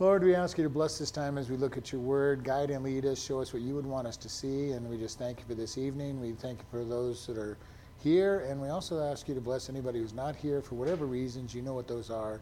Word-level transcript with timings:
Lord, 0.00 0.22
we 0.22 0.32
ask 0.32 0.56
you 0.56 0.62
to 0.62 0.70
bless 0.70 0.96
this 0.96 1.10
time 1.10 1.36
as 1.38 1.50
we 1.50 1.56
look 1.56 1.76
at 1.76 1.90
your 1.90 2.00
word, 2.00 2.44
guide 2.44 2.70
and 2.70 2.84
lead 2.84 3.04
us, 3.04 3.20
show 3.20 3.40
us 3.40 3.52
what 3.52 3.62
you 3.62 3.74
would 3.74 3.84
want 3.84 4.06
us 4.06 4.16
to 4.18 4.28
see, 4.28 4.70
and 4.70 4.88
we 4.88 4.96
just 4.96 5.18
thank 5.18 5.40
you 5.40 5.44
for 5.44 5.56
this 5.56 5.76
evening. 5.76 6.20
We 6.20 6.34
thank 6.34 6.60
you 6.60 6.64
for 6.70 6.84
those 6.84 7.26
that 7.26 7.36
are 7.36 7.58
here, 7.98 8.46
and 8.48 8.62
we 8.62 8.68
also 8.68 9.02
ask 9.02 9.26
you 9.26 9.34
to 9.34 9.40
bless 9.40 9.68
anybody 9.68 9.98
who's 9.98 10.12
not 10.12 10.36
here 10.36 10.62
for 10.62 10.76
whatever 10.76 11.04
reasons. 11.04 11.52
You 11.52 11.62
know 11.62 11.74
what 11.74 11.88
those 11.88 12.12
are. 12.12 12.40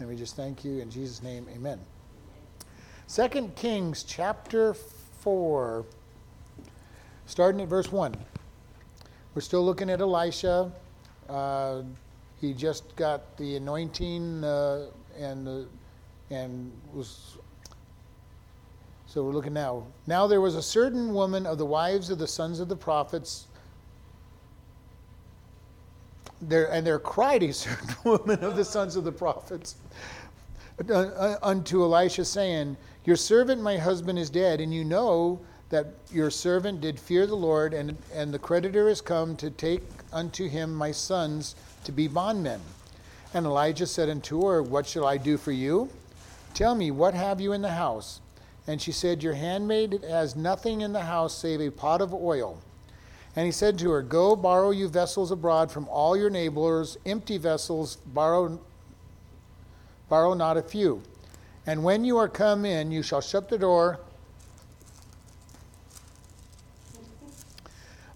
And 0.00 0.08
we 0.08 0.16
just 0.16 0.34
thank 0.34 0.64
you 0.64 0.80
in 0.80 0.90
Jesus' 0.90 1.22
name, 1.22 1.46
amen. 1.54 1.78
Second 3.06 3.54
Kings 3.54 4.02
chapter 4.02 4.74
4, 4.74 5.86
starting 7.26 7.60
at 7.60 7.68
verse 7.68 7.92
1. 7.92 8.12
We're 9.36 9.40
still 9.40 9.64
looking 9.64 9.88
at 9.88 10.00
Elisha. 10.00 10.72
Uh, 11.28 11.82
he 12.40 12.52
just 12.52 12.96
got 12.96 13.36
the 13.36 13.54
anointing 13.54 14.42
uh, 14.42 14.86
and 15.16 15.46
the 15.46 15.68
and 16.30 16.70
was 16.92 17.38
so 19.06 19.24
we're 19.24 19.32
looking 19.32 19.54
now. 19.54 19.86
Now 20.06 20.26
there 20.26 20.42
was 20.42 20.54
a 20.54 20.62
certain 20.62 21.14
woman 21.14 21.46
of 21.46 21.56
the 21.56 21.64
wives 21.64 22.10
of 22.10 22.18
the 22.18 22.26
sons 22.26 22.60
of 22.60 22.68
the 22.68 22.76
prophets. 22.76 23.46
There 26.42 26.70
and 26.70 26.86
there 26.86 26.98
cried 26.98 27.42
a 27.42 27.52
certain 27.54 27.94
woman 28.04 28.44
of 28.44 28.54
the 28.54 28.64
sons 28.64 28.96
of 28.96 29.04
the 29.04 29.12
prophets 29.12 29.76
uh, 30.88 30.92
uh, 30.92 31.38
unto 31.42 31.82
Elisha, 31.82 32.24
saying, 32.24 32.76
Your 33.04 33.16
servant, 33.16 33.60
my 33.60 33.76
husband, 33.76 34.18
is 34.18 34.30
dead, 34.30 34.60
and 34.60 34.72
you 34.72 34.84
know 34.84 35.40
that 35.70 35.86
your 36.12 36.30
servant 36.30 36.80
did 36.80 37.00
fear 37.00 37.26
the 37.26 37.34
Lord, 37.34 37.74
and, 37.74 37.96
and 38.14 38.32
the 38.32 38.38
creditor 38.38 38.88
is 38.88 39.00
come 39.00 39.36
to 39.36 39.50
take 39.50 39.82
unto 40.12 40.48
him 40.48 40.72
my 40.72 40.92
sons 40.92 41.56
to 41.84 41.92
be 41.92 42.06
bondmen. 42.06 42.60
And 43.34 43.44
Elisha 43.44 43.86
said 43.86 44.08
unto 44.08 44.46
her, 44.46 44.62
What 44.62 44.86
shall 44.86 45.06
I 45.06 45.16
do 45.16 45.36
for 45.36 45.52
you? 45.52 45.90
Tell 46.58 46.74
me, 46.74 46.90
what 46.90 47.14
have 47.14 47.40
you 47.40 47.52
in 47.52 47.62
the 47.62 47.70
house? 47.70 48.20
And 48.66 48.82
she 48.82 48.90
said, 48.90 49.22
Your 49.22 49.34
handmaid 49.34 50.02
has 50.02 50.34
nothing 50.34 50.80
in 50.80 50.92
the 50.92 51.04
house 51.04 51.32
save 51.32 51.60
a 51.60 51.70
pot 51.70 52.00
of 52.00 52.12
oil. 52.12 52.58
And 53.36 53.46
he 53.46 53.52
said 53.52 53.78
to 53.78 53.90
her, 53.90 54.02
Go 54.02 54.34
borrow 54.34 54.72
you 54.72 54.88
vessels 54.88 55.30
abroad 55.30 55.70
from 55.70 55.86
all 55.88 56.16
your 56.16 56.30
neighbors, 56.30 56.98
empty 57.06 57.38
vessels, 57.38 57.94
borrow, 58.06 58.58
borrow 60.08 60.34
not 60.34 60.56
a 60.56 60.62
few. 60.62 61.00
And 61.64 61.84
when 61.84 62.04
you 62.04 62.18
are 62.18 62.28
come 62.28 62.64
in, 62.64 62.90
you 62.90 63.04
shall 63.04 63.20
shut 63.20 63.48
the 63.48 63.58
door 63.58 64.00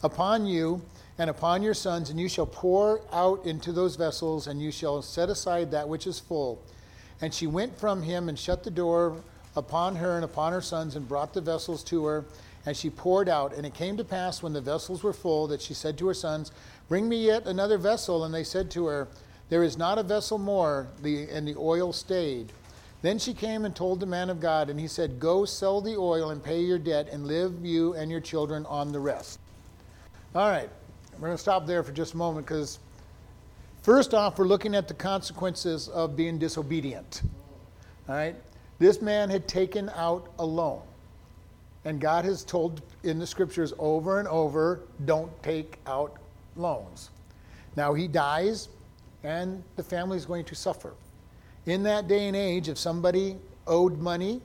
upon 0.02 0.46
you 0.46 0.82
and 1.16 1.30
upon 1.30 1.62
your 1.62 1.74
sons, 1.74 2.10
and 2.10 2.18
you 2.18 2.28
shall 2.28 2.46
pour 2.46 3.02
out 3.12 3.46
into 3.46 3.70
those 3.70 3.94
vessels, 3.94 4.48
and 4.48 4.60
you 4.60 4.72
shall 4.72 5.00
set 5.00 5.28
aside 5.28 5.70
that 5.70 5.88
which 5.88 6.08
is 6.08 6.18
full 6.18 6.60
and 7.22 7.32
she 7.32 7.46
went 7.46 7.78
from 7.78 8.02
him 8.02 8.28
and 8.28 8.38
shut 8.38 8.64
the 8.64 8.70
door 8.70 9.22
upon 9.54 9.96
her 9.96 10.16
and 10.16 10.24
upon 10.24 10.52
her 10.52 10.60
sons 10.60 10.96
and 10.96 11.08
brought 11.08 11.32
the 11.32 11.40
vessels 11.40 11.82
to 11.84 12.04
her. 12.04 12.24
And 12.66 12.76
she 12.76 12.90
poured 12.90 13.28
out. 13.28 13.54
And 13.54 13.64
it 13.64 13.74
came 13.74 13.96
to 13.96 14.04
pass 14.04 14.42
when 14.42 14.52
the 14.52 14.60
vessels 14.60 15.02
were 15.02 15.12
full 15.12 15.46
that 15.48 15.62
she 15.62 15.72
said 15.72 15.96
to 15.98 16.08
her 16.08 16.14
sons, 16.14 16.52
Bring 16.88 17.08
me 17.08 17.24
yet 17.24 17.46
another 17.46 17.78
vessel. 17.78 18.24
And 18.24 18.34
they 18.34 18.44
said 18.44 18.70
to 18.72 18.86
her, 18.86 19.08
There 19.48 19.62
is 19.62 19.78
not 19.78 19.98
a 19.98 20.02
vessel 20.02 20.36
more. 20.38 20.88
And 21.04 21.46
the 21.46 21.56
oil 21.56 21.92
stayed. 21.92 22.52
Then 23.02 23.18
she 23.18 23.34
came 23.34 23.64
and 23.64 23.74
told 23.74 23.98
the 23.98 24.06
man 24.06 24.30
of 24.30 24.38
God, 24.38 24.70
and 24.70 24.78
he 24.78 24.86
said, 24.86 25.18
Go 25.18 25.44
sell 25.44 25.80
the 25.80 25.96
oil 25.96 26.30
and 26.30 26.42
pay 26.42 26.60
your 26.60 26.78
debt, 26.78 27.08
and 27.10 27.26
live 27.26 27.66
you 27.66 27.94
and 27.94 28.08
your 28.10 28.20
children 28.20 28.64
on 28.66 28.92
the 28.92 29.00
rest. 29.00 29.40
All 30.36 30.48
right, 30.48 30.70
we're 31.14 31.26
going 31.26 31.32
to 31.32 31.42
stop 31.42 31.66
there 31.66 31.82
for 31.82 31.90
just 31.90 32.14
a 32.14 32.16
moment 32.16 32.46
because 32.46 32.78
First 33.82 34.14
off, 34.14 34.38
we're 34.38 34.46
looking 34.46 34.76
at 34.76 34.86
the 34.86 34.94
consequences 34.94 35.88
of 35.88 36.14
being 36.14 36.38
disobedient. 36.38 37.22
All 38.08 38.14
right? 38.14 38.36
This 38.78 39.02
man 39.02 39.28
had 39.28 39.48
taken 39.48 39.90
out 39.96 40.30
a 40.38 40.46
loan. 40.46 40.82
And 41.84 42.00
God 42.00 42.24
has 42.24 42.44
told 42.44 42.80
in 43.02 43.18
the 43.18 43.26
scriptures 43.26 43.72
over 43.80 44.20
and 44.20 44.28
over 44.28 44.82
don't 45.04 45.30
take 45.42 45.78
out 45.86 46.18
loans. 46.54 47.10
Now 47.74 47.92
he 47.92 48.06
dies, 48.06 48.68
and 49.24 49.64
the 49.74 49.82
family 49.82 50.16
is 50.16 50.26
going 50.26 50.44
to 50.44 50.54
suffer. 50.54 50.94
In 51.66 51.82
that 51.82 52.06
day 52.06 52.28
and 52.28 52.36
age, 52.36 52.68
if 52.68 52.78
somebody 52.78 53.36
owed 53.66 53.98
money 53.98 54.40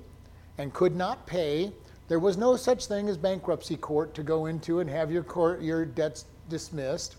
and 0.57 0.73
could 0.73 0.95
not 0.95 1.27
pay, 1.27 1.71
there 2.07 2.19
was 2.19 2.37
no 2.37 2.55
such 2.55 2.87
thing 2.87 3.07
as 3.07 3.17
bankruptcy 3.17 3.77
court 3.77 4.15
to 4.15 4.23
go 4.23 4.47
into 4.47 4.79
and 4.79 4.89
have 4.89 5.11
your, 5.11 5.23
court, 5.23 5.61
your 5.61 5.85
debts 5.85 6.25
dismissed. 6.49 7.17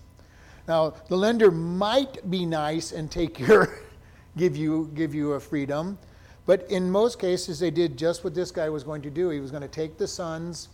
Now, 0.68 0.92
the 1.08 1.16
lender 1.16 1.50
might 1.50 2.30
be 2.30 2.44
nice 2.44 2.92
and 2.92 3.10
take 3.10 3.40
your, 3.40 3.80
give 4.36 4.54
you, 4.54 4.90
give 4.94 5.14
you 5.14 5.32
a 5.32 5.40
freedom, 5.40 5.98
but 6.44 6.70
in 6.70 6.90
most 6.90 7.18
cases, 7.18 7.58
they 7.58 7.70
did 7.70 7.96
just 7.96 8.22
what 8.22 8.34
this 8.34 8.50
guy 8.50 8.68
was 8.68 8.84
going 8.84 9.00
to 9.02 9.10
do. 9.10 9.30
He 9.30 9.40
was 9.40 9.50
going 9.50 9.62
to 9.62 9.68
take 9.68 9.96
the 9.96 10.06
sons 10.06 10.68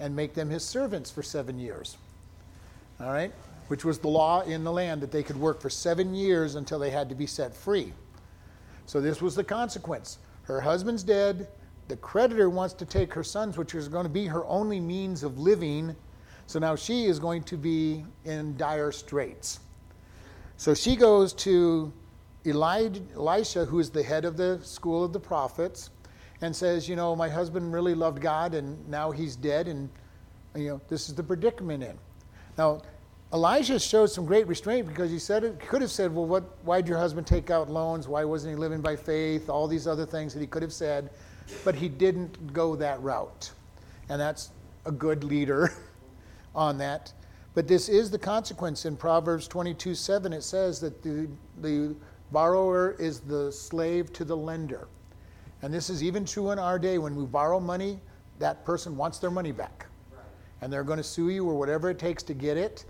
and 0.00 0.16
make 0.16 0.34
them 0.34 0.48
his 0.48 0.64
servants 0.64 1.10
for 1.10 1.22
seven 1.22 1.58
years. 1.58 1.98
All 3.00 3.12
right? 3.12 3.32
Which 3.68 3.84
was 3.84 3.98
the 3.98 4.08
law 4.08 4.40
in 4.42 4.64
the 4.64 4.72
land 4.72 5.02
that 5.02 5.12
they 5.12 5.22
could 5.22 5.36
work 5.36 5.60
for 5.60 5.70
seven 5.70 6.14
years 6.14 6.54
until 6.54 6.78
they 6.78 6.90
had 6.90 7.08
to 7.10 7.14
be 7.14 7.26
set 7.26 7.54
free. 7.54 7.92
So 8.86 9.00
this 9.00 9.20
was 9.20 9.34
the 9.34 9.44
consequence. 9.44 10.18
Her 10.44 10.60
husband's 10.60 11.02
dead. 11.02 11.48
The 11.88 11.96
creditor 11.96 12.48
wants 12.48 12.74
to 12.74 12.86
take 12.86 13.12
her 13.12 13.24
sons, 13.24 13.58
which 13.58 13.74
is 13.74 13.88
going 13.88 14.04
to 14.04 14.10
be 14.10 14.26
her 14.26 14.46
only 14.46 14.80
means 14.80 15.22
of 15.22 15.38
living 15.38 15.94
so 16.48 16.58
now 16.58 16.74
she 16.74 17.04
is 17.04 17.18
going 17.18 17.42
to 17.42 17.58
be 17.58 18.06
in 18.24 18.56
dire 18.56 18.90
straits. 18.90 19.60
So 20.56 20.72
she 20.72 20.96
goes 20.96 21.34
to 21.34 21.92
Elijah, 22.46 23.02
Elisha, 23.14 23.66
who 23.66 23.80
is 23.80 23.90
the 23.90 24.02
head 24.02 24.24
of 24.24 24.38
the 24.38 24.58
school 24.62 25.04
of 25.04 25.12
the 25.12 25.20
prophets, 25.20 25.90
and 26.40 26.56
says, 26.56 26.88
You 26.88 26.96
know, 26.96 27.14
my 27.14 27.28
husband 27.28 27.70
really 27.70 27.94
loved 27.94 28.22
God 28.22 28.54
and 28.54 28.88
now 28.88 29.10
he's 29.10 29.36
dead, 29.36 29.68
and, 29.68 29.90
you 30.56 30.68
know, 30.68 30.80
this 30.88 31.10
is 31.10 31.14
the 31.14 31.22
predicament 31.22 31.82
in. 31.84 31.98
Now, 32.56 32.80
Elijah 33.34 33.78
showed 33.78 34.06
some 34.06 34.24
great 34.24 34.46
restraint 34.46 34.88
because 34.88 35.10
he 35.10 35.18
said 35.18 35.44
it 35.44 35.60
could 35.60 35.82
have 35.82 35.90
said, 35.90 36.14
Well, 36.14 36.24
what, 36.24 36.44
why 36.64 36.80
did 36.80 36.88
your 36.88 36.96
husband 36.96 37.26
take 37.26 37.50
out 37.50 37.68
loans? 37.68 38.08
Why 38.08 38.24
wasn't 38.24 38.54
he 38.54 38.58
living 38.58 38.80
by 38.80 38.96
faith? 38.96 39.50
All 39.50 39.68
these 39.68 39.86
other 39.86 40.06
things 40.06 40.32
that 40.32 40.40
he 40.40 40.46
could 40.46 40.62
have 40.62 40.72
said, 40.72 41.10
but 41.62 41.74
he 41.74 41.90
didn't 41.90 42.54
go 42.54 42.74
that 42.76 43.02
route. 43.02 43.50
And 44.08 44.18
that's 44.18 44.48
a 44.86 44.90
good 44.90 45.24
leader 45.24 45.74
on 46.54 46.78
that. 46.78 47.12
But 47.54 47.66
this 47.66 47.88
is 47.88 48.10
the 48.10 48.18
consequence 48.18 48.84
in 48.84 48.96
Proverbs 48.96 49.48
22 49.48 49.94
7. 49.94 50.32
It 50.32 50.42
says 50.42 50.80
that 50.80 51.02
the, 51.02 51.28
the 51.60 51.96
borrower 52.30 52.94
is 52.98 53.20
the 53.20 53.50
slave 53.50 54.12
to 54.12 54.24
the 54.24 54.36
lender. 54.36 54.88
And 55.62 55.74
this 55.74 55.90
is 55.90 56.02
even 56.02 56.24
true 56.24 56.50
in 56.52 56.58
our 56.58 56.78
day. 56.78 56.98
When 56.98 57.16
we 57.16 57.24
borrow 57.24 57.58
money, 57.58 57.98
that 58.38 58.64
person 58.64 58.96
wants 58.96 59.18
their 59.18 59.30
money 59.30 59.52
back. 59.52 59.86
Right. 60.12 60.22
And 60.60 60.72
they're 60.72 60.84
going 60.84 60.98
to 60.98 61.04
sue 61.04 61.30
you 61.30 61.48
or 61.48 61.58
whatever 61.58 61.90
it 61.90 61.98
takes 61.98 62.22
to 62.24 62.34
get 62.34 62.56
it. 62.56 62.84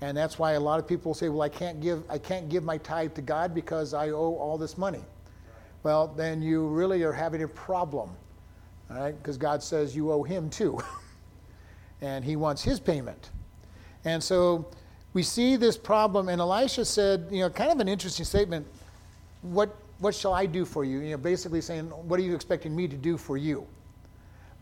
And 0.00 0.16
that's 0.16 0.38
why 0.38 0.52
a 0.52 0.60
lot 0.60 0.78
of 0.78 0.88
people 0.88 1.14
say, 1.14 1.28
well, 1.28 1.42
I 1.42 1.48
can't 1.48 1.80
give, 1.80 2.02
I 2.08 2.18
can't 2.18 2.48
give 2.48 2.64
my 2.64 2.78
tithe 2.78 3.14
to 3.14 3.22
God 3.22 3.54
because 3.54 3.94
I 3.94 4.10
owe 4.10 4.34
all 4.36 4.58
this 4.58 4.78
money. 4.78 4.98
Right. 4.98 5.06
Well, 5.82 6.08
then 6.08 6.42
you 6.42 6.66
really 6.66 7.02
are 7.02 7.12
having 7.12 7.42
a 7.42 7.48
problem. 7.48 8.10
All 8.90 8.96
right? 8.96 9.16
Because 9.16 9.36
God 9.36 9.62
says 9.62 9.94
you 9.94 10.12
owe 10.12 10.22
him 10.22 10.50
too. 10.50 10.78
and 12.04 12.24
he 12.24 12.36
wants 12.36 12.62
his 12.62 12.78
payment. 12.78 13.30
And 14.04 14.22
so 14.22 14.66
we 15.14 15.22
see 15.22 15.56
this 15.56 15.78
problem, 15.78 16.28
and 16.28 16.40
Elisha 16.40 16.84
said, 16.84 17.26
you 17.30 17.40
know, 17.40 17.48
kind 17.48 17.72
of 17.72 17.80
an 17.80 17.88
interesting 17.88 18.26
statement. 18.26 18.66
What 19.42 19.74
what 20.00 20.14
shall 20.14 20.34
I 20.34 20.44
do 20.44 20.64
for 20.64 20.84
you? 20.84 20.98
You 20.98 21.12
know, 21.12 21.16
basically 21.16 21.60
saying, 21.60 21.86
what 21.86 22.20
are 22.20 22.22
you 22.22 22.34
expecting 22.34 22.76
me 22.76 22.88
to 22.88 22.96
do 22.96 23.16
for 23.16 23.36
you? 23.38 23.66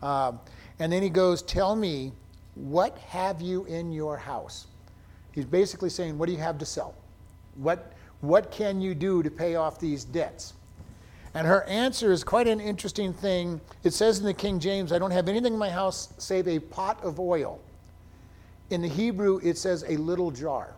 Uh, 0.01 0.33
and 0.79 0.91
then 0.91 1.01
he 1.03 1.09
goes, 1.09 1.41
tell 1.41 1.75
me, 1.75 2.13
what 2.55 2.97
have 2.99 3.41
you 3.41 3.65
in 3.65 3.91
your 3.91 4.15
house? 4.15 4.67
He's 5.33 5.45
basically 5.45 5.89
saying, 5.89 6.17
what 6.17 6.27
do 6.27 6.31
you 6.31 6.39
have 6.39 6.57
to 6.59 6.65
sell? 6.65 6.95
What 7.55 7.93
what 8.21 8.51
can 8.51 8.79
you 8.79 8.95
do 8.95 9.21
to 9.21 9.29
pay 9.29 9.55
off 9.55 9.79
these 9.79 10.05
debts? 10.05 10.53
And 11.33 11.47
her 11.47 11.63
answer 11.63 12.11
is 12.11 12.23
quite 12.23 12.47
an 12.47 12.59
interesting 12.59 13.11
thing. 13.11 13.59
It 13.83 13.93
says 13.93 14.19
in 14.19 14.25
the 14.25 14.33
King 14.33 14.59
James, 14.59 14.91
I 14.91 14.99
don't 14.99 15.11
have 15.11 15.27
anything 15.27 15.53
in 15.53 15.59
my 15.59 15.69
house 15.69 16.13
save 16.17 16.47
a 16.47 16.59
pot 16.59 17.03
of 17.03 17.19
oil. 17.19 17.59
In 18.69 18.81
the 18.81 18.87
Hebrew, 18.87 19.39
it 19.43 19.57
says 19.57 19.83
a 19.87 19.97
little 19.97 20.29
jar. 20.29 20.75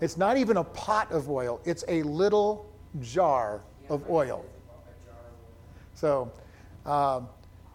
It's 0.00 0.16
not 0.16 0.36
even 0.36 0.56
a 0.56 0.64
pot 0.64 1.10
of 1.12 1.28
oil, 1.28 1.60
it's 1.64 1.84
a 1.88 2.02
little 2.04 2.70
jar 3.00 3.60
of 3.88 4.08
oil. 4.08 4.44
So, 5.94 6.30
uh, 6.86 7.20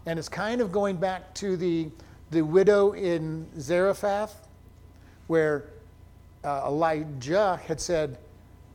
and 0.06 0.18
it's 0.18 0.30
kind 0.30 0.62
of 0.62 0.72
going 0.72 0.96
back 0.96 1.34
to 1.36 1.58
the, 1.58 1.90
the 2.32 2.42
widow 2.42 2.94
in 2.94 3.48
Zarephath, 3.60 4.48
where 5.28 5.66
uh, 6.44 6.64
Elijah 6.66 7.60
had 7.68 7.80
said, 7.80 8.18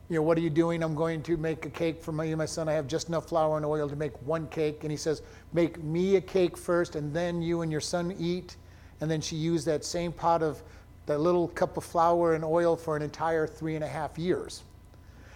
you 0.09 0.15
know, 0.15 0.23
what 0.23 0.37
are 0.39 0.41
you 0.41 0.49
doing? 0.49 0.81
I'm 0.81 0.95
going 0.95 1.21
to 1.23 1.37
make 1.37 1.67
a 1.67 1.69
cake 1.69 2.01
for 2.01 2.09
and 2.19 2.37
my 2.37 2.45
son. 2.45 2.67
I 2.67 2.73
have 2.73 2.87
just 2.87 3.09
enough 3.09 3.29
flour 3.29 3.57
and 3.57 3.65
oil 3.65 3.87
to 3.87 3.95
make 3.95 4.19
one 4.25 4.47
cake. 4.47 4.79
And 4.81 4.89
he 4.89 4.97
says, 4.97 5.21
make 5.53 5.83
me 5.83 6.15
a 6.15 6.21
cake 6.21 6.57
first, 6.57 6.95
and 6.95 7.13
then 7.13 7.43
you 7.43 7.61
and 7.61 7.71
your 7.71 7.81
son 7.81 8.15
eat. 8.17 8.57
And 9.01 9.09
then 9.09 9.21
she 9.21 9.35
used 9.35 9.67
that 9.67 9.85
same 9.85 10.11
pot 10.11 10.41
of 10.41 10.63
that 11.05 11.19
little 11.19 11.47
cup 11.49 11.77
of 11.77 11.83
flour 11.83 12.33
and 12.33 12.43
oil 12.43 12.75
for 12.75 12.95
an 12.97 13.03
entire 13.03 13.45
three 13.45 13.75
and 13.75 13.83
a 13.83 13.87
half 13.87 14.17
years. 14.17 14.63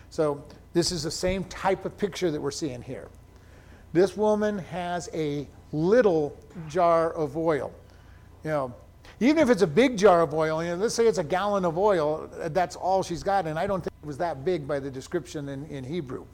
So 0.09 0.43
this 0.73 0.91
is 0.91 1.03
the 1.03 1.11
same 1.11 1.43
type 1.45 1.85
of 1.85 1.95
picture 1.97 2.31
that 2.31 2.41
we're 2.41 2.51
seeing 2.51 2.81
here. 2.81 3.09
This 3.93 4.17
woman 4.17 4.57
has 4.57 5.07
a 5.13 5.47
little 5.71 6.35
jar 6.67 7.13
of 7.13 7.37
oil. 7.37 7.71
You 8.43 8.49
know, 8.49 8.73
even 9.19 9.37
if 9.37 9.49
it's 9.49 9.61
a 9.61 9.67
big 9.67 9.97
jar 9.97 10.21
of 10.21 10.33
oil, 10.33 10.63
you 10.63 10.71
know, 10.71 10.77
let's 10.77 10.95
say 10.95 11.05
it's 11.05 11.19
a 11.19 11.23
gallon 11.23 11.63
of 11.63 11.77
oil, 11.77 12.27
that's 12.47 12.75
all 12.75 13.03
she's 13.03 13.23
got. 13.23 13.45
And 13.45 13.57
I 13.57 13.67
don't 13.67 13.81
think 13.81 13.92
was 14.05 14.17
that 14.17 14.45
big 14.45 14.67
by 14.67 14.79
the 14.79 14.89
description 14.89 15.49
in, 15.49 15.65
in 15.67 15.83
Hebrew. 15.83 16.25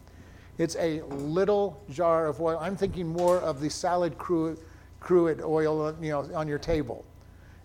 It's 0.57 0.75
a 0.75 1.01
little 1.03 1.81
jar 1.89 2.27
of 2.27 2.41
oil. 2.41 2.57
I'm 2.59 2.75
thinking 2.75 3.07
more 3.07 3.37
of 3.39 3.61
the 3.61 3.69
salad 3.69 4.17
cruet, 4.17 4.59
oil 5.41 5.95
you 6.01 6.09
know, 6.09 6.29
on 6.35 6.47
your 6.47 6.59
table. 6.59 7.05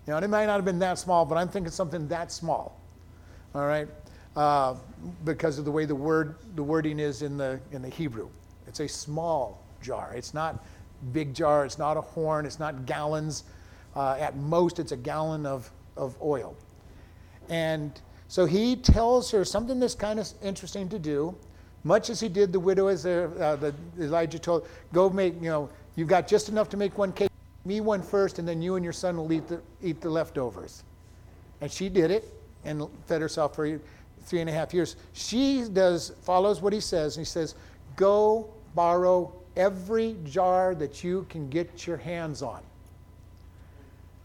You 0.07 0.13
know, 0.13 0.19
it 0.19 0.29
might 0.29 0.45
not 0.45 0.55
have 0.55 0.65
been 0.65 0.79
that 0.79 0.97
small, 0.97 1.25
but 1.25 1.37
I'm 1.37 1.49
thinking 1.49 1.71
something 1.71 2.07
that 2.07 2.31
small. 2.31 2.79
All 3.53 3.65
right? 3.65 3.87
Uh, 4.35 4.75
because 5.23 5.57
of 5.57 5.65
the 5.65 5.71
way 5.71 5.85
the 5.85 5.95
word 5.95 6.35
the 6.55 6.63
wording 6.63 6.99
is 6.99 7.21
in 7.21 7.37
the 7.37 7.59
in 7.71 7.81
the 7.81 7.89
Hebrew. 7.89 8.29
It's 8.67 8.81
a 8.81 8.87
small 8.87 9.61
jar. 9.81 10.13
It's 10.15 10.33
not 10.33 10.63
big 11.13 11.33
jar. 11.33 11.65
It's 11.65 11.77
not 11.77 11.97
a 11.97 12.01
horn. 12.01 12.45
It's 12.45 12.59
not 12.59 12.85
gallons. 12.85 13.43
Uh, 13.95 14.17
at 14.19 14.35
most, 14.35 14.79
it's 14.79 14.91
a 14.91 14.97
gallon 14.97 15.45
of, 15.45 15.71
of 15.95 16.15
oil. 16.21 16.55
And 17.49 17.99
so 18.35 18.45
he 18.45 18.75
tells 18.75 19.31
her 19.31 19.45
something 19.45 19.79
that's 19.79 19.95
kind 19.95 20.19
of 20.19 20.27
interesting 20.43 20.89
to 20.89 20.99
do, 20.99 21.33
much 21.85 22.09
as 22.09 22.19
he 22.19 22.27
did 22.27 22.51
the 22.51 22.59
widow 22.59 22.87
as 22.87 23.05
uh, 23.05 23.55
the, 23.61 23.73
Elijah 23.97 24.37
told, 24.37 24.67
go 24.91 25.09
make, 25.09 25.35
you 25.35 25.49
know, 25.49 25.69
you've 25.95 26.09
got 26.09 26.27
just 26.27 26.49
enough 26.49 26.67
to 26.71 26.75
make 26.75 26.97
one 26.97 27.13
cake, 27.13 27.29
me 27.63 27.79
one 27.79 28.01
first, 28.01 28.37
and 28.37 28.45
then 28.45 28.61
you 28.61 28.75
and 28.75 28.83
your 28.83 28.91
son 28.91 29.15
will 29.15 29.31
eat 29.31 29.47
the, 29.47 29.61
eat 29.81 30.01
the 30.01 30.09
leftovers. 30.09 30.83
And 31.61 31.71
she 31.71 31.87
did 31.87 32.11
it 32.11 32.25
and 32.65 32.85
fed 33.05 33.21
herself 33.21 33.55
for 33.55 33.79
three 34.25 34.41
and 34.41 34.49
a 34.49 34.53
half 34.53 34.73
years. 34.73 34.97
She 35.13 35.63
does 35.71 36.11
follows 36.23 36.61
what 36.61 36.73
he 36.73 36.81
says, 36.81 37.15
and 37.15 37.25
he 37.25 37.29
says, 37.29 37.55
go 37.95 38.49
borrow 38.75 39.31
every 39.55 40.17
jar 40.25 40.75
that 40.75 41.05
you 41.05 41.25
can 41.29 41.49
get 41.49 41.87
your 41.87 41.95
hands 41.95 42.41
on. 42.41 42.61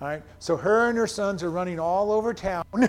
All 0.00 0.08
right? 0.08 0.22
So 0.40 0.56
her 0.56 0.88
and 0.88 0.98
her 0.98 1.06
sons 1.06 1.44
are 1.44 1.50
running 1.52 1.78
all 1.78 2.10
over 2.10 2.34
town 2.34 2.64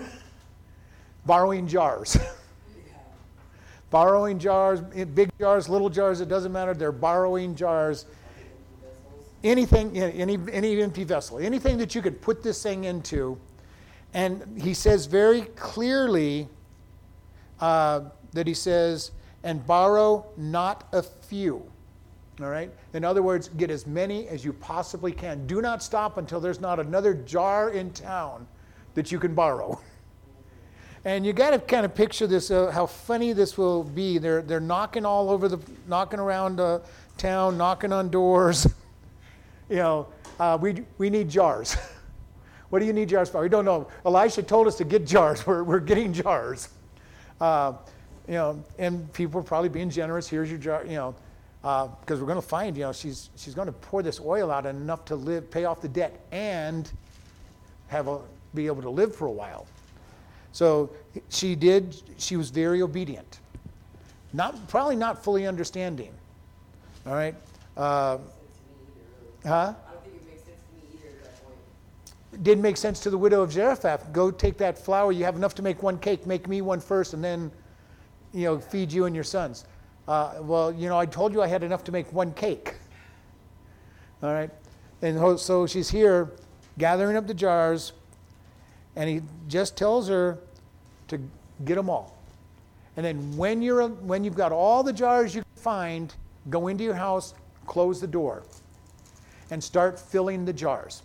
borrowing 1.26 1.66
jars. 1.66 2.18
borrowing 3.90 4.38
jars, 4.38 4.80
big 4.80 5.30
jars, 5.38 5.68
little 5.68 5.90
jars, 5.90 6.20
it 6.20 6.28
doesn't 6.28 6.52
matter. 6.52 6.74
They're 6.74 6.92
borrowing 6.92 7.54
jars. 7.54 8.06
Anything, 9.44 9.98
any, 9.98 10.38
any 10.52 10.80
empty 10.80 11.04
vessel, 11.04 11.38
anything 11.38 11.76
that 11.78 11.94
you 11.94 12.02
could 12.02 12.22
put 12.22 12.42
this 12.42 12.62
thing 12.62 12.84
into. 12.84 13.38
And 14.14 14.60
he 14.60 14.74
says 14.74 15.06
very 15.06 15.42
clearly 15.56 16.48
uh, 17.60 18.02
that 18.32 18.46
he 18.46 18.54
says, 18.54 19.10
and 19.42 19.66
borrow 19.66 20.26
not 20.36 20.88
a 20.92 21.02
few. 21.02 21.66
All 22.40 22.48
right? 22.48 22.70
In 22.94 23.04
other 23.04 23.22
words, 23.22 23.48
get 23.48 23.70
as 23.70 23.86
many 23.86 24.28
as 24.28 24.44
you 24.44 24.52
possibly 24.52 25.12
can. 25.12 25.46
Do 25.46 25.60
not 25.60 25.82
stop 25.82 26.18
until 26.18 26.40
there's 26.40 26.60
not 26.60 26.80
another 26.80 27.14
jar 27.14 27.70
in 27.70 27.90
town 27.92 28.46
that 28.94 29.12
you 29.12 29.18
can 29.18 29.34
borrow. 29.34 29.80
And 31.04 31.26
you 31.26 31.32
got 31.32 31.50
to 31.50 31.58
kind 31.58 31.84
of 31.84 31.94
picture 31.94 32.26
this, 32.26 32.50
uh, 32.50 32.70
how 32.70 32.86
funny 32.86 33.32
this 33.32 33.58
will 33.58 33.82
be. 33.82 34.18
They're, 34.18 34.42
they're 34.42 34.60
knocking 34.60 35.04
all 35.04 35.30
over 35.30 35.48
the, 35.48 35.58
knocking 35.88 36.20
around 36.20 36.60
uh, 36.60 36.78
town, 37.18 37.58
knocking 37.58 37.92
on 37.92 38.08
doors. 38.08 38.66
you 39.68 39.76
know, 39.76 40.06
uh, 40.38 40.56
we, 40.60 40.84
we 40.98 41.10
need 41.10 41.28
jars. 41.28 41.76
what 42.70 42.78
do 42.78 42.84
you 42.84 42.92
need 42.92 43.08
jars 43.08 43.28
for? 43.28 43.42
We 43.42 43.48
don't 43.48 43.64
know. 43.64 43.88
Elisha 44.04 44.44
told 44.44 44.68
us 44.68 44.76
to 44.76 44.84
get 44.84 45.04
jars. 45.04 45.44
We're, 45.46 45.64
we're 45.64 45.80
getting 45.80 46.12
jars. 46.12 46.68
Uh, 47.40 47.72
you 48.28 48.34
know, 48.34 48.64
and 48.78 49.12
people 49.12 49.40
are 49.40 49.44
probably 49.44 49.68
being 49.68 49.90
generous. 49.90 50.28
Here's 50.28 50.48
your 50.48 50.58
jar, 50.58 50.84
you 50.84 50.94
know 50.94 51.16
because 51.62 51.94
uh, 52.10 52.16
we're 52.16 52.26
going 52.26 52.34
to 52.34 52.42
find, 52.42 52.76
you 52.76 52.82
know, 52.82 52.92
she's, 52.92 53.30
she's 53.36 53.54
going 53.54 53.66
to 53.66 53.72
pour 53.72 54.02
this 54.02 54.18
oil 54.18 54.50
out 54.50 54.66
enough 54.66 55.04
to 55.04 55.14
live, 55.14 55.48
pay 55.48 55.64
off 55.64 55.80
the 55.80 55.86
debt 55.88 56.20
and 56.32 56.90
have 57.86 58.08
a, 58.08 58.18
be 58.52 58.66
able 58.66 58.82
to 58.82 58.90
live 58.90 59.14
for 59.14 59.26
a 59.26 59.30
while. 59.30 59.64
So 60.52 60.90
she 61.28 61.54
did, 61.54 62.00
she 62.18 62.36
was 62.36 62.50
very 62.50 62.82
obedient. 62.82 63.40
Not, 64.32 64.68
probably 64.68 64.96
not 64.96 65.22
fully 65.22 65.46
understanding. 65.46 66.12
All 67.06 67.14
right? 67.14 67.34
Uh, 67.76 68.18
huh? 69.44 69.74
Didn't 72.42 72.62
make 72.62 72.78
sense 72.78 73.00
to 73.00 73.10
the 73.10 73.18
widow 73.18 73.42
of 73.42 73.52
Zarephath. 73.52 74.10
Go 74.12 74.30
take 74.30 74.56
that 74.58 74.78
flour. 74.78 75.12
You 75.12 75.24
have 75.24 75.36
enough 75.36 75.54
to 75.56 75.62
make 75.62 75.82
one 75.82 75.98
cake. 75.98 76.26
Make 76.26 76.48
me 76.48 76.62
one 76.62 76.80
first, 76.80 77.12
and 77.12 77.22
then, 77.22 77.50
you 78.32 78.44
know, 78.44 78.58
feed 78.58 78.90
you 78.90 79.04
and 79.04 79.14
your 79.14 79.24
sons. 79.24 79.66
Uh, 80.08 80.34
well, 80.40 80.72
you 80.72 80.88
know, 80.88 80.98
I 80.98 81.04
told 81.04 81.34
you 81.34 81.42
I 81.42 81.46
had 81.46 81.62
enough 81.62 81.84
to 81.84 81.92
make 81.92 82.10
one 82.12 82.32
cake. 82.32 82.74
All 84.22 84.32
right? 84.32 84.50
And 85.02 85.38
so 85.38 85.66
she's 85.66 85.90
here 85.90 86.30
gathering 86.78 87.16
up 87.16 87.26
the 87.26 87.34
jars, 87.34 87.92
and 88.96 89.08
he 89.08 89.22
just 89.48 89.76
tells 89.76 90.08
her 90.08 90.38
to 91.08 91.20
get 91.64 91.76
them 91.76 91.88
all. 91.88 92.16
And 92.96 93.04
then 93.04 93.36
when, 93.36 93.62
you're, 93.62 93.88
when 93.88 94.22
you've 94.24 94.34
got 94.34 94.52
all 94.52 94.82
the 94.82 94.92
jars 94.92 95.34
you 95.34 95.42
can 95.42 95.62
find, 95.62 96.14
go 96.50 96.68
into 96.68 96.84
your 96.84 96.94
house, 96.94 97.34
close 97.66 98.00
the 98.00 98.06
door, 98.06 98.42
and 99.50 99.62
start 99.62 99.98
filling 99.98 100.44
the 100.44 100.52
jars. 100.52 101.02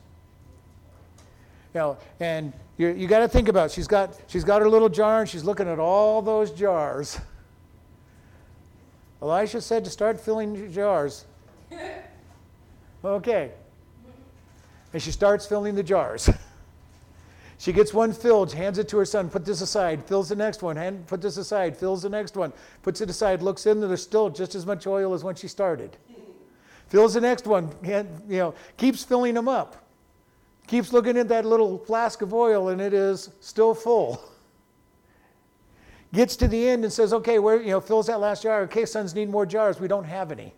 You 1.74 1.80
know, 1.80 1.98
and 2.20 2.54
you 2.78 2.90
you 2.90 3.08
got 3.08 3.20
to 3.20 3.28
think 3.28 3.50
about 3.50 3.68
it. 3.68 3.72
she's 3.72 3.88
got 3.88 4.18
she's 4.28 4.44
got 4.44 4.62
her 4.62 4.70
little 4.70 4.90
jar 4.90 5.22
and 5.22 5.30
she's 5.30 5.44
looking 5.44 5.68
at 5.68 5.80
all 5.80 6.22
those 6.22 6.52
jars 6.52 7.20
Elisha 9.22 9.62
said 9.62 9.84
to 9.84 9.90
start 9.90 10.20
filling 10.20 10.56
your 10.56 10.68
jars. 10.68 11.26
Okay. 13.06 13.52
And 14.92 15.02
she 15.02 15.12
starts 15.12 15.46
filling 15.46 15.76
the 15.76 15.84
jars. 15.84 16.30
she 17.58 17.74
gets 17.74 17.94
one 17.94 18.14
filled, 18.14 18.54
hands 18.54 18.78
it 18.78 18.88
to 18.90 18.98
her 18.98 19.06
son, 19.06 19.30
put 19.30 19.46
this 19.46 19.62
aside, 19.62 20.06
fills 20.06 20.30
the 20.30 20.36
next 20.36 20.62
one, 20.62 20.76
hand, 20.76 21.08
put 21.08 21.22
this 21.22 21.38
aside, 21.38 21.76
fills 21.76 22.04
the 22.04 22.10
next 22.10 22.38
one, 22.38 22.54
puts 22.84 23.02
it 23.02 23.10
aside, 23.10 23.42
looks 23.42 23.66
in, 23.66 23.80
there. 23.80 23.88
there's 23.88 24.04
still 24.04 24.30
just 24.30 24.54
as 24.54 24.66
much 24.66 24.86
oil 24.86 25.14
as 25.14 25.24
when 25.24 25.36
she 25.36 25.48
started. 25.48 25.98
fills 26.88 27.16
the 27.16 27.22
next 27.22 27.48
one, 27.48 27.72
you 27.84 28.06
know, 28.30 28.54
keeps 28.78 29.04
filling 29.04 29.34
them 29.34 29.48
up. 29.48 29.84
Keeps 30.68 30.92
looking 30.92 31.18
at 31.18 31.30
that 31.30 31.46
little 31.46 31.78
flask 31.78 32.22
of 32.22 32.34
oil, 32.34 32.70
and 32.70 32.82
it 32.82 32.94
is 32.94 33.30
still 33.40 33.74
full 33.74 34.22
gets 36.14 36.36
to 36.38 36.48
the 36.48 36.68
end 36.68 36.84
and 36.84 36.92
says, 36.92 37.14
okay, 37.14 37.40
where, 37.40 37.62
you 37.62 37.72
know, 37.72 37.82
fills 37.82 38.08
that 38.08 38.20
last 38.20 38.44
jar. 38.44 38.62
Okay, 38.62 38.86
sons 38.86 39.14
need 39.14 39.30
more 39.30 39.46
jars. 39.46 39.80
We 39.80 39.88
don't 39.88 40.06
have 40.06 40.32
any. 40.32 40.54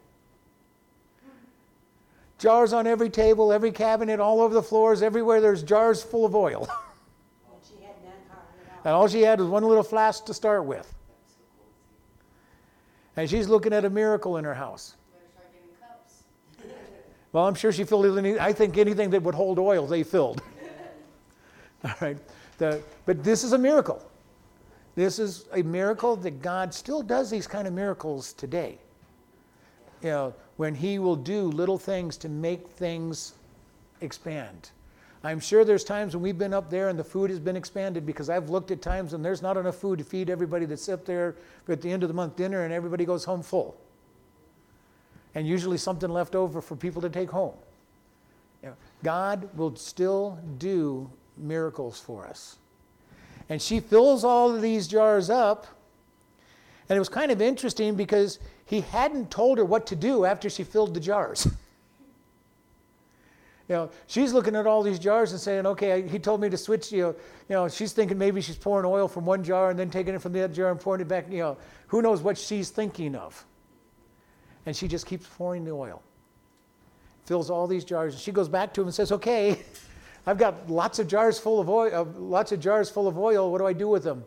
Jars 2.38 2.72
on 2.72 2.88
every 2.88 3.10
table, 3.10 3.52
every 3.52 3.72
cabinet, 3.72 4.20
all 4.20 4.40
over 4.42 4.54
the 4.54 4.64
floors, 4.64 5.02
everywhere 5.02 5.42
there's 5.42 5.62
jars 5.62 6.02
full 6.02 6.26
of 6.26 6.36
oil. 6.36 6.70
and 8.84 8.94
all 8.94 9.08
she 9.08 9.22
had 9.22 9.40
was 9.40 9.50
one 9.50 9.64
little 9.64 9.84
flask 9.84 10.26
to 10.26 10.34
start 10.34 10.66
with. 10.66 10.94
And 13.18 13.30
she's 13.30 13.50
looking 13.50 13.74
at 13.74 13.84
a 13.86 13.90
miracle 13.90 14.38
in 14.38 14.46
her 14.46 14.54
house. 14.54 14.96
well, 17.32 17.48
I'm 17.48 17.56
sure 17.56 17.72
she 17.72 17.84
filled 17.84 18.06
anything. 18.18 18.40
I 18.40 18.54
think 18.54 18.78
anything 18.78 19.10
that 19.10 19.22
would 19.24 19.36
hold 19.36 19.60
oil, 19.60 19.86
they 19.86 20.04
filled. 20.04 20.42
all 21.84 21.92
right. 22.00 22.18
The, 22.58 22.82
but 23.06 23.24
this 23.24 23.44
is 23.44 23.54
a 23.54 23.58
miracle. 23.58 24.02
This 24.96 25.20
is 25.20 25.46
a 25.54 25.62
miracle 25.62 26.16
that 26.18 26.42
God 26.42 26.74
still 26.74 27.02
does 27.02 27.30
these 27.30 27.48
kind 27.48 27.68
of 27.68 27.74
miracles 27.74 28.34
today. 28.34 28.78
You 30.02 30.10
know, 30.10 30.34
when 30.58 30.76
He 30.76 31.00
will 31.00 31.16
do 31.16 31.44
little 31.44 31.78
things 31.78 32.18
to 32.18 32.30
make 32.30 32.68
things 32.68 33.34
expand. 34.02 34.72
I'm 35.24 35.40
sure 35.40 35.66
there's 35.66 35.84
times 35.84 36.16
when 36.16 36.24
we've 36.24 36.38
been 36.38 36.54
up 36.54 36.70
there 36.70 36.88
and 36.88 36.98
the 36.98 37.04
food 37.04 37.30
has 37.30 37.40
been 37.40 37.58
expanded 37.58 38.06
because 38.06 38.30
I've 38.30 38.50
looked 38.50 38.72
at 38.72 38.82
times 38.82 39.12
when 39.12 39.22
there's 39.22 39.42
not 39.42 39.58
enough 39.58 39.76
food 39.76 40.00
to 40.00 40.06
feed 40.06 40.30
everybody 40.30 40.66
that's 40.66 40.88
up 40.88 41.06
there 41.06 41.36
at 41.68 41.82
the 41.82 41.92
end 41.92 42.04
of 42.04 42.10
the 42.10 42.14
month 42.14 42.38
dinner 42.38 42.64
and 42.64 42.74
everybody 42.74 43.04
goes 43.04 43.26
home 43.26 43.44
full. 43.44 43.76
And 45.36 45.46
usually 45.46 45.78
something 45.78 46.10
left 46.10 46.36
over 46.36 46.62
for 46.62 46.76
people 46.76 47.02
to 47.02 47.10
take 47.10 47.30
home. 47.30 47.54
You 48.64 48.70
know, 48.70 48.76
God 49.04 49.50
will 49.56 49.76
still 49.76 50.40
do 50.58 51.10
miracles 51.38 52.00
for 52.00 52.26
us. 52.26 52.58
And 53.50 53.62
she 53.62 53.82
fills 53.82 54.24
all 54.24 54.54
of 54.54 54.62
these 54.62 54.88
jars 54.88 55.30
up. 55.30 55.68
And 56.88 56.96
it 56.96 57.00
was 57.00 57.10
kind 57.10 57.32
of 57.32 57.42
interesting 57.42 57.96
because 57.96 58.40
he 58.66 58.82
hadn't 58.82 59.32
told 59.32 59.58
her 59.58 59.66
what 59.66 59.86
to 59.88 59.96
do 59.96 60.26
after 60.26 60.50
she 60.50 60.64
filled 60.64 60.94
the 60.94 61.00
jars. 61.00 61.48
you 63.70 63.76
know, 63.76 63.92
she's 64.08 64.34
looking 64.34 64.56
at 64.56 64.66
all 64.66 64.82
these 64.82 64.98
jars 64.98 65.32
and 65.32 65.40
saying, 65.40 65.68
okay, 65.68 66.08
he 66.08 66.18
told 66.18 66.42
me 66.42 66.50
to 66.50 66.58
switch, 66.58 66.92
you 66.92 67.04
know, 67.04 67.16
you 67.48 67.56
know, 67.56 67.70
she's 67.70 67.94
thinking 67.94 68.18
maybe 68.18 68.42
she's 68.42 68.58
pouring 68.58 68.84
oil 68.84 69.08
from 69.08 69.26
one 69.26 69.44
jar 69.44 69.70
and 69.70 69.78
then 69.78 69.92
taking 69.92 70.16
it 70.16 70.22
from 70.24 70.34
the 70.34 70.44
other 70.44 70.54
jar 70.54 70.72
and 70.72 70.80
pouring 70.80 71.02
it 71.02 71.08
back, 71.08 71.32
you 71.32 71.38
know, 71.38 71.56
who 71.86 72.02
knows 72.02 72.24
what 72.24 72.36
she's 72.36 72.72
thinking 72.72 73.16
of. 73.16 73.46
And 74.66 74.76
she 74.76 74.88
just 74.88 75.06
keeps 75.06 75.28
pouring 75.38 75.66
the 75.66 75.72
oil. 75.72 76.02
Fills 77.26 77.52
all 77.52 77.68
these 77.68 77.86
jars. 77.86 78.16
And 78.16 78.22
she 78.22 78.32
goes 78.32 78.50
back 78.50 78.74
to 78.74 78.82
him 78.82 78.88
and 78.88 78.96
says, 78.96 79.12
okay, 79.12 79.60
I've 80.26 80.40
got 80.40 80.68
lots 80.68 80.98
of 80.98 81.08
jars 81.08 81.38
full 81.38 81.60
of 81.60 81.70
oil, 81.70 81.94
uh, 81.94 82.06
lots 82.20 82.52
of 82.52 82.60
jars 82.60 82.90
full 82.90 83.08
of 83.08 83.20
oil. 83.20 83.52
What 83.52 83.60
do 83.60 83.68
I 83.68 83.74
do 83.74 83.88
with 83.88 84.04
them? 84.04 84.26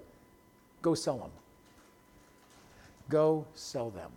Go 0.83 0.95
sell 0.95 1.19
them. 1.19 1.31
Go 3.09 3.45
sell 3.55 3.91
them. 3.91 4.13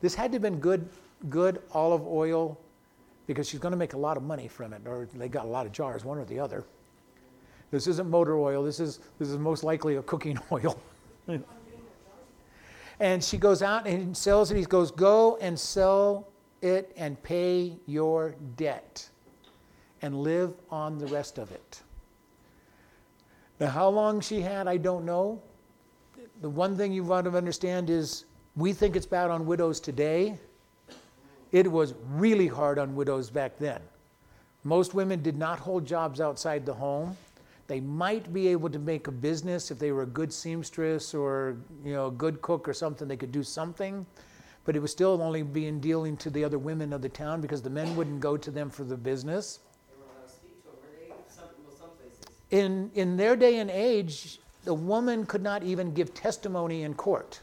This 0.00 0.14
had 0.14 0.30
to 0.30 0.36
have 0.36 0.42
been 0.42 0.60
good 0.60 0.88
good 1.28 1.60
olive 1.72 2.06
oil 2.06 2.56
because 3.28 3.46
she's 3.46 3.60
going 3.60 3.72
to 3.72 3.78
make 3.78 3.92
a 3.92 3.98
lot 3.98 4.16
of 4.16 4.24
money 4.24 4.48
from 4.48 4.72
it, 4.72 4.80
or 4.86 5.06
they 5.14 5.28
got 5.28 5.44
a 5.44 5.48
lot 5.48 5.66
of 5.66 5.70
jars, 5.70 6.04
one 6.04 6.18
or 6.18 6.24
the 6.24 6.40
other. 6.40 6.64
This 7.70 7.86
isn't 7.86 8.08
motor 8.08 8.38
oil. 8.38 8.64
This 8.64 8.80
is 8.80 8.98
this 9.20 9.28
is 9.28 9.36
most 9.36 9.62
likely 9.62 9.96
a 9.96 10.02
cooking 10.02 10.38
oil. 10.50 10.80
and 12.98 13.22
she 13.22 13.36
goes 13.36 13.62
out 13.62 13.86
and 13.86 14.16
sells 14.16 14.50
it. 14.50 14.56
He 14.56 14.64
goes, 14.64 14.90
"Go 14.90 15.36
and 15.36 15.56
sell 15.56 16.26
it 16.62 16.90
and 16.96 17.22
pay 17.22 17.76
your 17.86 18.34
debt, 18.56 19.08
and 20.02 20.16
live 20.22 20.54
on 20.70 20.98
the 20.98 21.06
rest 21.06 21.38
of 21.38 21.52
it." 21.52 21.82
Now, 23.60 23.68
how 23.68 23.88
long 23.88 24.20
she 24.20 24.40
had, 24.40 24.66
I 24.66 24.78
don't 24.78 25.04
know. 25.04 25.42
The 26.40 26.48
one 26.48 26.76
thing 26.76 26.92
you 26.92 27.04
want 27.04 27.26
to 27.26 27.36
understand 27.36 27.90
is 27.90 28.24
we 28.56 28.72
think 28.72 28.96
it's 28.96 29.04
bad 29.04 29.30
on 29.30 29.44
widows 29.44 29.80
today. 29.80 30.38
It 31.52 31.70
was 31.70 31.94
really 32.10 32.46
hard 32.46 32.78
on 32.78 32.94
widows 32.94 33.30
back 33.30 33.58
then. 33.58 33.80
Most 34.64 34.92
women 34.92 35.22
did 35.22 35.38
not 35.38 35.58
hold 35.58 35.86
jobs 35.86 36.20
outside 36.20 36.66
the 36.66 36.74
home. 36.74 37.16
They 37.68 37.80
might 37.80 38.32
be 38.32 38.48
able 38.48 38.70
to 38.70 38.78
make 38.78 39.06
a 39.06 39.12
business 39.12 39.70
if 39.70 39.78
they 39.78 39.92
were 39.92 40.02
a 40.02 40.06
good 40.06 40.32
seamstress 40.32 41.14
or 41.14 41.56
you 41.84 41.92
know 41.92 42.06
a 42.06 42.10
good 42.10 42.40
cook 42.42 42.68
or 42.68 42.72
something. 42.72 43.06
They 43.06 43.16
could 43.16 43.32
do 43.32 43.42
something, 43.42 44.04
but 44.64 44.74
it 44.74 44.80
was 44.80 44.90
still 44.90 45.22
only 45.22 45.42
being 45.42 45.78
dealing 45.78 46.16
to 46.18 46.30
the 46.30 46.44
other 46.44 46.58
women 46.58 46.92
of 46.92 47.02
the 47.02 47.08
town 47.08 47.40
because 47.40 47.62
the 47.62 47.70
men 47.70 47.94
wouldn't 47.94 48.20
go 48.20 48.36
to 48.36 48.50
them 48.50 48.70
for 48.70 48.84
the 48.84 48.96
business. 48.96 49.60
In 52.50 52.90
in 52.94 53.18
their 53.18 53.36
day 53.36 53.58
and 53.58 53.70
age, 53.70 54.40
the 54.64 54.74
woman 54.74 55.26
could 55.26 55.42
not 55.42 55.62
even 55.62 55.92
give 55.92 56.14
testimony 56.14 56.82
in 56.82 56.94
court. 56.94 57.40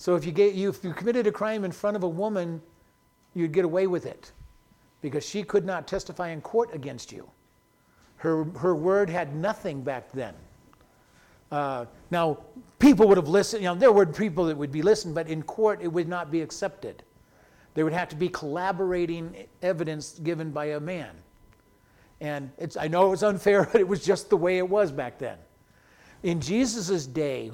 So 0.00 0.16
if 0.16 0.24
you, 0.24 0.32
get, 0.32 0.54
you, 0.54 0.70
if 0.70 0.82
you 0.82 0.94
committed 0.94 1.26
a 1.26 1.30
crime 1.30 1.62
in 1.62 1.70
front 1.70 1.94
of 1.94 2.04
a 2.04 2.08
woman, 2.08 2.62
you'd 3.34 3.52
get 3.52 3.66
away 3.66 3.86
with 3.86 4.06
it 4.06 4.32
because 5.02 5.28
she 5.28 5.42
could 5.42 5.66
not 5.66 5.86
testify 5.86 6.30
in 6.30 6.40
court 6.40 6.70
against 6.72 7.12
you. 7.12 7.30
Her, 8.16 8.44
her 8.58 8.74
word 8.74 9.10
had 9.10 9.36
nothing 9.36 9.82
back 9.82 10.10
then. 10.12 10.32
Uh, 11.52 11.84
now, 12.10 12.38
people 12.78 13.08
would 13.08 13.18
have 13.18 13.28
listened, 13.28 13.62
you 13.62 13.68
know, 13.68 13.74
there 13.74 13.92
were 13.92 14.06
people 14.06 14.46
that 14.46 14.56
would 14.56 14.72
be 14.72 14.80
listened, 14.80 15.14
but 15.14 15.28
in 15.28 15.42
court 15.42 15.82
it 15.82 15.88
would 15.88 16.08
not 16.08 16.30
be 16.30 16.40
accepted. 16.40 17.02
There 17.74 17.84
would 17.84 17.92
have 17.92 18.08
to 18.08 18.16
be 18.16 18.30
collaborating 18.30 19.46
evidence 19.60 20.18
given 20.20 20.50
by 20.50 20.64
a 20.70 20.80
man. 20.80 21.10
And 22.22 22.50
I 22.80 22.88
know 22.88 23.06
it 23.08 23.10
was 23.10 23.22
unfair, 23.22 23.64
but 23.72 23.82
it 23.82 23.86
was 23.86 24.02
just 24.02 24.30
the 24.30 24.36
way 24.38 24.56
it 24.56 24.66
was 24.66 24.92
back 24.92 25.18
then. 25.18 25.36
In 26.22 26.40
Jesus' 26.40 27.06
day, 27.06 27.52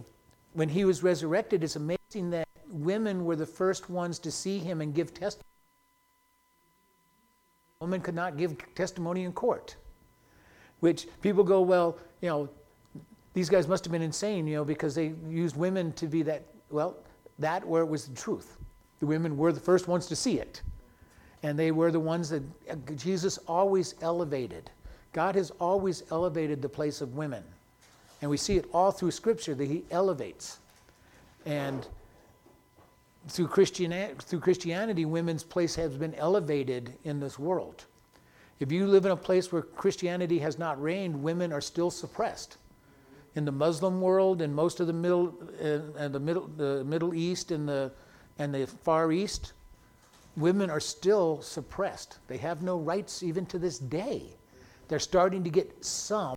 when 0.52 0.68
he 0.68 0.84
was 0.84 1.02
resurrected, 1.02 1.64
it's 1.64 1.74
amazing 1.74 1.95
that 2.14 2.46
women 2.70 3.25
were 3.25 3.36
the 3.36 3.46
first 3.46 3.90
ones 3.90 4.18
to 4.20 4.30
see 4.30 4.58
him 4.58 4.80
and 4.80 4.94
give 4.94 5.12
testimony. 5.12 5.42
Women 7.80 8.00
could 8.00 8.14
not 8.14 8.36
give 8.36 8.56
testimony 8.75 9.25
in 9.25 9.32
court, 9.32 9.76
which 10.80 11.08
people 11.20 11.44
go, 11.44 11.60
well, 11.60 11.98
you 12.22 12.28
know, 12.28 12.48
these 13.34 13.50
guys 13.50 13.68
must 13.68 13.84
have 13.84 13.92
been 13.92 14.02
insane, 14.02 14.46
you 14.46 14.54
know, 14.54 14.64
because 14.64 14.94
they 14.94 15.12
used 15.28 15.56
women 15.56 15.92
to 15.92 16.06
be 16.06 16.22
that. 16.22 16.42
Well, 16.70 16.96
that 17.38 17.66
where 17.66 17.82
it 17.82 17.86
was 17.86 18.06
the 18.06 18.16
truth. 18.16 18.56
The 19.00 19.06
women 19.06 19.36
were 19.36 19.52
the 19.52 19.60
first 19.60 19.88
ones 19.88 20.06
to 20.06 20.16
see 20.16 20.38
it. 20.38 20.62
And 21.42 21.58
they 21.58 21.70
were 21.70 21.92
the 21.92 22.00
ones 22.00 22.30
that 22.30 22.42
uh, 22.70 22.76
Jesus 22.96 23.38
always 23.46 23.94
elevated. 24.00 24.70
God 25.12 25.34
has 25.34 25.50
always 25.60 26.02
elevated 26.10 26.62
the 26.62 26.68
place 26.68 27.02
of 27.02 27.14
women. 27.14 27.44
And 28.22 28.30
we 28.30 28.38
see 28.38 28.56
it 28.56 28.64
all 28.72 28.90
through 28.90 29.10
Scripture 29.10 29.54
that 29.54 29.66
He 29.66 29.84
elevates. 29.90 30.58
And 31.44 31.86
through, 33.28 33.49
Christian, 33.49 33.92
through 34.18 34.40
Christianity, 34.40 35.04
women's 35.04 35.42
place 35.42 35.75
has 35.75 35.97
been 35.97 36.14
elevated 36.14 36.95
in 37.04 37.21
this 37.21 37.38
world. 37.38 37.85
If 38.59 38.73
you 38.73 38.87
live 38.87 39.04
in 39.04 39.12
a 39.12 39.16
place 39.16 39.52
where 39.52 39.62
Christianity 39.62 40.38
has 40.38 40.59
not 40.59 40.80
reigned, 40.80 41.23
women 41.23 41.52
are 41.52 41.61
still 41.61 41.90
suppressed. 41.90 42.56
In 43.35 43.45
the 43.45 43.52
Muslim 43.52 44.00
world 44.00 44.40
in 44.40 44.54
most 44.54 44.80
of 44.80 44.87
the 44.87 44.92
Middle, 44.92 45.35
uh, 45.61 46.09
the 46.09 46.21
Middle, 46.21 46.49
the 46.56 46.83
Middle 46.85 47.14
East 47.14 47.50
and 47.50 47.68
the, 47.68 47.92
and 48.38 48.54
the 48.54 48.66
Far 48.66 49.12
East, 49.12 49.52
women 50.37 50.71
are 50.71 50.80
still 50.80 51.42
suppressed. 51.42 52.18
They 52.28 52.38
have 52.38 52.62
no 52.62 52.78
rights 52.78 53.23
even 53.23 53.45
to 53.47 53.59
this 53.59 53.78
day. 53.78 54.23
They're 54.88 54.99
starting 54.99 55.45
to 55.45 55.50
get 55.50 55.85
some 55.85 56.37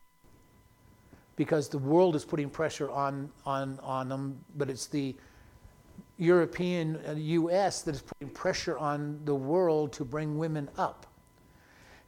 because 1.36 1.70
the 1.70 1.78
world 1.78 2.18
is 2.18 2.26
putting 2.26 2.50
pressure 2.50 2.92
on, 2.92 3.30
on, 3.46 3.80
on 3.82 4.10
them, 4.10 4.44
but 4.58 4.70
it's 4.70 4.88
the 4.88 5.16
European, 6.20 7.00
uh, 7.08 7.14
US 7.14 7.82
that 7.82 7.96
is 7.96 8.04
putting 8.04 8.30
pressure 8.30 8.78
on 8.78 9.20
the 9.26 9.34
world 9.34 9.92
to 9.94 10.06
bring 10.06 10.38
women 10.38 10.70
up. 10.78 11.08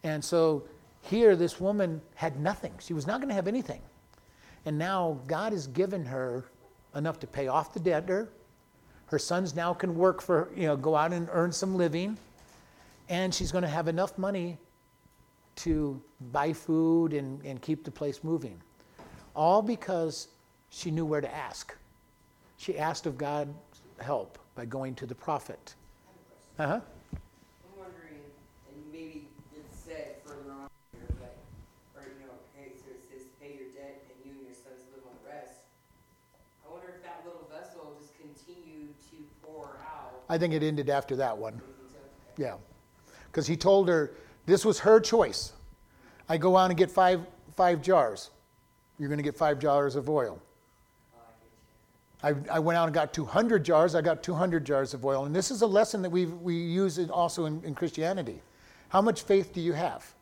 And 0.03 0.23
so 0.23 0.63
here, 1.01 1.35
this 1.35 1.59
woman 1.59 2.01
had 2.13 2.39
nothing. 2.39 2.73
She 2.79 2.93
was 2.93 3.07
not 3.07 3.19
going 3.19 3.29
to 3.29 3.35
have 3.35 3.47
anything. 3.47 3.81
And 4.65 4.77
now 4.77 5.19
God 5.25 5.53
has 5.53 5.65
given 5.65 6.05
her 6.05 6.45
enough 6.93 7.19
to 7.21 7.27
pay 7.27 7.47
off 7.47 7.73
the 7.73 7.79
debtor. 7.79 8.29
Her 9.07 9.17
sons 9.17 9.55
now 9.55 9.73
can 9.73 9.95
work 9.95 10.21
for, 10.21 10.51
you 10.55 10.67
know, 10.67 10.77
go 10.77 10.95
out 10.95 11.13
and 11.13 11.27
earn 11.31 11.51
some 11.51 11.75
living. 11.75 12.17
And 13.09 13.33
she's 13.33 13.51
going 13.51 13.63
to 13.63 13.67
have 13.69 13.87
enough 13.87 14.17
money 14.17 14.59
to 15.57 15.99
buy 16.31 16.53
food 16.53 17.13
and, 17.13 17.43
and 17.43 17.61
keep 17.61 17.83
the 17.83 17.91
place 17.91 18.23
moving 18.23 18.61
all 19.35 19.61
because 19.61 20.27
she 20.69 20.91
knew 20.91 21.05
where 21.05 21.21
to 21.21 21.33
ask. 21.33 21.75
She 22.57 22.77
asked 22.77 23.05
of 23.05 23.17
God 23.17 23.53
help 24.01 24.37
by 24.55 24.65
going 24.65 24.95
to 24.95 25.05
the 25.05 25.15
prophet. 25.15 25.75
Uh 26.59 26.67
huh. 26.67 26.79
I'm 27.13 27.79
wondering, 27.79 28.19
and 28.67 28.77
maybe 28.91 29.27
it's 29.55 29.77
said 29.79 30.15
further 30.25 30.51
on 30.51 30.67
here, 30.93 31.07
but, 31.19 31.37
or, 31.95 32.03
you 32.03 32.25
know, 32.25 32.33
hey, 32.55 32.71
so 32.75 32.91
it 32.91 33.01
says, 33.09 33.27
pay 33.39 33.55
your 33.55 33.69
debt 33.73 34.03
and 34.09 34.25
you 34.25 34.37
and 34.37 34.47
your 34.47 34.55
sons 34.55 34.83
live 34.93 35.03
on 35.05 35.13
the 35.23 35.29
rest. 35.29 35.61
I 36.67 36.71
wonder 36.71 36.93
if 36.95 37.03
that 37.03 37.23
little 37.25 37.47
vessel 37.49 37.95
just 37.99 38.13
continued 38.17 38.93
to 39.11 39.17
pour 39.43 39.77
out. 39.85 40.21
I 40.29 40.37
think 40.37 40.53
it 40.53 40.63
ended 40.63 40.89
after 40.89 41.15
that 41.15 41.37
one. 41.37 41.61
Yeah. 42.37 42.55
Because 43.27 43.47
he 43.47 43.55
told 43.55 43.87
her 43.87 44.11
this 44.45 44.65
was 44.65 44.79
her 44.79 44.99
choice. 44.99 45.53
I 46.27 46.37
go 46.37 46.55
on 46.55 46.71
and 46.71 46.77
get 46.77 46.91
five, 46.91 47.21
five 47.55 47.81
jars 47.81 48.31
you're 49.01 49.09
going 49.09 49.17
to 49.17 49.23
get 49.23 49.35
five 49.35 49.57
jars 49.57 49.95
of 49.95 50.09
oil. 50.11 50.39
I, 52.23 52.35
I, 52.51 52.59
went 52.59 52.77
out 52.77 52.85
and 52.85 52.93
got 52.93 53.13
200 53.13 53.63
jars. 53.63 53.95
I 53.95 54.01
got 54.01 54.21
200 54.21 54.65
jars 54.65 54.93
of 54.93 55.03
oil. 55.03 55.25
And 55.25 55.35
this 55.35 55.49
is 55.49 55.61
a 55.61 55.67
lesson 55.67 56.01
that 56.03 56.09
we 56.09 56.25
we 56.25 56.55
use 56.55 56.99
also 57.09 57.45
in, 57.45 57.63
in 57.63 57.73
Christianity. 57.73 58.41
How 58.89 59.01
much 59.01 59.23
faith 59.23 59.53
do 59.53 59.61
you 59.61 59.73
have? 59.73 60.13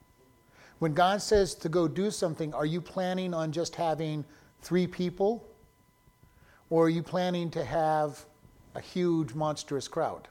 When 0.79 0.93
God 0.93 1.21
says 1.21 1.55
to 1.55 1.69
go 1.69 1.87
do 1.87 2.09
something, 2.09 2.53
are 2.53 2.65
you 2.65 2.79
planning 2.79 3.33
on 3.33 3.51
just 3.51 3.75
having 3.75 4.23
three 4.61 4.87
people? 4.87 5.45
Or 6.69 6.85
are 6.85 6.89
you 6.89 7.03
planning 7.03 7.49
to 7.51 7.65
have 7.65 8.25
a 8.75 8.79
huge, 8.79 9.33
monstrous 9.33 9.87
crowd? 9.87 10.27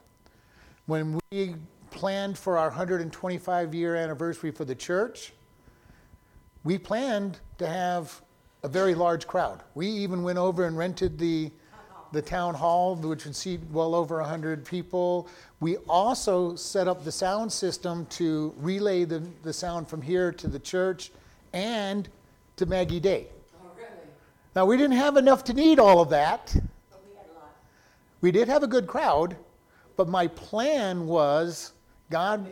When 0.87 1.19
we 1.31 1.55
planned 1.91 2.37
for 2.37 2.57
our 2.57 2.69
125 2.69 3.75
year 3.75 3.95
anniversary 3.95 4.51
for 4.51 4.65
the 4.65 4.73
church, 4.73 5.33
we 6.63 6.77
planned 6.77 7.39
to 7.57 7.67
have 7.67 8.21
a 8.63 8.67
very 8.67 8.95
large 8.95 9.27
crowd. 9.27 9.63
We 9.75 9.87
even 9.87 10.23
went 10.23 10.37
over 10.37 10.65
and 10.65 10.77
rented 10.77 11.17
the 11.17 11.51
the 12.11 12.21
town 12.21 12.53
hall, 12.53 12.95
which 12.95 13.25
would 13.25 13.35
seat 13.35 13.59
well 13.71 13.93
over 13.93 14.19
100 14.19 14.65
people. 14.65 15.27
We 15.59 15.77
also 15.87 16.55
set 16.55 16.87
up 16.87 17.03
the 17.03 17.11
sound 17.11 17.51
system 17.51 18.05
to 18.07 18.53
relay 18.57 19.05
the, 19.05 19.19
the 19.43 19.53
sound 19.53 19.87
from 19.87 20.01
here 20.01 20.31
to 20.31 20.47
the 20.47 20.59
church 20.59 21.11
and 21.53 22.09
to 22.55 22.65
Maggie 22.65 22.99
Day. 22.99 23.27
Oh, 23.53 23.67
really? 23.77 23.89
Now, 24.55 24.65
we 24.65 24.77
didn't 24.77 24.97
have 24.97 25.17
enough 25.17 25.43
to 25.45 25.53
need 25.53 25.79
all 25.79 26.01
of 26.01 26.09
that. 26.09 26.51
But 26.89 27.01
we 27.07 27.15
had 27.15 27.25
a 27.29 27.39
lot. 27.39 27.55
We 28.21 28.31
did 28.31 28.47
have 28.47 28.63
a 28.63 28.67
good 28.67 28.87
crowd, 28.87 29.35
but 29.95 30.07
my 30.07 30.27
plan 30.27 31.05
was 31.05 31.73
God, 32.09 32.47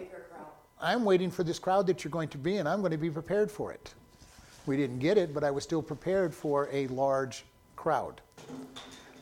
I'm 0.80 1.04
waiting 1.04 1.32
for 1.32 1.44
this 1.44 1.58
crowd 1.58 1.88
that 1.88 2.04
you're 2.04 2.12
going 2.12 2.30
to 2.30 2.38
be, 2.38 2.58
and 2.58 2.70
I'm 2.70 2.82
going 2.82 2.92
to 2.92 2.98
be 2.98 3.10
prepared 3.10 3.50
for 3.50 3.72
it. 3.72 3.94
We 4.68 4.78
didn't 4.78 5.00
get 5.00 5.18
it, 5.18 5.34
but 5.34 5.44
I 5.44 5.50
was 5.50 5.64
still 5.64 5.82
prepared 5.82 6.36
for 6.36 6.70
a 6.72 6.88
large 6.88 7.46
crowd. 7.76 8.22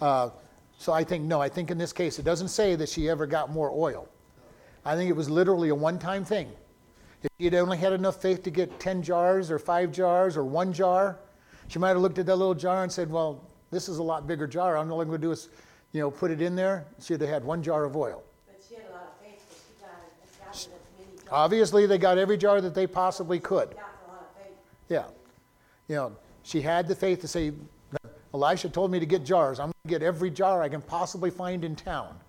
Uh, 0.01 0.29
so 0.77 0.93
I 0.93 1.03
think, 1.03 1.23
no, 1.23 1.41
I 1.41 1.49
think 1.49 1.71
in 1.71 1.77
this 1.77 1.93
case, 1.93 2.19
it 2.19 2.23
doesn't 2.23 2.49
say 2.49 2.75
that 2.75 2.89
she 2.89 3.09
ever 3.09 3.25
got 3.25 3.49
more 3.49 3.71
oil. 3.71 4.07
I 4.83 4.95
think 4.95 5.09
it 5.09 5.15
was 5.15 5.29
literally 5.29 5.69
a 5.69 5.75
one 5.75 5.97
time 5.97 6.23
thing. 6.23 6.51
If 7.23 7.29
she 7.39 7.45
had 7.45 7.55
only 7.55 7.77
had 7.77 7.93
enough 7.93 8.21
faith 8.21 8.43
to 8.43 8.51
get 8.51 8.79
10 8.79 9.01
jars 9.01 9.49
or 9.49 9.57
five 9.57 9.91
jars 9.91 10.37
or 10.37 10.43
one 10.43 10.71
jar, 10.71 11.17
she 11.67 11.79
might 11.79 11.89
have 11.89 11.99
looked 11.99 12.19
at 12.19 12.25
that 12.27 12.35
little 12.35 12.53
jar 12.53 12.83
and 12.83 12.91
said, 12.91 13.09
well, 13.09 13.41
this 13.71 13.89
is 13.89 13.97
a 13.97 14.03
lot 14.03 14.27
bigger 14.27 14.45
jar. 14.45 14.77
I'm 14.77 14.91
all 14.91 15.01
I'm 15.01 15.07
going 15.07 15.19
to 15.19 15.27
do 15.27 15.31
is, 15.31 15.49
you 15.91 16.01
know, 16.01 16.11
put 16.11 16.29
it 16.29 16.41
in 16.41 16.55
there. 16.55 16.85
She'd 17.01 17.19
have 17.21 17.29
had 17.29 17.43
one 17.43 17.63
jar 17.63 17.83
of 17.83 17.95
oil. 17.95 18.23
But 18.45 18.61
she 18.67 18.75
had 18.75 18.85
a 18.89 18.91
lot 18.91 19.15
of 19.19 19.25
faith, 19.25 19.43
but 19.49 19.57
she 19.57 19.81
got, 19.81 20.45
got 20.45 20.55
as 20.55 20.67
many 20.99 21.17
jars. 21.17 21.29
Obviously, 21.31 21.87
they 21.87 21.97
got 21.97 22.19
every 22.19 22.37
jar 22.37 22.61
that 22.61 22.75
they 22.75 22.85
possibly 22.85 23.39
could. 23.39 23.75
Yeah. 24.87 25.05
You 25.87 25.95
know, 25.95 26.15
she 26.43 26.61
had 26.61 26.87
the 26.87 26.95
faith 26.95 27.21
to 27.21 27.27
say, 27.27 27.53
Elisha 28.35 28.67
told 28.67 28.91
me 28.91 28.99
to 28.99 29.05
get 29.05 29.23
jars. 29.23 29.59
I'm 29.59 29.67
going 29.67 29.73
to 29.85 29.89
get 29.89 30.03
every 30.03 30.29
jar 30.29 30.61
I 30.61 30.67
can 30.67 30.81
possibly 30.81 31.29
find 31.31 31.63
in 31.63 31.73
town 31.73 32.19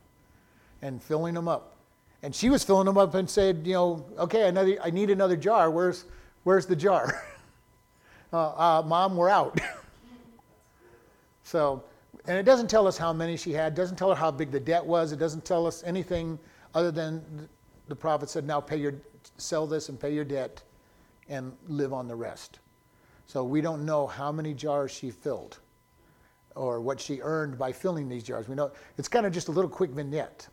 and 0.81 1.03
filling 1.03 1.35
them 1.35 1.49
up. 1.49 1.77
And 2.23 2.33
she 2.35 2.49
was 2.49 2.63
filling 2.63 2.87
them 2.87 2.97
up 2.97 3.15
and 3.15 3.29
said, 3.29 3.63
you 3.65 3.73
know, 3.73 4.07
okay, 4.17 4.49
another, 4.49 4.79
I 4.83 4.91
need 4.91 5.11
another 5.11 5.37
jar. 5.37 5.69
Where's, 5.69 6.05
where's 6.45 6.65
the 6.65 6.77
jar? 6.77 7.25
uh, 8.33 8.79
uh, 8.79 8.83
Mom, 8.87 9.17
we're 9.17 9.29
out. 9.29 9.61
so, 11.43 11.83
and 12.29 12.39
it 12.39 12.45
doesn't 12.45 12.71
tell 12.71 12.87
us 12.87 12.97
how 12.97 13.13
many 13.13 13.37
she 13.37 13.53
had. 13.53 13.75
Doesn't 13.75 13.97
tell 13.97 14.11
her 14.11 14.15
how 14.15 14.31
big 14.31 14.53
the 14.53 14.61
debt 14.61 14.85
was. 14.85 15.11
It 15.11 15.19
doesn't 15.19 15.45
tell 15.45 15.67
us 15.67 15.83
anything 15.85 16.39
other 16.73 16.93
than 16.93 17.49
the 17.89 17.97
prophet 17.97 18.31
said, 18.31 18.47
now 18.47 18.61
pay 18.61 18.77
your, 18.77 18.95
sell 19.39 19.67
this 19.67 19.89
and 19.89 19.99
pay 19.99 20.15
your 20.15 20.25
debt 20.25 20.63
and 21.29 21.53
live 21.67 21.93
on 21.93 22.07
the 22.07 22.15
rest. 22.15 22.61
So 23.27 23.43
we 23.43 23.61
don't 23.61 23.85
know 23.85 24.07
how 24.07 24.31
many 24.31 24.55
jars 24.55 24.93
she 24.93 25.11
filled 25.11 25.59
or 26.57 26.81
what 26.81 27.01
she 27.01 27.21
earned 27.21 27.59
by 27.59 27.71
filling 27.71 28.09
these 28.09 28.25
jars. 28.25 28.49
We 28.49 28.57
know 28.57 28.73
it's 28.99 29.09
kind 29.09 29.27
of 29.27 29.33
just 29.33 29.49
a 29.49 29.53
little 29.53 29.71
quick 29.71 29.91
vignette. 29.91 30.49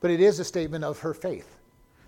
But 0.00 0.10
it 0.10 0.20
is 0.20 0.38
a 0.38 0.44
statement 0.44 0.84
of 0.84 0.98
her 1.00 1.12
faith. 1.12 1.58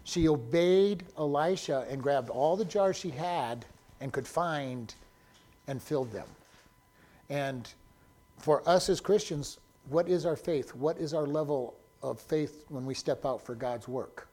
She 0.05 0.29
obeyed 0.29 1.05
Elisha 1.19 1.87
and 1.91 2.03
grabbed 2.03 2.31
all 2.31 2.57
the 2.57 2.65
jars 2.65 2.97
she 2.97 3.11
had 3.11 3.67
and 4.01 4.13
could 4.13 4.27
find 4.27 4.95
and 5.67 5.83
filled 5.83 6.13
them. 6.13 6.27
And 7.29 7.69
for 8.39 8.67
us 8.69 8.89
as 8.89 9.01
Christians, 9.01 9.59
what 9.89 10.09
is 10.09 10.25
our 10.25 10.37
faith? 10.37 10.75
What 10.75 10.99
is 10.99 11.13
our 11.13 11.27
level 11.27 11.75
of 12.03 12.21
faith 12.21 12.65
when 12.69 12.87
we 12.87 12.95
step 12.95 13.27
out 13.27 13.45
for 13.45 13.55
God's 13.55 13.89
work? 13.89 14.29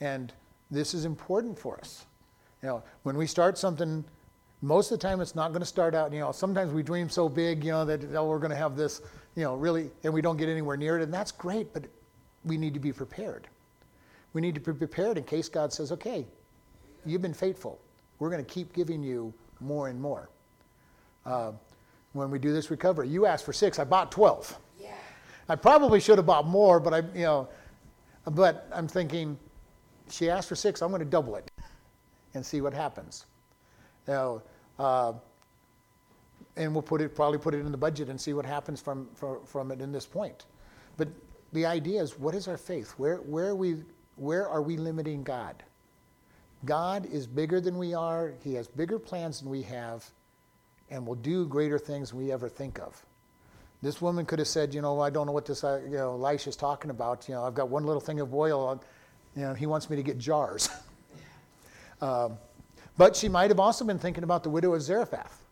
And 0.00 0.32
this 0.70 0.94
is 0.94 1.04
important 1.04 1.58
for 1.58 1.78
us. 1.78 2.06
You 2.62 2.68
know, 2.68 2.82
when 3.02 3.16
we 3.16 3.26
start 3.26 3.58
something, 3.58 4.04
most 4.62 4.90
of 4.90 4.98
the 4.98 5.06
time 5.06 5.20
it's 5.20 5.34
not 5.34 5.48
going 5.48 5.60
to 5.60 5.66
start 5.66 5.94
out, 5.94 6.12
you 6.12 6.20
know, 6.20 6.32
sometimes 6.32 6.72
we 6.72 6.82
dream 6.82 7.08
so 7.08 7.28
big, 7.28 7.64
you 7.64 7.70
know, 7.70 7.84
that 7.84 8.04
oh, 8.14 8.26
we're 8.26 8.38
going 8.38 8.50
to 8.50 8.56
have 8.56 8.76
this, 8.76 9.00
you 9.34 9.42
know, 9.42 9.54
really, 9.54 9.90
and 10.04 10.12
we 10.12 10.20
don't 10.20 10.36
get 10.36 10.48
anywhere 10.48 10.76
near 10.76 10.98
it, 10.98 11.02
and 11.02 11.12
that's 11.12 11.32
great, 11.32 11.72
but 11.72 11.84
we 12.44 12.58
need 12.58 12.74
to 12.74 12.80
be 12.80 12.92
prepared. 12.92 13.48
We 14.32 14.40
need 14.40 14.54
to 14.54 14.60
be 14.60 14.72
prepared 14.72 15.16
in 15.18 15.24
case 15.24 15.48
God 15.48 15.72
says, 15.72 15.92
okay, 15.92 16.26
you've 17.06 17.22
been 17.22 17.34
faithful. 17.34 17.80
We're 18.18 18.30
going 18.30 18.44
to 18.44 18.50
keep 18.50 18.72
giving 18.72 19.02
you 19.02 19.32
more 19.60 19.88
and 19.88 20.00
more. 20.00 20.28
Uh, 21.24 21.52
when 22.12 22.30
we 22.30 22.38
do 22.38 22.52
this 22.52 22.70
recovery, 22.70 23.08
you 23.08 23.26
asked 23.26 23.44
for 23.44 23.52
six, 23.52 23.78
I 23.78 23.84
bought 23.84 24.12
12. 24.12 24.58
Yeah. 24.80 24.88
I 25.48 25.56
probably 25.56 26.00
should 26.00 26.18
have 26.18 26.26
bought 26.26 26.46
more, 26.46 26.80
but 26.80 26.92
I, 26.92 26.98
you 27.14 27.24
know, 27.24 27.48
but 28.32 28.68
I'm 28.72 28.88
thinking, 28.88 29.38
she 30.10 30.28
asked 30.28 30.48
for 30.48 30.56
six, 30.56 30.82
I'm 30.82 30.90
going 30.90 31.00
to 31.00 31.08
double 31.08 31.36
it 31.36 31.50
and 32.34 32.44
see 32.44 32.60
what 32.60 32.74
happens. 32.74 33.26
Know, 34.06 34.42
uh, 34.78 35.12
and 36.56 36.72
we'll 36.72 36.82
put 36.82 37.00
it 37.00 37.14
probably 37.14 37.38
put 37.38 37.54
it 37.54 37.60
in 37.60 37.70
the 37.70 37.78
budget 37.78 38.08
and 38.08 38.20
see 38.20 38.32
what 38.32 38.44
happens 38.44 38.80
from 38.80 39.08
from, 39.14 39.44
from 39.44 39.70
it 39.70 39.80
in 39.80 39.92
this 39.92 40.06
point. 40.06 40.46
But 40.96 41.08
the 41.52 41.66
idea 41.66 42.02
is, 42.02 42.18
what 42.18 42.34
is 42.34 42.48
our 42.48 42.56
faith? 42.56 42.92
Where 42.96 43.18
where 43.18 43.48
are 43.48 43.54
we 43.54 43.76
where 44.16 44.48
are 44.48 44.62
we 44.62 44.76
limiting 44.76 45.22
God? 45.22 45.62
God 46.64 47.06
is 47.06 47.26
bigger 47.26 47.60
than 47.60 47.78
we 47.78 47.94
are. 47.94 48.34
He 48.44 48.54
has 48.54 48.68
bigger 48.68 48.98
plans 48.98 49.40
than 49.40 49.48
we 49.48 49.62
have, 49.62 50.04
and 50.90 51.06
will 51.06 51.14
do 51.14 51.46
greater 51.46 51.78
things 51.78 52.10
than 52.10 52.18
we 52.18 52.32
ever 52.32 52.48
think 52.48 52.78
of. 52.78 53.02
This 53.82 54.02
woman 54.02 54.26
could 54.26 54.38
have 54.38 54.48
said, 54.48 54.74
you 54.74 54.82
know, 54.82 55.00
I 55.00 55.08
don't 55.08 55.26
know 55.26 55.32
what 55.32 55.46
this, 55.46 55.64
uh, 55.64 55.80
you 55.84 55.96
know, 55.96 56.12
Elisha's 56.12 56.56
talking 56.56 56.90
about. 56.90 57.26
You 57.28 57.34
know, 57.34 57.44
I've 57.44 57.54
got 57.54 57.70
one 57.70 57.86
little 57.86 58.00
thing 58.00 58.20
of 58.20 58.34
oil. 58.34 58.82
You 59.34 59.42
know, 59.42 59.54
he 59.54 59.64
wants 59.64 59.88
me 59.88 59.96
to 59.96 60.02
get 60.02 60.18
jars. 60.18 60.68
um, 62.02 62.36
but 62.96 63.16
she 63.16 63.28
might 63.28 63.50
have 63.50 63.60
also 63.60 63.84
been 63.84 63.98
thinking 63.98 64.24
about 64.24 64.42
the 64.42 64.50
widow 64.50 64.74
of 64.74 64.82
Zarephath, 64.82 65.44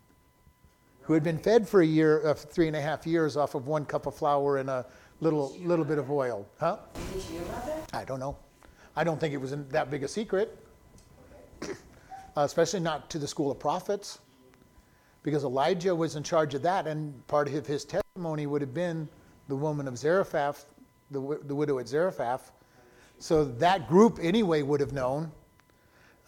who 1.02 1.12
had 1.14 1.22
been 1.22 1.38
fed 1.38 1.68
for 1.68 1.80
a 1.80 1.86
year, 1.86 2.26
uh, 2.26 2.34
three 2.34 2.66
and 2.66 2.76
a 2.76 2.80
half 2.80 3.06
years 3.06 3.36
off 3.36 3.54
of 3.54 3.66
one 3.66 3.84
cup 3.84 4.06
of 4.06 4.14
flour 4.14 4.58
and 4.58 4.68
a 4.68 4.84
little, 5.20 5.56
little 5.60 5.84
bit 5.84 5.98
of 5.98 6.10
oil. 6.10 6.46
Huh? 6.58 6.78
Did 7.12 7.22
she 7.22 7.34
know 7.34 7.44
about 7.44 7.66
that? 7.66 7.90
I 7.94 8.04
don't 8.04 8.20
know. 8.20 8.36
I 8.96 9.04
don't 9.04 9.20
think 9.20 9.32
it 9.32 9.40
was 9.40 9.54
that 9.54 9.90
big 9.90 10.02
a 10.02 10.08
secret, 10.08 10.58
uh, 11.62 11.68
especially 12.36 12.80
not 12.80 13.08
to 13.10 13.18
the 13.18 13.28
school 13.28 13.50
of 13.50 13.58
prophets, 13.58 14.18
because 15.22 15.44
Elijah 15.44 15.94
was 15.94 16.16
in 16.16 16.22
charge 16.22 16.54
of 16.54 16.62
that, 16.62 16.86
and 16.86 17.26
part 17.26 17.48
of 17.48 17.66
his 17.66 17.84
testimony 17.84 18.46
would 18.46 18.60
have 18.60 18.74
been 18.74 19.08
the 19.48 19.56
woman 19.56 19.88
of 19.88 19.96
Zarephath, 19.96 20.66
the, 21.10 21.38
the 21.44 21.54
widow 21.54 21.78
at 21.78 21.88
Zarephath, 21.88 22.52
so 23.18 23.44
that 23.44 23.88
group 23.88 24.18
anyway 24.20 24.62
would 24.62 24.80
have 24.80 24.92
known. 24.92 25.30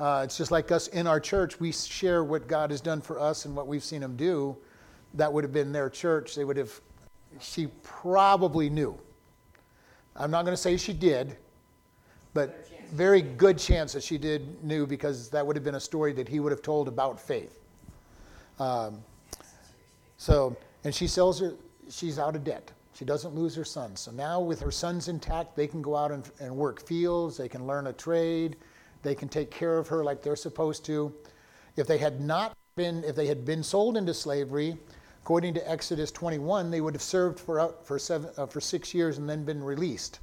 Uh, 0.00 0.22
it's 0.24 0.38
just 0.38 0.50
like 0.50 0.72
us 0.72 0.88
in 0.88 1.06
our 1.06 1.20
church. 1.20 1.60
We 1.60 1.72
share 1.72 2.24
what 2.24 2.48
God 2.48 2.70
has 2.70 2.80
done 2.80 3.02
for 3.02 3.20
us 3.20 3.44
and 3.44 3.54
what 3.54 3.66
we've 3.66 3.84
seen 3.84 4.02
Him 4.02 4.16
do. 4.16 4.56
That 5.12 5.30
would 5.30 5.44
have 5.44 5.52
been 5.52 5.72
their 5.72 5.90
church. 5.90 6.34
They 6.34 6.44
would 6.44 6.56
have. 6.56 6.72
She 7.38 7.66
probably 7.82 8.70
knew. 8.70 8.98
I'm 10.16 10.30
not 10.30 10.46
going 10.46 10.54
to 10.54 10.60
say 10.60 10.78
she 10.78 10.94
did, 10.94 11.36
but 12.32 12.66
very 12.92 13.20
good 13.20 13.58
chance 13.58 13.92
that 13.92 14.02
she 14.02 14.16
did 14.16 14.64
knew 14.64 14.86
because 14.86 15.28
that 15.30 15.46
would 15.46 15.54
have 15.54 15.64
been 15.64 15.76
a 15.76 15.80
story 15.80 16.12
that 16.14 16.28
he 16.28 16.40
would 16.40 16.50
have 16.50 16.62
told 16.62 16.88
about 16.88 17.20
faith. 17.20 17.60
Um, 18.58 19.02
so, 20.16 20.56
and 20.82 20.94
she 20.94 21.06
sells 21.06 21.40
her. 21.40 21.54
She's 21.90 22.18
out 22.18 22.34
of 22.36 22.42
debt. 22.42 22.72
She 22.94 23.04
doesn't 23.04 23.34
lose 23.34 23.54
her 23.54 23.64
sons. 23.64 24.00
So 24.00 24.10
now, 24.12 24.40
with 24.40 24.60
her 24.60 24.70
sons 24.70 25.08
intact, 25.08 25.56
they 25.56 25.66
can 25.66 25.82
go 25.82 25.94
out 25.94 26.10
and, 26.10 26.28
and 26.40 26.56
work 26.56 26.86
fields, 26.86 27.36
they 27.36 27.48
can 27.48 27.66
learn 27.66 27.86
a 27.86 27.92
trade, 27.92 28.56
they 29.02 29.14
can 29.14 29.28
take 29.28 29.50
care 29.50 29.78
of 29.78 29.88
her 29.88 30.04
like 30.04 30.22
they're 30.22 30.36
supposed 30.36 30.84
to. 30.86 31.12
If 31.76 31.86
they 31.86 31.98
had 31.98 32.20
not 32.20 32.56
been, 32.76 33.04
if 33.04 33.16
they 33.16 33.26
had 33.26 33.44
been 33.44 33.62
sold 33.62 33.96
into 33.96 34.14
slavery, 34.14 34.76
according 35.22 35.54
to 35.54 35.70
Exodus 35.70 36.10
21, 36.10 36.70
they 36.70 36.80
would 36.80 36.94
have 36.94 37.02
served 37.02 37.38
for, 37.38 37.60
uh, 37.60 37.68
for, 37.84 37.98
seven, 37.98 38.30
uh, 38.36 38.46
for 38.46 38.60
six 38.60 38.94
years 38.94 39.18
and 39.18 39.28
then 39.28 39.44
been 39.44 39.62
released 39.62 40.20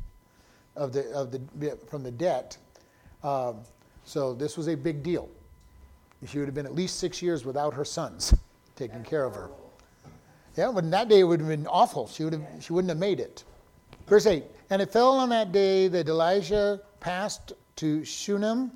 of 0.75 0.93
the, 0.93 1.09
of 1.11 1.31
the, 1.31 1.77
from 1.87 2.03
the 2.03 2.11
debt. 2.11 2.57
Um, 3.23 3.57
so 4.03 4.33
this 4.33 4.57
was 4.57 4.67
a 4.67 4.75
big 4.75 5.03
deal. 5.03 5.29
She 6.25 6.39
would 6.39 6.47
have 6.47 6.55
been 6.55 6.65
at 6.65 6.73
least 6.73 6.99
six 6.99 7.21
years 7.21 7.45
without 7.45 7.73
her 7.73 7.85
sons 7.85 8.33
taking 8.75 9.03
care 9.03 9.23
of 9.23 9.35
her. 9.35 9.49
Yeah, 10.55 10.71
but 10.73 10.89
that 10.89 11.09
day 11.09 11.19
it 11.19 11.23
would 11.23 11.39
have 11.39 11.49
been 11.49 11.67
awful. 11.67 12.07
She, 12.07 12.23
would 12.23 12.33
have, 12.33 12.43
she 12.59 12.73
wouldn't 12.73 12.89
have 12.89 12.97
made 12.97 13.19
it. 13.19 13.43
Verse 14.07 14.25
8 14.25 14.43
And 14.69 14.81
it 14.81 14.91
fell 14.91 15.11
on 15.11 15.29
that 15.29 15.51
day 15.51 15.87
that 15.89 16.09
Elisha 16.09 16.81
passed 16.99 17.53
to 17.77 18.03
Shunem, 18.03 18.71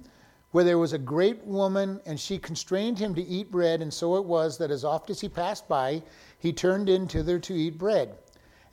where 0.51 0.63
there 0.63 0.77
was 0.77 0.93
a 0.93 0.97
great 0.97 1.43
woman, 1.45 2.01
and 2.05 2.19
she 2.19 2.37
constrained 2.37 2.99
him 2.99 3.13
to 3.15 3.21
eat 3.21 3.51
bread. 3.51 3.81
And 3.81 3.93
so 3.93 4.15
it 4.15 4.25
was 4.25 4.57
that 4.57 4.71
as 4.71 4.83
oft 4.83 5.09
as 5.09 5.21
he 5.21 5.29
passed 5.29 5.67
by, 5.67 6.03
he 6.39 6.51
turned 6.51 6.89
in 6.89 7.07
thither 7.07 7.39
to 7.39 7.53
eat 7.53 7.77
bread. 7.77 8.17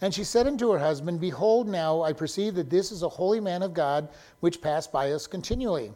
And 0.01 0.15
she 0.15 0.25
said 0.25 0.47
unto 0.47 0.71
her 0.71 0.79
husband, 0.79 1.21
Behold, 1.21 1.69
now 1.69 2.03
I 2.03 2.13
perceive 2.13 2.55
that 2.55 2.71
this 2.71 2.93
is 2.93 3.03
a 3.03 3.09
holy 3.09 3.41
man 3.41 3.63
of 3.63 3.75
God, 3.75 4.09
which 4.41 4.63
passed 4.63 4.93
by 4.93 5.13
us 5.13 5.27
continually. 5.27 5.93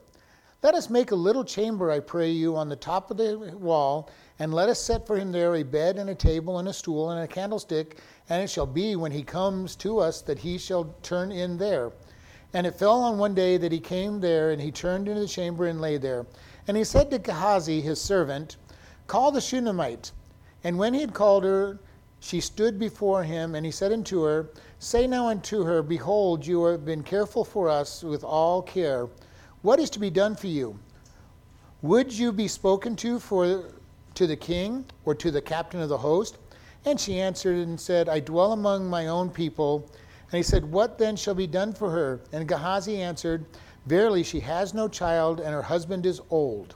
Let 0.63 0.75
us 0.75 0.91
make 0.91 1.11
a 1.11 1.17
little 1.17 1.45
chamber, 1.45 1.91
I 1.91 1.99
pray 1.99 2.31
you, 2.31 2.57
on 2.57 2.69
the 2.69 2.77
top 2.77 3.11
of 3.11 3.17
the 3.17 3.57
wall, 3.59 4.11
and 4.39 4.55
let 4.55 4.69
us 4.69 4.81
set 4.81 5.07
for 5.07 5.17
him 5.17 5.33
there 5.33 5.57
a 5.57 5.63
bed 5.63 5.99
and 5.99 6.11
a 6.11 6.15
table 6.15 6.59
and 6.59 6.69
a 6.69 6.73
stool 6.73 7.11
and 7.11 7.23
a 7.23 7.29
candlestick. 7.29 7.99
And 8.29 8.43
it 8.43 8.49
shall 8.49 8.67
be 8.67 8.95
when 8.95 9.11
he 9.11 9.25
comes 9.25 9.75
to 9.77 9.99
us 9.99 10.21
that 10.23 10.39
he 10.39 10.59
shall 10.59 10.95
turn 11.03 11.33
in 11.33 11.59
there. 11.59 11.93
And 12.55 12.67
it 12.67 12.79
fell 12.79 13.01
on 13.01 13.19
one 13.19 13.35
day 13.35 13.57
that 13.57 13.73
he 13.73 13.81
came 13.81 14.21
there, 14.21 14.51
and 14.51 14.61
he 14.61 14.71
turned 14.71 15.09
into 15.09 15.21
the 15.21 15.29
chamber 15.29 15.67
and 15.67 15.81
lay 15.81 15.97
there. 15.97 16.27
And 16.69 16.77
he 16.77 16.85
said 16.85 17.11
to 17.11 17.19
Gehazi, 17.19 17.81
his 17.81 18.01
servant, 18.01 18.57
Call 19.07 19.33
the 19.33 19.41
Shunammite. 19.41 20.13
And 20.65 20.79
when 20.79 20.95
he 20.95 21.01
had 21.01 21.15
called 21.15 21.45
her, 21.45 21.79
she 22.21 22.41
stood 22.41 22.79
before 22.79 23.25
him, 23.25 23.55
and 23.55 23.67
he 23.67 23.73
said 23.73 23.93
unto 23.93 24.23
her, 24.23 24.51
Say 24.79 25.07
now 25.07 25.29
unto 25.29 25.65
her, 25.65 25.83
Behold, 25.83 26.47
you 26.47 26.65
have 26.67 26.85
been 26.85 27.03
careful 27.03 27.45
for 27.45 27.69
us 27.69 28.03
with 28.03 28.23
all 28.23 28.63
care. 28.63 29.09
What 29.63 29.81
is 29.81 29.91
to 29.91 29.99
be 29.99 30.11
done 30.11 30.37
for 30.37 30.47
you? 30.47 30.79
Would 31.83 32.13
you 32.13 32.31
be 32.31 32.47
spoken 32.47 32.95
to 32.97 33.19
for 33.19 33.73
to 34.15 34.27
the 34.27 34.37
king 34.37 34.85
or 35.05 35.15
to 35.17 35.31
the 35.31 35.43
captain 35.43 35.81
of 35.81 35.89
the 35.89 35.99
host? 35.99 36.39
And 36.85 37.01
she 37.01 37.21
answered 37.21 37.57
and 37.57 37.81
said, 37.81 38.09
I 38.09 38.21
dwell 38.21 38.53
among 38.53 38.89
my 38.89 39.09
own 39.09 39.31
people. 39.31 39.91
And 40.33 40.39
he 40.39 40.43
said, 40.43 40.73
What 40.73 40.97
then 40.97 41.15
shall 41.15 41.35
be 41.35 41.47
done 41.47 41.75
for 41.75 41.91
her? 41.91 42.23
And 42.33 42.49
Gehazi 42.49 43.03
answered, 43.03 43.45
Verily, 43.85 44.23
she 44.23 44.41
has 44.41 44.73
no 44.73 44.89
child, 44.89 45.41
and 45.41 45.53
her 45.53 45.63
husband 45.63 46.07
is 46.07 46.23
old. 46.31 46.75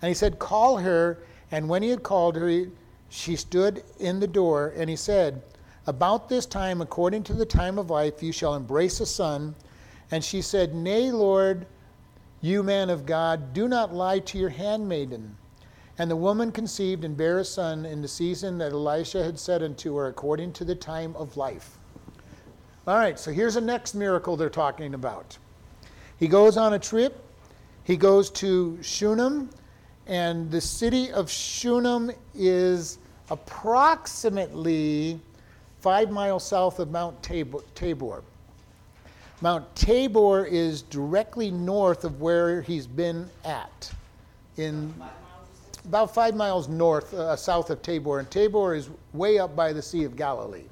And 0.00 0.08
he 0.08 0.14
said, 0.14 0.38
Call 0.38 0.76
her. 0.76 1.18
And 1.50 1.68
when 1.68 1.82
he 1.82 1.88
had 1.90 2.04
called 2.04 2.36
her, 2.36 2.66
she 3.08 3.34
stood 3.34 3.82
in 3.98 4.20
the 4.20 4.28
door. 4.28 4.72
And 4.76 4.88
he 4.88 4.94
said, 4.94 5.42
About 5.88 6.28
this 6.28 6.46
time, 6.46 6.80
according 6.80 7.24
to 7.24 7.34
the 7.34 7.44
time 7.44 7.76
of 7.76 7.90
life, 7.90 8.22
you 8.22 8.30
shall 8.30 8.54
embrace 8.54 9.00
a 9.00 9.06
son. 9.06 9.56
And 10.12 10.22
she 10.22 10.40
said, 10.40 10.72
Nay, 10.72 11.10
Lord, 11.10 11.66
you 12.40 12.62
man 12.62 12.88
of 12.88 13.04
God, 13.04 13.52
do 13.52 13.66
not 13.66 13.92
lie 13.92 14.20
to 14.20 14.38
your 14.38 14.50
handmaiden. 14.50 15.36
And 15.98 16.08
the 16.08 16.14
woman 16.14 16.52
conceived 16.52 17.04
and 17.04 17.16
bare 17.16 17.38
a 17.38 17.44
son 17.44 17.84
in 17.84 18.00
the 18.00 18.06
season 18.06 18.58
that 18.58 18.70
Elisha 18.70 19.24
had 19.24 19.40
said 19.40 19.64
unto 19.64 19.96
her, 19.96 20.06
according 20.06 20.52
to 20.52 20.64
the 20.64 20.76
time 20.76 21.16
of 21.16 21.36
life. 21.36 21.75
All 22.86 22.94
right, 22.94 23.18
so 23.18 23.32
here's 23.32 23.54
the 23.54 23.60
next 23.60 23.94
miracle 23.94 24.36
they're 24.36 24.48
talking 24.48 24.94
about. 24.94 25.36
He 26.20 26.28
goes 26.28 26.56
on 26.56 26.74
a 26.74 26.78
trip. 26.78 27.20
He 27.82 27.96
goes 27.96 28.30
to 28.30 28.78
Shunem, 28.80 29.50
and 30.06 30.48
the 30.52 30.60
city 30.60 31.10
of 31.10 31.28
Shunem 31.28 32.12
is 32.32 32.98
approximately 33.28 35.18
five 35.80 36.12
miles 36.12 36.46
south 36.46 36.78
of 36.78 36.92
Mount 36.92 37.20
Tabor. 37.24 38.22
Mount 39.40 39.74
Tabor 39.74 40.44
is 40.46 40.82
directly 40.82 41.50
north 41.50 42.04
of 42.04 42.20
where 42.20 42.62
he's 42.62 42.86
been 42.86 43.28
at, 43.44 43.90
in 44.58 44.94
about 45.84 46.14
five 46.14 46.36
miles 46.36 46.68
north, 46.68 47.12
uh, 47.14 47.34
south 47.34 47.70
of 47.70 47.82
Tabor. 47.82 48.20
And 48.20 48.30
Tabor 48.30 48.76
is 48.76 48.90
way 49.12 49.40
up 49.40 49.56
by 49.56 49.72
the 49.72 49.82
Sea 49.82 50.04
of 50.04 50.16
Galilee. 50.16 50.66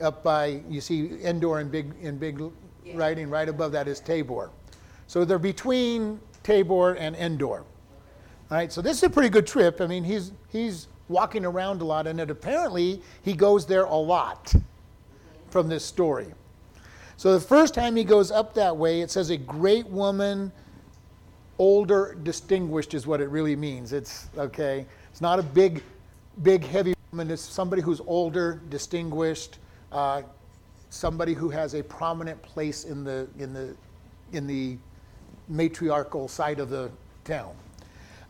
Up 0.00 0.22
by, 0.22 0.62
you 0.68 0.80
see 0.80 1.18
Endor 1.22 1.60
in 1.60 1.68
big, 1.68 1.92
in 2.00 2.18
big 2.18 2.40
Yeah. 2.84 2.92
writing, 2.96 3.30
right 3.30 3.48
above 3.48 3.72
that 3.72 3.88
is 3.88 4.00
Tabor. 4.00 4.50
So 5.06 5.24
they're 5.24 5.38
between 5.38 6.20
Tabor 6.42 6.94
and 6.94 7.14
Endor. 7.16 7.64
All 8.50 8.58
right, 8.58 8.72
so 8.72 8.82
this 8.82 8.98
is 8.98 9.02
a 9.04 9.10
pretty 9.10 9.30
good 9.30 9.46
trip. 9.46 9.80
I 9.80 9.86
mean, 9.86 10.04
he's, 10.04 10.32
he's 10.50 10.88
walking 11.08 11.44
around 11.44 11.80
a 11.80 11.84
lot, 11.84 12.06
and 12.06 12.20
it, 12.20 12.30
apparently 12.30 13.00
he 13.22 13.32
goes 13.32 13.66
there 13.66 13.84
a 13.84 13.94
lot 13.94 14.54
from 15.50 15.68
this 15.68 15.84
story. 15.84 16.26
So 17.16 17.32
the 17.32 17.40
first 17.40 17.74
time 17.74 17.96
he 17.96 18.04
goes 18.04 18.30
up 18.30 18.54
that 18.54 18.76
way, 18.76 19.00
it 19.00 19.10
says 19.10 19.30
a 19.30 19.36
great 19.36 19.86
woman, 19.86 20.52
older, 21.58 22.16
distinguished 22.22 22.92
is 22.92 23.06
what 23.06 23.20
it 23.20 23.28
really 23.28 23.56
means. 23.56 23.92
It's 23.92 24.28
okay. 24.36 24.84
It's 25.10 25.20
not 25.20 25.38
a 25.38 25.42
big, 25.42 25.82
big, 26.42 26.64
heavy 26.64 26.94
woman. 27.12 27.30
It's 27.30 27.42
somebody 27.42 27.82
who's 27.82 28.00
older, 28.00 28.60
distinguished, 28.68 29.58
uh, 29.94 30.22
somebody 30.90 31.32
who 31.32 31.48
has 31.48 31.74
a 31.74 31.82
prominent 31.82 32.40
place 32.42 32.84
in 32.84 33.04
the 33.04 33.26
in 33.38 33.54
the 33.54 33.74
in 34.32 34.46
the 34.46 34.76
matriarchal 35.48 36.28
side 36.28 36.58
of 36.58 36.68
the 36.68 36.90
town. 37.24 37.54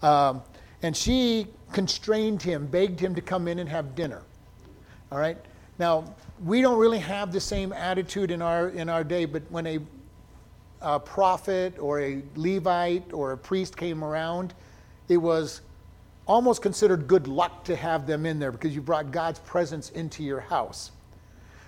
Um, 0.03 0.43
and 0.83 0.95
she 0.97 1.47
constrained 1.73 2.43
him, 2.43 2.67
begged 2.67 3.01
him 3.01 3.15
to 3.15 3.23
come 3.23 3.49
in 3.49 3.59
and 3.59 3.69
have 3.69 3.95
dinner. 3.95 4.23
All 5.11 5.19
right. 5.19 5.39
Now 5.79 6.15
we 6.45 6.61
don't 6.61 6.79
really 6.79 6.99
have 6.99 7.33
the 7.33 7.41
same 7.41 7.73
attitude 7.73 8.31
in 8.31 8.43
our 8.43 8.69
in 8.69 8.89
our 8.89 9.03
day, 9.03 9.25
but 9.25 9.43
when 9.51 9.67
a, 9.67 9.79
a 10.83 11.01
prophet 11.01 11.79
or 11.79 12.01
a 12.01 12.23
Levite 12.37 13.13
or 13.13 13.33
a 13.33 13.39
priest 13.39 13.77
came 13.77 14.05
around, 14.05 14.53
it 15.09 15.17
was 15.17 15.63
almost 16.27 16.63
considered 16.63 17.07
good 17.07 17.27
luck 17.27 17.65
to 17.65 17.77
have 17.77 18.07
them 18.07 18.27
in 18.27 18.39
there 18.39 18.53
because 18.53 18.75
you 18.75 18.83
brought 18.83 19.11
God's 19.11 19.39
presence 19.41 19.91
into 19.91 20.23
your 20.23 20.41
house. 20.41 20.91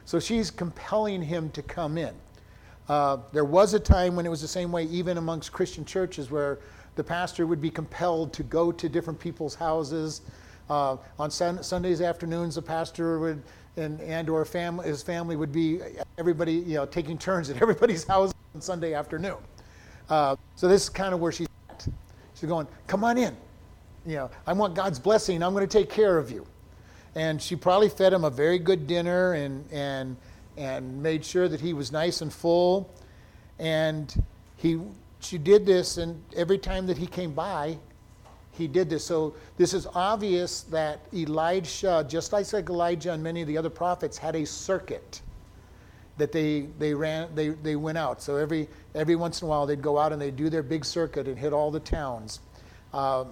So 0.07 0.21
she's 0.21 0.53
compelling 0.53 1.21
him 1.21 1.51
to 1.51 1.62
come 1.62 1.99
in. 1.99 2.14
Uh, 2.88 3.19
there 3.33 3.45
was 3.45 3.75
a 3.75 3.81
time 3.81 4.14
when 4.14 4.25
it 4.25 4.29
was 4.29 4.40
the 4.40 4.49
same 4.49 4.71
way, 4.71 4.85
even 4.85 5.19
amongst 5.19 5.53
Christian 5.53 5.85
churches, 5.85 6.31
where 6.31 6.61
the 6.95 7.03
pastor 7.03 7.45
would 7.47 7.61
be 7.61 7.71
compelled 7.71 8.33
to 8.35 8.45
go 8.45 8.71
to 8.71 8.88
different 8.88 9.19
people's 9.19 9.57
houses. 9.57 10.23
Uh, 10.71 10.97
on 11.19 11.31
sun- 11.31 11.62
Sundays 11.62 12.01
afternoons, 12.01 12.55
the 12.55 12.62
pastor 12.62 13.19
would 13.19 13.42
and 13.77 14.01
and 14.01 14.31
or 14.31 14.45
family, 14.45 14.87
his 14.87 15.03
family 15.03 15.37
would 15.37 15.53
be 15.53 15.81
everybody, 16.19 16.55
you 16.55 16.77
know, 16.77 16.87
taking 16.87 17.19
turns 17.19 17.51
at 17.51 17.57
everybody's 17.62 18.05
house 18.05 18.33
on 18.55 18.61
Sunday 18.61 18.95
afternoon. 18.95 19.37
Uh, 20.09 20.37
so 20.55 20.69
this 20.69 20.85
is 20.85 20.88
kind 20.88 21.14
of 21.14 21.21
where 21.21 21.33
she's 21.33 21.49
at. 21.69 21.87
She's 22.35 22.49
going, 22.49 22.69
"Come 22.87 23.03
on 23.03 23.19
in. 23.19 23.37
You 24.07 24.14
know, 24.16 24.31
I 24.47 24.53
want 24.53 24.77
God's 24.77 25.01
blessing. 25.01 25.42
I'm 25.42 25.53
going 25.53 25.66
to 25.66 25.79
take 25.79 25.90
care 25.90 26.16
of 26.16 26.31
you." 26.31 26.47
And 27.16 27.42
she 27.42 27.57
probably 27.57 27.88
fed 27.88 28.12
him 28.12 28.22
a 28.22 28.31
very 28.31 28.61
good 28.61 28.87
dinner 28.87 29.33
and 29.33 29.64
and 29.72 30.16
and 30.57 31.02
made 31.02 31.24
sure 31.24 31.48
that 31.48 31.61
he 31.61 31.72
was 31.72 31.90
nice 31.90 32.20
and 32.20 32.33
full. 32.33 32.88
And 33.59 34.24
he 34.57 34.81
she 35.18 35.38
did 35.38 35.66
this, 35.66 35.96
and 35.96 36.22
every 36.37 36.59
time 36.59 36.87
that 36.87 36.98
he 36.98 37.07
came 37.07 37.33
by, 37.33 37.79
he 38.52 38.68
did 38.68 38.88
this. 38.88 39.05
So 39.05 39.35
this 39.57 39.74
is 39.74 39.87
obvious 39.94 40.62
that 40.62 41.00
Elisha, 41.12 42.07
just 42.09 42.33
like 42.33 42.52
Elijah 42.52 43.12
and 43.12 43.22
many 43.22 43.42
of 43.42 43.48
the 43.48 43.59
other 43.59 43.70
prophets, 43.70 44.16
had 44.16 44.37
a 44.37 44.44
circuit 44.46 45.20
that 46.18 46.33
they 46.33 46.66
they 46.79 46.94
ran 46.94 47.35
they, 47.35 47.50
they 47.50 47.76
went 47.76 47.98
out. 47.98 48.22
So 48.22 48.37
every 48.37 48.68
every 48.94 49.16
once 49.16 49.42
in 49.42 49.46
a 49.46 49.48
while 49.48 49.66
they'd 49.66 49.83
go 49.83 49.98
out 49.98 50.12
and 50.12 50.20
they'd 50.20 50.37
do 50.37 50.48
their 50.48 50.62
big 50.62 50.85
circuit 50.85 51.29
and 51.29 51.38
hit 51.38 51.52
all 51.52 51.70
the 51.70 51.81
towns. 51.81 52.40
Um, 52.92 53.29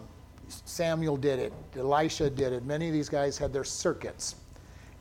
Samuel 0.49 1.17
did 1.17 1.39
it. 1.39 1.53
Elisha 1.77 2.31
did 2.31 2.53
it. 2.53 2.65
Many 2.65 2.89
of 2.89 2.93
these 2.93 3.09
guys 3.09 3.39
had 3.39 3.53
their 3.53 3.65
circuits. 3.65 4.37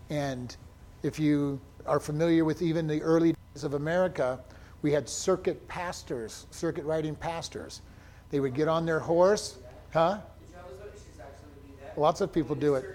And 0.10 0.56
if 1.04 1.20
you 1.20 1.60
are 1.86 2.00
familiar 2.00 2.46
with 2.46 2.62
even 2.62 2.88
the 2.88 3.02
early 3.02 3.34
days 3.54 3.64
of 3.64 3.74
America, 3.74 4.40
we 4.82 4.92
had 4.92 5.08
circuit 5.08 5.68
pastors, 5.68 6.46
circuit 6.52 6.86
riding 6.86 7.16
pastors. 7.16 7.82
They 8.30 8.40
would 8.40 8.54
get 8.54 8.68
on 8.68 8.86
their 8.86 9.00
horse, 9.00 9.58
huh? 9.94 10.20
Lots 11.96 12.22
of 12.22 12.34
people 12.34 12.56
do 12.56 12.76
it. 12.76 12.86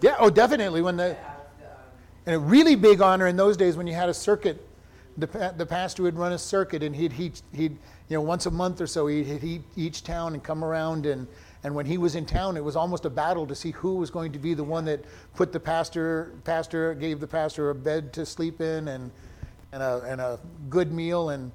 Yeah, 0.00 0.16
oh, 0.18 0.30
definitely. 0.30 0.82
When 0.82 0.96
the 0.96 1.16
and 2.26 2.36
a 2.36 2.38
really 2.38 2.74
big 2.74 3.00
honor 3.00 3.26
in 3.26 3.36
those 3.36 3.56
days 3.56 3.76
when 3.78 3.86
you 3.86 3.94
had 3.94 4.10
a 4.10 4.14
circuit, 4.14 4.67
the, 5.18 5.52
the 5.56 5.66
pastor 5.66 6.04
would 6.04 6.16
run 6.16 6.32
a 6.32 6.38
circuit 6.38 6.82
and 6.82 6.94
he'd, 6.94 7.12
he'd, 7.12 7.40
he'd 7.52 7.72
you 8.08 8.16
know, 8.16 8.20
once 8.20 8.46
a 8.46 8.50
month 8.50 8.80
or 8.80 8.86
so, 8.86 9.08
he'd 9.08 9.24
hit 9.24 9.62
each- 9.76 10.04
town 10.04 10.34
and 10.34 10.42
come 10.42 10.64
around. 10.64 11.06
And, 11.06 11.26
and 11.64 11.74
when 11.74 11.84
he 11.84 11.98
was 11.98 12.14
in 12.14 12.24
town, 12.24 12.56
it 12.56 12.62
was 12.62 12.76
almost 12.76 13.04
a 13.04 13.10
battle 13.10 13.46
to 13.46 13.54
see 13.54 13.72
who 13.72 13.96
was 13.96 14.10
going 14.10 14.32
to 14.32 14.38
be 14.38 14.54
the 14.54 14.64
one 14.64 14.84
that 14.84 15.04
put 15.34 15.52
the 15.52 15.58
pastor, 15.58 16.32
pastor 16.44 16.94
gave 16.94 17.18
the 17.18 17.26
pastor 17.26 17.70
a 17.70 17.74
bed 17.74 18.12
to 18.12 18.24
sleep 18.24 18.60
in 18.60 18.88
and, 18.88 19.10
and, 19.72 19.82
a, 19.82 20.02
and 20.06 20.20
a 20.20 20.38
good 20.70 20.92
meal. 20.92 21.30
And, 21.30 21.50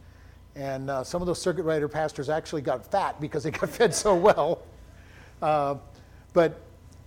and 0.56 0.90
uh, 0.90 1.04
some 1.04 1.22
of 1.22 1.26
those 1.26 1.42
circuit 1.42 1.64
rider 1.64 1.88
pastors 1.88 2.30
actually 2.30 2.62
got 2.62 2.86
fat 2.86 3.20
because 3.22 3.44
they 3.44 3.52
got 3.52 3.70
fed 3.70 3.96
so 3.96 4.14
well. 4.14 4.62
Uh, 5.42 5.76
but 6.34 6.60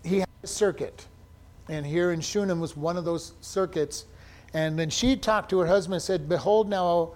he 0.02 0.20
had 0.20 0.28
a 0.42 0.46
circuit. 0.46 1.06
And 1.68 1.84
here 1.84 2.12
in 2.12 2.20
Shunem 2.20 2.60
was 2.60 2.76
one 2.76 2.96
of 2.96 3.04
those 3.04 3.34
circuits. 3.42 4.06
And 4.56 4.78
then 4.78 4.88
she 4.88 5.16
talked 5.16 5.50
to 5.50 5.58
her 5.58 5.66
husband 5.66 5.96
and 5.96 6.02
said, 6.02 6.30
Behold, 6.30 6.66
now, 6.66 7.10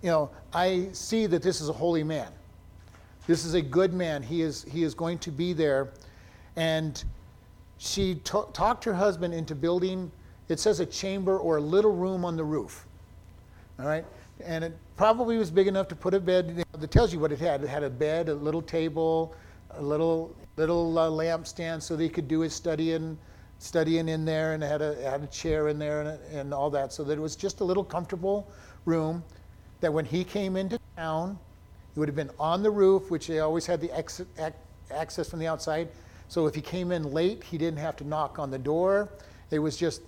you 0.00 0.08
know, 0.08 0.30
I 0.54 0.88
see 0.92 1.26
that 1.26 1.42
this 1.42 1.60
is 1.60 1.68
a 1.68 1.72
holy 1.72 2.02
man. 2.02 2.28
This 3.26 3.44
is 3.44 3.52
a 3.52 3.60
good 3.60 3.92
man. 3.92 4.22
He 4.22 4.40
is, 4.40 4.64
he 4.64 4.84
is 4.84 4.94
going 4.94 5.18
to 5.18 5.30
be 5.30 5.52
there. 5.52 5.90
And 6.56 7.04
she 7.76 8.14
ta- 8.24 8.46
talked 8.54 8.84
her 8.84 8.94
husband 8.94 9.34
into 9.34 9.54
building, 9.54 10.10
it 10.48 10.58
says 10.58 10.80
a 10.80 10.86
chamber 10.86 11.36
or 11.38 11.58
a 11.58 11.60
little 11.60 11.94
room 11.94 12.24
on 12.24 12.38
the 12.38 12.44
roof. 12.44 12.86
All 13.78 13.84
right? 13.84 14.06
And 14.42 14.64
it 14.64 14.74
probably 14.96 15.36
was 15.36 15.50
big 15.50 15.66
enough 15.66 15.88
to 15.88 15.94
put 15.94 16.14
a 16.14 16.20
bed. 16.20 16.64
It 16.80 16.90
tells 16.90 17.12
you 17.12 17.18
what 17.18 17.32
it 17.32 17.38
had. 17.38 17.62
It 17.62 17.68
had 17.68 17.82
a 17.82 17.90
bed, 17.90 18.30
a 18.30 18.34
little 18.34 18.62
table, 18.62 19.34
a 19.72 19.82
little 19.82 20.34
little 20.56 20.98
uh, 20.98 21.10
lampstand 21.10 21.82
so 21.82 21.96
that 21.96 22.02
he 22.02 22.08
could 22.08 22.28
do 22.28 22.40
his 22.40 22.54
studying, 22.54 23.18
studying 23.58 24.08
in 24.08 24.24
there, 24.24 24.54
and 24.54 24.62
had 24.62 24.82
a 24.82 24.94
had 25.02 25.22
a 25.22 25.26
chair 25.28 25.68
in 25.68 25.78
there 25.78 26.02
and, 26.02 26.20
and 26.32 26.54
all 26.54 26.70
that. 26.70 26.92
So 26.92 27.04
that 27.04 27.14
it 27.14 27.20
was 27.20 27.36
just 27.36 27.60
a 27.60 27.64
little 27.64 27.84
comfortable 27.84 28.48
room. 28.84 29.22
That 29.80 29.92
when 29.92 30.04
he 30.04 30.24
came 30.24 30.56
into 30.56 30.78
town, 30.96 31.38
he 31.94 32.00
would 32.00 32.08
have 32.08 32.16
been 32.16 32.30
on 32.38 32.62
the 32.62 32.70
roof, 32.70 33.10
which 33.10 33.26
they 33.28 33.40
always 33.40 33.66
had 33.66 33.80
the 33.80 33.92
exit, 33.96 34.26
ac- 34.38 34.54
access 34.90 35.30
from 35.30 35.38
the 35.38 35.46
outside. 35.46 35.88
So 36.28 36.46
if 36.46 36.54
he 36.54 36.60
came 36.60 36.92
in 36.92 37.12
late, 37.12 37.42
he 37.44 37.56
didn't 37.58 37.78
have 37.78 37.96
to 37.96 38.04
knock 38.04 38.38
on 38.38 38.50
the 38.50 38.58
door. 38.58 39.08
It 39.50 39.60
was 39.60 39.76
just 39.76 40.02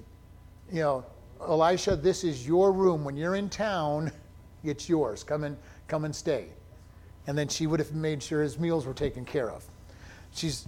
you 0.72 0.80
know, 0.80 1.04
Elisha, 1.40 1.96
this 1.96 2.24
is 2.24 2.46
your 2.46 2.72
room. 2.72 3.04
When 3.04 3.16
you're 3.16 3.34
in 3.34 3.48
town, 3.48 4.12
it's 4.64 4.88
yours. 4.88 5.24
Come 5.24 5.44
and 5.44 5.56
come 5.88 6.04
and 6.04 6.14
stay. 6.14 6.46
And 7.26 7.36
then 7.36 7.48
she 7.48 7.66
would 7.66 7.80
have 7.80 7.92
made 7.92 8.22
sure 8.22 8.42
his 8.42 8.58
meals 8.58 8.86
were 8.86 8.94
taken 8.94 9.24
care 9.24 9.50
of. 9.50 9.64
She's 10.32 10.66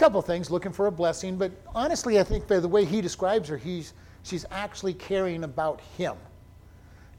couple 0.00 0.22
things 0.22 0.50
looking 0.50 0.72
for 0.72 0.86
a 0.86 0.90
blessing, 0.90 1.36
but 1.36 1.52
honestly, 1.74 2.18
I 2.18 2.24
think 2.24 2.48
by 2.48 2.58
the 2.58 2.66
way 2.66 2.86
he 2.86 3.02
describes 3.02 3.50
her, 3.50 3.58
he's 3.58 3.92
she's 4.22 4.46
actually 4.50 4.94
caring 4.94 5.44
about 5.44 5.82
him. 5.98 6.16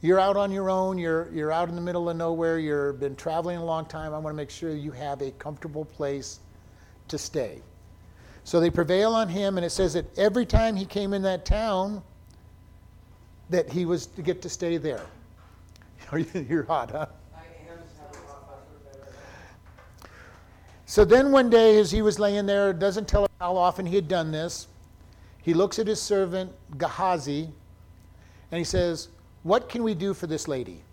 You're 0.02 0.20
out 0.20 0.36
on 0.36 0.52
your 0.52 0.68
own. 0.72 0.98
You're 0.98 1.30
you're 1.32 1.52
out 1.52 1.70
in 1.70 1.76
the 1.76 1.82
middle 1.82 2.10
of 2.10 2.18
nowhere. 2.18 2.58
You've 2.58 3.00
been 3.00 3.16
traveling 3.16 3.58
a 3.58 3.64
long 3.64 3.86
time. 3.86 4.16
I 4.16 4.18
want 4.18 4.34
to 4.34 4.38
make 4.38 4.50
sure 4.50 4.76
you 4.76 4.90
have 4.92 5.22
a 5.22 5.30
comfortable 5.32 5.86
place 5.86 6.40
to 7.08 7.20
stay. 7.20 7.62
So 8.46 8.60
they 8.60 8.72
prevail 8.72 9.14
on 9.14 9.30
him, 9.30 9.58
and 9.58 9.66
it 9.66 9.70
says 9.70 9.94
that 9.94 10.18
every 10.18 10.48
time 10.48 10.76
he 10.76 10.86
came 10.86 11.14
in 11.14 11.22
that 11.22 11.46
town, 11.46 12.02
that 13.52 13.70
he 13.70 13.86
was 13.86 14.08
to 14.08 14.24
get 14.24 14.42
to 14.42 14.50
stay 14.50 14.78
there. 14.78 15.06
You're 16.50 16.64
hot, 16.64 16.90
huh? 16.90 17.06
I 17.36 17.42
am 17.70 17.78
just 17.84 17.96
having 18.00 18.16
a 18.16 18.28
hot 18.28 18.48
flash 18.48 18.60
for 18.74 19.00
better. 19.00 19.14
So 20.92 21.06
then 21.06 21.32
one 21.32 21.50
day, 21.50 21.80
as 21.80 21.90
he 21.90 22.02
was 22.02 22.20
laying 22.20 22.46
there, 22.46 22.74
doesn't 22.74 23.08
tell 23.08 23.24
us 23.24 23.30
how 23.40 23.56
often 23.56 23.86
he 23.86 23.96
had 23.96 24.10
done 24.10 24.30
this. 24.30 24.68
He 25.42 25.54
looks 25.54 25.80
at 25.80 25.88
his 25.88 26.02
servant 26.02 26.52
Gehazi, 26.78 27.50
and 28.52 28.58
he 28.58 28.66
says, 28.66 29.08
"What 29.44 29.70
can 29.70 29.84
we 29.84 29.96
do 29.96 30.14
for 30.14 30.28
this 30.28 30.50
lady? 30.50 30.84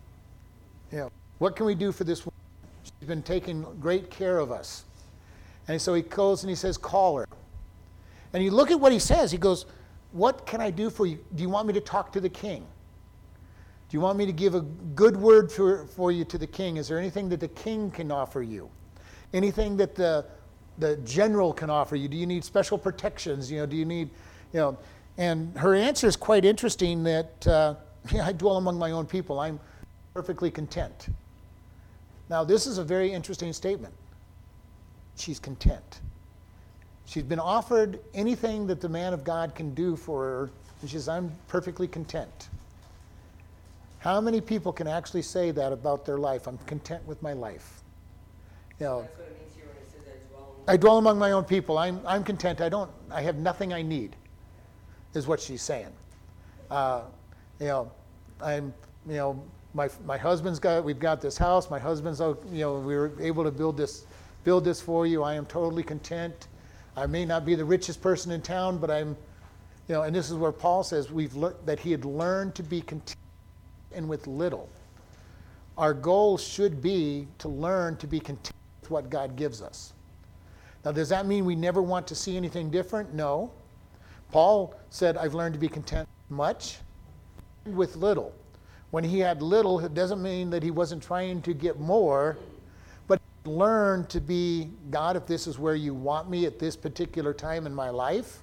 What 1.39 1.57
can 1.57 1.67
we 1.67 1.75
do 1.75 1.91
for 1.91 2.05
this 2.05 2.25
woman? 2.25 2.39
She's 2.85 3.09
been 3.09 3.25
taking 3.25 3.67
great 3.81 4.09
care 4.09 4.39
of 4.39 4.53
us." 4.53 4.85
And 5.67 5.83
so 5.83 5.95
he 5.95 6.03
goes 6.03 6.45
and 6.45 6.49
he 6.49 6.55
says, 6.55 6.79
"Call 6.79 7.17
her." 7.17 7.27
And 8.33 8.45
you 8.45 8.53
look 8.53 8.71
at 8.71 8.79
what 8.79 8.93
he 8.93 9.01
says. 9.01 9.33
He 9.33 9.37
goes, 9.37 9.67
"What 10.13 10.47
can 10.47 10.61
I 10.61 10.71
do 10.71 10.91
for 10.91 11.07
you? 11.07 11.19
Do 11.35 11.43
you 11.43 11.49
want 11.49 11.67
me 11.67 11.73
to 11.73 11.81
talk 11.81 12.13
to 12.13 12.21
the 12.21 12.29
king? 12.29 12.65
Do 13.89 13.97
you 13.97 14.01
want 14.01 14.17
me 14.17 14.27
to 14.27 14.33
give 14.33 14.55
a 14.55 14.61
good 14.61 15.17
word 15.17 15.51
for, 15.51 15.87
for 15.89 16.13
you 16.13 16.25
to 16.27 16.39
the 16.39 16.47
king? 16.47 16.77
Is 16.77 16.87
there 16.87 17.01
anything 17.01 17.29
that 17.31 17.41
the 17.41 17.49
king 17.49 17.91
can 17.91 18.13
offer 18.13 18.43
you? 18.43 18.71
Anything 19.33 19.77
that 19.77 19.95
the 19.95 20.25
the 20.79 20.97
general 20.99 21.53
can 21.53 21.71
offer 21.71 21.97
you? 21.97 22.09
Do 22.09 22.17
you 22.17 22.27
need 22.27 22.45
special 22.45 22.79
protections? 22.79 23.51
You 23.51 23.59
know, 23.59 23.67
do 23.67 23.77
you 23.77 23.85
need 23.85 24.11
You 24.53 24.61
know, 24.61 24.79
and 25.19 25.57
her 25.59 25.75
answer 25.75 26.07
is 26.07 26.17
quite 26.17 26.45
interesting 26.45 27.03
that, 27.03 27.47
uh, 27.47 27.75
I 28.23 28.33
dwell 28.33 28.57
among 28.57 28.79
my 28.79 28.93
own 28.93 29.05
people. 29.05 29.41
I'm 29.41 29.59
perfectly 30.15 30.51
content. 30.51 31.09
Now, 32.31 32.45
this 32.45 32.67
is 32.67 32.79
a 32.79 32.85
very 32.85 33.13
interesting 33.13 33.53
statement. 33.53 33.93
She's 35.17 35.41
content. 35.41 36.01
She's 37.07 37.25
been 37.25 37.41
offered 37.41 37.99
anything 38.15 38.67
that 38.69 38.81
the 38.81 38.89
man 38.89 39.13
of 39.13 39.25
God 39.25 39.55
can 39.55 39.75
do 39.75 39.97
for 39.97 40.23
her, 40.23 40.51
and 40.81 40.91
she 40.91 40.97
says, 40.97 41.09
I'm 41.09 41.33
perfectly 41.49 41.89
content. 41.89 42.49
How 43.99 44.21
many 44.21 44.41
people 44.41 44.73
can 44.73 44.87
actually 44.87 45.23
say 45.23 45.51
that 45.51 45.73
about 45.73 46.05
their 46.07 46.19
life? 46.19 46.47
I'm 46.47 46.59
content 46.59 47.05
with 47.07 47.21
my 47.23 47.33
life. 47.33 47.83
You 48.81 48.87
know, 48.87 49.01
That's 49.01 49.19
what 49.19 49.27
it 49.27 49.41
means 49.41 49.55
here 49.57 49.65
when 49.67 49.77
it 49.77 49.91
says 49.91 50.01
I 50.07 50.33
dwell 50.33 50.55
in 50.67 50.73
I 50.73 50.77
dwell 50.77 50.99
among 50.99 51.19
my 51.19 51.33
own 51.33 51.45
people. 51.45 51.79
I'm, 51.79 52.01
I'm 52.07 52.23
content. 52.23 52.61
I 52.61 52.69
don't. 52.69 52.91
I 53.11 53.23
have 53.23 53.37
nothing 53.37 53.73
I 53.73 53.83
need. 53.83 54.15
Is 55.15 55.27
what 55.27 55.41
she's 55.41 55.63
saying. 55.63 55.93
Uh, 56.71 57.03
you 57.59 57.67
know, 57.67 57.91
I'm. 58.41 58.73
You 59.09 59.15
know, 59.15 59.43
my 59.75 59.89
my 60.07 60.17
husband's 60.17 60.61
got. 60.61 60.85
We've 60.85 60.99
got 60.99 61.21
this 61.21 61.37
house. 61.37 61.71
My 61.71 61.79
husband's. 61.79 62.21
oh, 62.21 62.39
You 62.53 62.61
know, 62.61 62.79
we 62.79 62.95
were 62.95 63.13
able 63.21 63.43
to 63.43 63.51
build 63.51 63.77
this, 63.77 64.07
build 64.45 64.65
this 64.65 64.81
for 64.81 65.07
you. 65.07 65.25
I 65.25 65.35
am 65.35 65.47
totally 65.47 65.83
content. 65.83 66.47
I 66.97 67.07
may 67.07 67.25
not 67.25 67.45
be 67.45 67.55
the 67.57 67.65
richest 67.65 68.01
person 68.01 68.31
in 68.31 68.43
town, 68.43 68.79
but 68.79 68.91
I'm. 68.91 69.17
You 69.89 69.95
know, 69.95 70.03
and 70.03 70.15
this 70.15 70.31
is 70.31 70.37
where 70.37 70.53
Paul 70.53 70.85
says 70.85 71.11
we've 71.11 71.35
learned 71.35 71.57
that 71.65 71.81
he 71.81 71.91
had 71.91 72.05
learned 72.05 72.55
to 72.57 72.63
be 72.63 72.81
content 72.83 73.17
and 73.93 74.09
with 74.09 74.27
little. 74.27 74.69
Our 75.79 75.95
goal 75.95 76.37
should 76.37 76.83
be 76.83 77.27
to 77.39 77.49
learn 77.49 77.97
to 77.97 78.07
be 78.07 78.21
content 78.21 78.55
what 78.91 79.11
God 79.11 79.37
gives 79.37 79.63
us. 79.63 79.93
Now, 80.85 80.93
does 80.93 81.09
that 81.09 81.27
mean 81.27 81.45
we 81.45 81.55
never 81.55 81.83
want 81.83 82.07
to 82.09 82.15
see 82.15 82.37
anything 82.37 82.71
different? 82.71 83.13
No. 83.15 83.51
Paul 84.31 84.75
said, 84.91 85.17
I've 85.17 85.35
learned 85.35 85.55
to 85.55 85.61
be 85.61 85.69
content 85.69 86.09
much 86.29 86.79
with 87.65 87.97
little. 87.97 88.35
When 88.91 89.05
he 89.05 89.19
had 89.19 89.43
little, 89.43 89.81
it 89.81 89.95
doesn't 89.95 90.23
mean 90.23 90.51
that 90.51 90.63
he 90.63 90.71
wasn't 90.71 91.03
trying 91.03 91.43
to 91.43 91.53
get 91.53 91.79
more, 91.79 92.39
but 93.07 93.21
learn 93.45 94.07
to 94.07 94.21
be 94.21 94.71
God, 94.91 95.17
if 95.17 95.27
this 95.27 95.47
is 95.47 95.59
where 95.59 95.75
you 95.75 95.95
want 95.95 96.31
me 96.31 96.47
at 96.47 96.59
this 96.59 96.77
particular 96.77 97.35
time 97.35 97.67
in 97.67 97.75
my 97.75 97.91
life, 97.91 98.43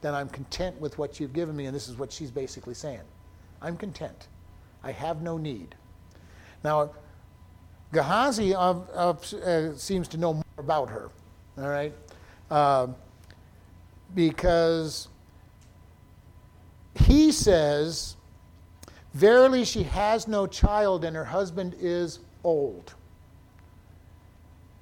then 0.00 0.14
I'm 0.14 0.28
content 0.28 0.80
with 0.80 0.98
what 0.98 1.20
you've 1.20 1.32
given 1.32 1.54
me. 1.54 1.66
And 1.66 1.74
this 1.74 1.88
is 1.88 1.96
what 1.98 2.10
she's 2.10 2.30
basically 2.30 2.74
saying 2.74 3.02
I'm 3.62 3.76
content. 3.76 4.28
I 4.82 4.92
have 4.92 5.22
no 5.22 5.36
need. 5.36 5.74
Now, 6.64 6.90
Gehazi 7.92 8.54
uh, 8.54 8.74
uh, 8.94 9.74
seems 9.74 10.06
to 10.08 10.16
know 10.16 10.34
more 10.34 10.44
about 10.58 10.88
her, 10.90 11.10
all 11.58 11.68
right? 11.68 11.92
Uh, 12.50 12.88
because 14.14 15.08
he 16.94 17.32
says, 17.32 18.16
Verily 19.14 19.64
she 19.64 19.82
has 19.82 20.28
no 20.28 20.46
child, 20.46 21.04
and 21.04 21.16
her 21.16 21.24
husband 21.24 21.74
is 21.80 22.20
old. 22.44 22.94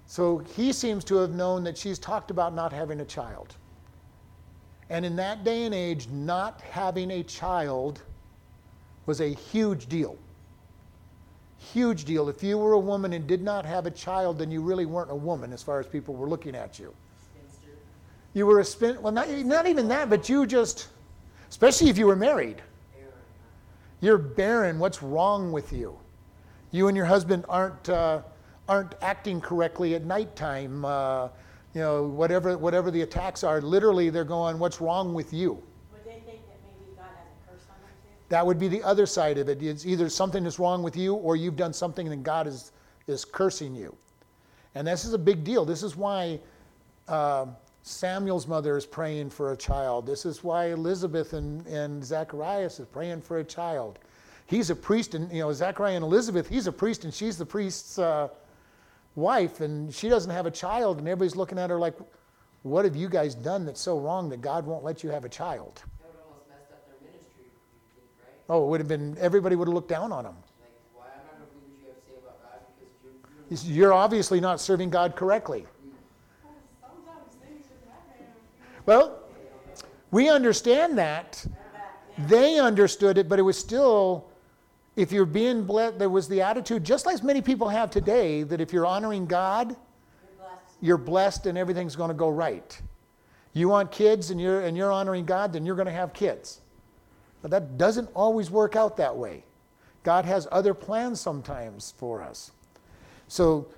So 0.07 0.39
he 0.39 0.73
seems 0.73 1.05
to 1.05 1.17
have 1.17 1.31
known 1.31 1.65
that 1.65 1.77
she's 1.77 1.99
talked 1.99 2.31
about 2.31 2.55
not 2.55 2.73
having 2.73 3.01
a 3.01 3.05
child. 3.05 3.57
And 4.91 5.05
in 5.05 5.17
that 5.17 5.45
day 5.45 5.65
and 5.65 5.75
age, 5.75 6.09
not 6.09 6.61
having 6.63 7.11
a 7.11 7.23
child 7.23 8.03
was 9.07 9.21
a 9.21 9.29
huge 9.29 9.87
deal. 9.87 10.17
Huge 11.59 12.05
deal. 12.05 12.29
If 12.29 12.43
you 12.43 12.57
were 12.57 12.73
a 12.73 12.79
woman 12.79 13.13
and 13.13 13.27
did 13.27 13.43
not 13.43 13.67
have 13.67 13.87
a 13.87 13.91
child, 13.91 14.39
then 14.39 14.51
you 14.51 14.63
really 14.63 14.87
weren't 14.87 15.11
a 15.11 15.17
woman 15.17 15.53
as 15.53 15.63
far 15.63 15.81
as 15.81 15.87
people 15.87 16.15
were 16.15 16.29
looking 16.29 16.55
at 16.55 16.79
you. 16.79 16.95
spinster. 17.21 17.77
You 18.33 18.47
were 18.47 18.61
a 18.61 18.65
spin. 18.65 19.01
Well, 19.03 19.13
not, 19.13 19.29
not 19.29 19.67
even 19.67 19.89
that, 19.89 20.09
but 20.09 20.29
you 20.29 20.47
just, 20.47 20.89
especially 21.51 21.91
if 21.91 21.99
you 21.99 22.07
were 22.07 22.17
married, 22.17 22.63
you're 24.01 24.19
barren. 24.19 24.79
What's 24.79 25.03
wrong 25.03 25.51
with 25.51 25.73
you? 25.73 25.99
You 26.71 26.87
and 26.87 26.97
your 26.97 27.07
husband 27.07 27.45
aren't 27.49 27.89
uh, 27.89 28.23
aren't 28.69 28.95
acting 29.03 29.41
correctly 29.41 29.95
at 29.95 30.05
nighttime. 30.05 30.85
Uh, 30.85 31.29
you 31.75 31.81
know, 31.81 32.05
whatever 32.05 32.57
whatever 32.57 32.91
the 32.91 33.03
attacks 33.03 33.43
are, 33.43 33.61
literally 33.61 34.11
they're 34.11 34.25
going, 34.25 34.59
"What's 34.59 34.81
wrong 34.81 35.15
with 35.15 35.33
you?" 35.33 35.61
Would 35.93 36.05
they 36.05 36.21
think 36.21 36.47
that 36.47 36.59
maybe 36.65 36.95
God 36.97 37.07
has 37.07 37.27
a 37.27 37.51
curse 37.51 37.67
on 37.71 37.81
them 37.81 37.91
too? 38.05 38.18
That 38.29 38.45
would 38.45 38.59
be 38.59 38.69
the 38.69 38.83
other 38.83 39.07
side 39.07 39.39
of 39.39 39.49
it. 39.49 39.63
It's 39.63 39.87
either 39.87 40.09
something 40.09 40.45
is 40.45 40.59
wrong 40.59 40.83
with 40.83 40.97
you, 40.97 41.15
or 41.15 41.37
you've 41.37 41.57
done 41.57 41.73
something 41.73 42.09
and 42.09 42.25
God 42.25 42.47
is 42.47 42.73
is 43.07 43.25
cursing 43.25 43.75
you. 43.75 43.97
And 44.75 44.87
this 44.87 45.05
is 45.05 45.15
a 45.15 45.19
big 45.19 45.45
deal. 45.45 45.65
This 45.65 45.83
is 45.83 45.97
why 45.97 46.39
uh, 47.09 47.47
Samuel's 47.83 48.47
mother 48.47 48.77
is 48.77 48.85
praying 48.85 49.31
for 49.31 49.53
a 49.53 49.57
child. 49.57 50.07
This 50.07 50.27
is 50.27 50.45
why 50.45 50.67
Elizabeth 50.67 51.33
and, 51.33 51.67
and 51.67 52.05
Zacharias 52.05 52.79
is 52.79 52.87
praying 52.87 53.23
for 53.23 53.39
a 53.39 53.45
child. 53.45 53.99
He's 54.47 54.71
a 54.71 54.77
priest, 54.77 55.15
and 55.15 55.31
you 55.33 55.41
know 55.41 55.53
Zachariah 55.53 55.97
and 55.97 56.05
Elizabeth. 56.05 56.49
He's 56.49 56.67
a 56.67 56.73
priest, 56.73 57.05
and 57.05 57.13
she's 57.13 57.37
the 57.37 57.47
priest's 57.47 57.99
uh, 57.99 58.29
wife, 59.15 59.61
and 59.61 59.93
she 59.93 60.09
doesn't 60.09 60.31
have 60.31 60.47
a 60.47 60.51
child, 60.51 60.99
and 60.99 61.09
everybody's 61.09 61.37
looking 61.37 61.59
at 61.59 61.69
her 61.71 61.79
like, 61.79 61.95
"What 62.63 62.85
have 62.85 62.97
you 62.97 63.09
guys 63.09 63.35
done 63.35 63.67
that's 63.67 63.81
so 63.81 63.99
wrong 63.99 64.29
that 64.31 64.41
God 64.41 64.65
won't 64.65 64.85
let 64.85 65.03
you 65.03 65.11
have 65.11 65.25
a 65.25 65.29
child?" 65.29 65.83
That 66.01 66.13
would 66.15 66.23
almost 66.25 66.49
messed 66.49 66.73
up 66.73 66.87
their 66.87 67.11
ministry, 67.11 67.45
you 67.45 67.51
think, 67.95 68.09
right? 68.25 68.38
Oh, 68.49 68.65
it 68.65 68.69
would 68.69 68.81
have 68.81 68.89
been 68.89 69.17
everybody 69.21 69.57
would 69.57 69.69
have 69.69 69.75
looked 69.75 69.89
down 69.89 70.11
on 70.13 70.25
them. 70.25 70.35
Like, 70.61 70.71
why? 70.95 71.05
I'm 71.05 71.27
not 71.27 71.39
gonna 71.39 71.61
believe 71.61 71.71
what 71.71 71.81
you 71.81 71.89
have 71.89 72.03
to 72.03 72.11
say 72.11 72.17
about 72.23 72.43
God 72.43 72.61
because 73.49 73.71
you're, 73.71 73.93
obviously 73.93 74.41
not 74.41 74.61
serving 74.61 74.91
God 74.91 75.17
correctly. 75.17 75.67
Well, 78.87 79.19
we 80.11 80.31
understand 80.31 80.97
that. 80.97 81.45
They 82.27 82.59
understood 82.59 83.19
it, 83.19 83.29
but 83.29 83.39
it 83.39 83.43
was 83.43 83.59
still, 83.59 84.25
if 84.97 85.13
you're 85.13 85.27
being 85.27 85.65
blessed, 85.65 85.99
there 85.99 86.09
was 86.09 86.27
the 86.27 86.41
attitude, 86.41 86.85
just 86.85 87.05
like 87.05 87.23
many 87.23 87.43
people 87.43 87.69
have 87.69 87.91
today, 87.91 88.45
that 88.45 88.63
if 88.63 88.73
you're 88.73 88.87
honoring 88.87 89.27
God, 89.27 89.69
You're 89.69 89.77
blessed. 90.39 90.77
you're 90.81 90.97
blessed 90.97 91.47
and 91.47 91.59
everything's 91.59 91.97
going 91.97 92.09
to 92.09 92.15
go 92.15 92.31
right. 92.31 92.81
You 93.53 93.69
want 93.69 93.93
kids 93.93 94.31
and 94.31 94.41
you're, 94.41 94.63
and 94.63 94.75
you're 94.75 94.91
honoring 94.91 95.27
God, 95.27 95.53
then 95.53 95.67
you're 95.67 95.77
going 95.77 95.87
to 95.87 95.93
have 95.93 96.15
kids. 96.15 96.63
But 97.43 97.51
that 97.51 97.79
doesn't 97.79 98.11
always 98.15 98.51
work 98.51 98.77
out 98.77 98.97
that 98.97 99.17
way. 99.17 99.45
God 100.03 100.25
has 100.25 100.49
other 100.51 100.75
plans 100.75 101.21
sometimes 101.21 101.95
for 101.97 102.23
us. 102.23 102.53
So 103.29 103.69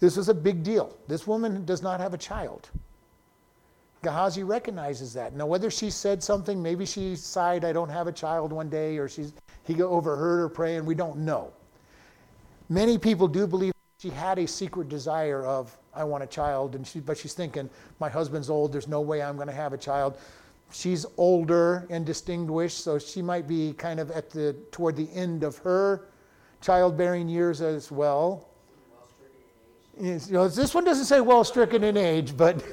this 0.00 0.16
is 0.16 0.28
a 0.28 0.34
big 0.34 0.62
deal. 0.62 0.96
This 1.08 1.26
woman 1.26 1.64
does 1.64 1.82
not 1.82 2.00
have 2.00 2.14
a 2.14 2.18
child. 2.18 2.70
Gehazi 4.02 4.42
recognizes 4.42 5.12
that. 5.14 5.34
Now, 5.34 5.46
whether 5.46 5.70
she 5.70 5.90
said 5.90 6.22
something, 6.22 6.62
maybe 6.62 6.86
she 6.86 7.16
sighed, 7.16 7.64
I 7.64 7.72
don't 7.72 7.88
have 7.88 8.06
a 8.06 8.12
child 8.12 8.52
one 8.52 8.68
day, 8.68 8.98
or 8.98 9.08
she's, 9.08 9.32
he 9.64 9.82
overheard 9.82 10.38
her 10.38 10.48
praying, 10.48 10.84
we 10.84 10.94
don't 10.94 11.18
know. 11.18 11.52
Many 12.68 12.98
people 12.98 13.26
do 13.26 13.46
believe 13.46 13.72
she 13.98 14.10
had 14.10 14.38
a 14.38 14.46
secret 14.46 14.88
desire 14.88 15.44
of, 15.44 15.76
I 15.94 16.04
want 16.04 16.22
a 16.22 16.26
child, 16.26 16.74
and 16.74 16.86
she, 16.86 17.00
but 17.00 17.16
she's 17.16 17.32
thinking, 17.32 17.70
my 17.98 18.08
husband's 18.08 18.50
old, 18.50 18.72
there's 18.72 18.88
no 18.88 19.00
way 19.00 19.22
I'm 19.22 19.36
going 19.36 19.48
to 19.48 19.54
have 19.54 19.72
a 19.72 19.78
child. 19.78 20.18
She's 20.72 21.06
older 21.16 21.86
and 21.90 22.04
distinguished, 22.04 22.78
so 22.78 22.98
she 22.98 23.22
might 23.22 23.46
be 23.46 23.72
kind 23.74 24.00
of 24.00 24.10
at 24.10 24.30
the 24.30 24.54
toward 24.70 24.96
the 24.96 25.08
end 25.12 25.42
of 25.42 25.58
her 25.58 26.08
childbearing 26.60 27.28
years 27.28 27.60
as 27.60 27.90
well. 27.90 28.48
you 30.00 30.20
know, 30.30 30.48
this 30.48 30.74
one 30.74 30.84
doesn't 30.84 31.04
say 31.04 31.20
well 31.20 31.44
stricken 31.44 31.84
in 31.84 31.96
age, 31.96 32.36
but 32.36 32.62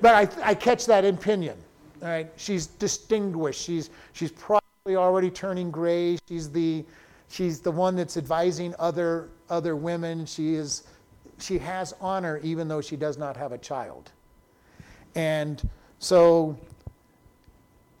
but 0.00 0.14
I, 0.14 0.28
I 0.42 0.54
catch 0.54 0.86
that 0.86 1.04
opinion. 1.04 1.56
All 2.02 2.08
right, 2.08 2.30
she's 2.36 2.66
distinguished. 2.66 3.62
She's 3.62 3.90
she's 4.12 4.32
probably 4.32 4.96
already 4.96 5.30
turning 5.30 5.70
gray. 5.70 6.18
She's 6.28 6.50
the 6.50 6.84
she's 7.28 7.60
the 7.60 7.70
one 7.70 7.96
that's 7.96 8.16
advising 8.16 8.74
other 8.78 9.30
other 9.48 9.74
women. 9.74 10.26
She 10.26 10.54
is 10.54 10.84
she 11.38 11.58
has 11.58 11.94
honor 12.00 12.40
even 12.42 12.68
though 12.68 12.80
she 12.80 12.96
does 12.96 13.16
not 13.16 13.36
have 13.36 13.52
a 13.52 13.58
child. 13.58 14.12
And 15.14 15.66
so 15.98 16.58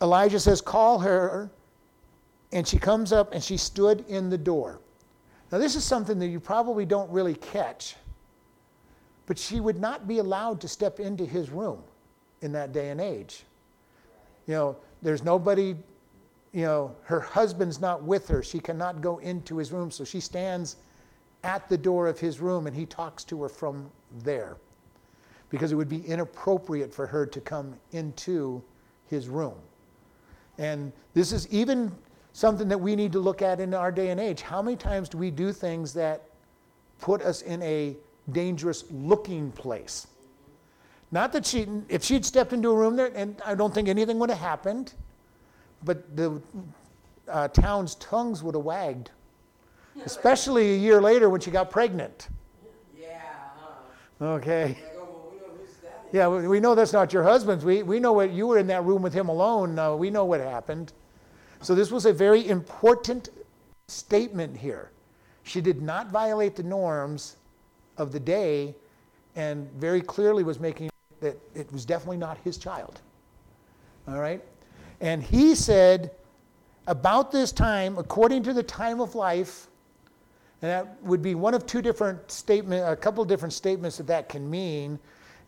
Elijah 0.00 0.40
says, 0.40 0.60
"Call 0.60 0.98
her." 1.00 1.50
And 2.52 2.66
she 2.66 2.78
comes 2.78 3.12
up 3.12 3.32
and 3.32 3.42
she 3.42 3.56
stood 3.56 4.04
in 4.08 4.30
the 4.30 4.38
door. 4.38 4.78
Now, 5.50 5.58
this 5.58 5.74
is 5.74 5.84
something 5.84 6.18
that 6.20 6.28
you 6.28 6.40
probably 6.40 6.86
don't 6.86 7.10
really 7.10 7.34
catch, 7.34 7.96
but 9.26 9.38
she 9.38 9.60
would 9.60 9.80
not 9.80 10.06
be 10.06 10.18
allowed 10.18 10.60
to 10.60 10.68
step 10.68 11.00
into 11.00 11.24
his 11.24 11.50
room 11.50 11.82
in 12.42 12.52
that 12.52 12.72
day 12.72 12.90
and 12.90 13.00
age. 13.00 13.44
You 14.46 14.54
know, 14.54 14.76
there's 15.02 15.24
nobody, 15.24 15.76
you 16.52 16.64
know, 16.64 16.94
her 17.02 17.20
husband's 17.20 17.80
not 17.80 18.02
with 18.02 18.28
her. 18.28 18.42
She 18.42 18.60
cannot 18.60 19.00
go 19.00 19.18
into 19.18 19.56
his 19.56 19.72
room, 19.72 19.90
so 19.90 20.04
she 20.04 20.20
stands 20.20 20.76
at 21.42 21.68
the 21.68 21.78
door 21.78 22.06
of 22.06 22.18
his 22.18 22.40
room 22.40 22.66
and 22.66 22.74
he 22.74 22.86
talks 22.86 23.24
to 23.24 23.42
her 23.42 23.48
from 23.48 23.90
there 24.24 24.56
because 25.50 25.72
it 25.72 25.74
would 25.74 25.88
be 25.88 26.00
inappropriate 26.06 26.92
for 26.92 27.06
her 27.06 27.26
to 27.26 27.40
come 27.40 27.74
into 27.92 28.62
his 29.08 29.28
room. 29.28 29.54
And 30.58 30.92
this 31.14 31.32
is 31.32 31.48
even 31.48 31.92
something 32.32 32.68
that 32.68 32.78
we 32.78 32.96
need 32.96 33.12
to 33.12 33.18
look 33.18 33.42
at 33.42 33.60
in 33.60 33.72
our 33.74 33.90
day 33.90 34.10
and 34.10 34.20
age. 34.20 34.42
How 34.42 34.60
many 34.60 34.76
times 34.76 35.08
do 35.08 35.18
we 35.18 35.30
do 35.30 35.52
things 35.52 35.94
that 35.94 36.22
put 37.00 37.22
us 37.22 37.42
in 37.42 37.62
a 37.62 37.96
dangerous 38.32 38.84
looking 38.90 39.52
place? 39.52 40.06
Not 41.12 41.32
that 41.32 41.46
she, 41.46 41.66
if 41.88 42.02
she'd 42.04 42.24
stepped 42.24 42.52
into 42.52 42.70
a 42.70 42.74
room 42.74 42.96
there, 42.96 43.12
and 43.14 43.40
I 43.44 43.54
don't 43.54 43.72
think 43.72 43.88
anything 43.88 44.18
would 44.18 44.28
have 44.30 44.38
happened, 44.38 44.94
but 45.84 46.16
the 46.16 46.42
uh, 47.28 47.48
town's 47.48 47.94
tongues 47.96 48.42
would 48.42 48.54
have 48.54 48.64
wagged, 48.64 49.10
especially 50.04 50.74
a 50.74 50.76
year 50.76 51.00
later 51.00 51.30
when 51.30 51.40
she 51.40 51.50
got 51.50 51.70
pregnant. 51.70 52.28
Yeah, 52.98 53.20
huh? 54.18 54.26
Okay. 54.26 54.68
Like, 54.68 54.92
oh, 54.96 55.04
well, 55.04 55.32
we 55.32 55.38
know 55.38 55.52
who's 55.58 55.76
that. 55.76 55.88
is. 55.88 55.95
Yeah, 56.12 56.28
we 56.28 56.60
know 56.60 56.74
that's 56.74 56.92
not 56.92 57.12
your 57.12 57.22
husband's. 57.22 57.64
We, 57.64 57.82
we 57.82 58.00
know 58.00 58.12
what 58.12 58.32
you 58.32 58.46
were 58.46 58.58
in 58.58 58.66
that 58.68 58.84
room 58.84 59.02
with 59.02 59.12
him 59.12 59.28
alone. 59.28 59.78
Uh, 59.78 59.94
we 59.94 60.10
know 60.10 60.24
what 60.24 60.40
happened. 60.40 60.92
So 61.60 61.74
this 61.74 61.90
was 61.90 62.06
a 62.06 62.12
very 62.12 62.46
important 62.48 63.30
statement 63.88 64.56
here. 64.56 64.90
She 65.42 65.60
did 65.60 65.82
not 65.82 66.10
violate 66.10 66.56
the 66.56 66.62
norms 66.62 67.36
of 67.96 68.12
the 68.12 68.20
day 68.20 68.74
and 69.36 69.70
very 69.72 70.00
clearly 70.00 70.42
was 70.42 70.58
making 70.58 70.90
that 71.20 71.38
it 71.54 71.70
was 71.72 71.84
definitely 71.84 72.16
not 72.16 72.38
his 72.44 72.56
child. 72.56 73.00
All 74.08 74.18
right? 74.18 74.42
And 75.00 75.22
he 75.22 75.54
said, 75.54 76.10
about 76.86 77.32
this 77.32 77.52
time, 77.52 77.98
according 77.98 78.42
to 78.44 78.52
the 78.52 78.62
time 78.62 79.00
of 79.00 79.14
life, 79.14 79.66
and 80.62 80.70
that 80.70 81.02
would 81.02 81.20
be 81.20 81.34
one 81.34 81.52
of 81.52 81.66
two 81.66 81.82
different 81.82 82.30
statement, 82.30 82.90
a 82.90 82.96
couple 82.96 83.22
of 83.22 83.28
different 83.28 83.52
statements 83.52 83.98
that 83.98 84.06
that 84.06 84.28
can 84.28 84.48
mean. 84.48 84.98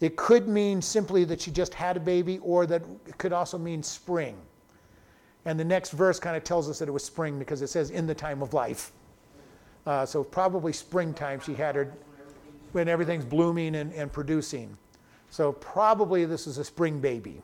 It 0.00 0.16
could 0.16 0.46
mean 0.46 0.80
simply 0.80 1.24
that 1.24 1.40
she 1.40 1.50
just 1.50 1.74
had 1.74 1.96
a 1.96 2.00
baby, 2.00 2.38
or 2.38 2.66
that 2.66 2.82
it 3.06 3.18
could 3.18 3.32
also 3.32 3.58
mean 3.58 3.82
spring. 3.82 4.36
And 5.44 5.58
the 5.58 5.64
next 5.64 5.90
verse 5.90 6.20
kind 6.20 6.36
of 6.36 6.44
tells 6.44 6.68
us 6.68 6.78
that 6.78 6.88
it 6.88 6.92
was 6.92 7.04
spring 7.04 7.38
because 7.38 7.62
it 7.62 7.68
says 7.68 7.90
in 7.90 8.06
the 8.06 8.14
time 8.14 8.42
of 8.42 8.54
life. 8.54 8.92
Uh, 9.86 10.04
so 10.04 10.22
probably 10.22 10.72
springtime 10.72 11.40
she 11.40 11.54
had 11.54 11.74
her 11.74 11.92
when 12.72 12.88
everything's 12.88 13.24
blooming 13.24 13.76
and, 13.76 13.92
and 13.94 14.12
producing. 14.12 14.76
So 15.30 15.52
probably 15.52 16.24
this 16.26 16.46
is 16.46 16.58
a 16.58 16.64
spring 16.64 17.00
baby. 17.00 17.40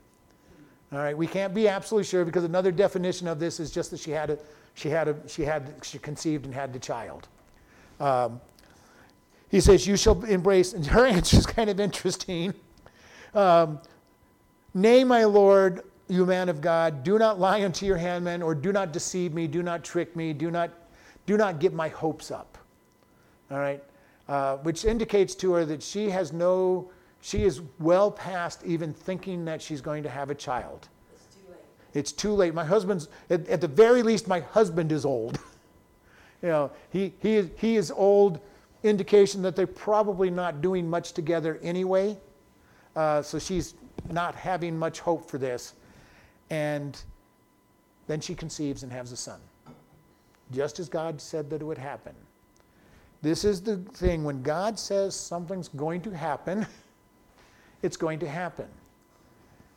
All 0.93 0.99
right, 0.99 1.17
we 1.17 1.27
can't 1.27 1.55
be 1.55 1.67
absolutely 1.67 2.05
sure 2.05 2.25
because 2.25 2.45
another 2.45 2.71
definition 2.71 3.27
of 3.27 3.38
this 3.38 3.59
is 3.59 3.71
just 3.71 3.90
that 3.90 4.01
she 4.01 4.11
had 4.11 4.31
a, 4.31 4.38
she 4.75 4.88
had 4.88 5.09
a, 5.09 5.17
she 5.27 5.43
had 5.43 5.75
she 5.83 5.99
conceived 5.99 6.45
and 6.45 6.55
had 6.55 6.73
the 6.73 6.79
child. 6.79 7.29
Um, 8.01 8.40
he 9.55 9.61
says, 9.61 9.87
"You 9.87 9.97
shall 9.97 10.21
embrace." 10.25 10.73
And 10.73 10.85
her 10.87 11.07
answer 11.17 11.37
is 11.37 11.47
kind 11.47 11.71
of 11.71 11.79
interesting. 11.79 12.55
Um, 13.35 13.79
Nay, 14.75 15.05
my 15.05 15.23
Lord, 15.23 15.83
you 16.09 16.27
man 16.27 16.49
of 16.49 16.61
God, 16.61 17.05
do 17.05 17.21
not 17.21 17.38
lie 17.38 17.62
unto 17.62 17.87
your 17.87 17.97
handman, 17.97 18.45
or 18.45 18.53
do 18.53 18.73
not 18.73 18.93
deceive 18.93 19.33
me, 19.33 19.47
do 19.47 19.62
not 19.62 19.85
trick 19.85 20.17
me, 20.17 20.33
do 20.33 20.51
not, 20.51 20.73
do 21.27 21.37
not 21.37 21.61
get 21.61 21.73
my 21.73 21.87
hopes 21.87 22.33
up. 22.33 22.59
All 23.53 23.59
right, 23.59 23.81
uh, 24.29 24.57
which 24.57 24.85
indicates 24.85 25.37
to 25.37 25.53
her 25.53 25.64
that 25.67 25.85
she 25.85 26.11
has 26.11 26.33
no, 26.33 26.90
she 27.21 27.45
is 27.45 27.62
well 27.79 28.11
past 28.11 28.61
even 28.64 28.93
thinking 28.93 29.45
that 29.45 29.62
she's 29.62 29.81
going 29.81 30.03
to 30.03 30.11
have 30.11 30.31
a 30.31 30.35
child. 30.35 30.88
It's 31.14 31.37
too 31.37 31.49
late. 31.49 31.59
It's 31.93 32.12
too 32.12 32.33
late. 32.33 32.55
My 32.55 32.64
husband's, 32.64 33.07
at, 33.31 33.49
at 33.49 33.61
the 33.61 33.69
very 33.69 34.03
least, 34.03 34.27
my 34.27 34.40
husband 34.40 34.90
is 34.90 35.05
old. 35.05 35.38
you 36.43 36.49
know, 36.49 36.73
he, 36.90 37.14
he, 37.21 37.37
is, 37.37 37.51
he 37.57 37.77
is 37.77 37.93
old, 37.93 38.40
indication 38.85 39.42
that 39.42 39.57
they're 39.57 39.66
probably 39.66 40.31
not 40.31 40.61
doing 40.61 40.88
much 40.88 41.12
together 41.12 41.59
anyway. 41.62 42.16
Uh, 42.94 43.23
so 43.23 43.38
she's 43.38 43.75
not 44.11 44.35
having 44.35 44.79
much 44.79 45.01
hope 45.01 45.29
for 45.29 45.38
this. 45.38 45.75
And 46.51 47.01
then 48.07 48.20
she 48.20 48.35
conceives 48.35 48.83
and 48.83 48.92
has 48.92 49.11
a 49.11 49.16
son, 49.16 49.40
just 50.53 50.79
as 50.79 50.88
God 50.88 51.20
said 51.20 51.49
that 51.51 51.62
it 51.62 51.64
would 51.64 51.79
happen. 51.79 52.14
This 53.23 53.44
is 53.44 53.62
the 53.62 53.79
thing 53.79 54.23
when 54.23 54.42
God 54.42 54.79
says 54.79 55.16
something's 55.16 55.68
going 55.68 56.03
to 56.03 56.11
happen, 56.11 56.66
it's 57.83 57.97
going 57.97 58.18
to 58.18 58.29
happen. 58.29 58.68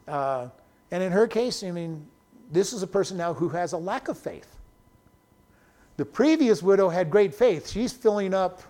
Uh, 0.06 0.50
and 0.92 1.02
in 1.02 1.12
her 1.14 1.28
case, 1.28 1.64
I 1.64 1.72
mean, 1.72 2.06
this 2.52 2.74
is 2.74 2.84
a 2.84 2.88
person 2.88 3.18
now 3.18 3.34
who 3.34 3.50
has 3.50 3.72
a 3.72 3.78
lack 3.78 4.10
of 4.10 4.18
faith. 4.18 4.58
The 5.96 6.06
previous 6.06 6.62
widow 6.62 6.90
had 6.90 7.10
great 7.10 7.34
faith. 7.34 7.70
She's 7.70 7.92
filling 7.92 8.34
up 8.34 8.62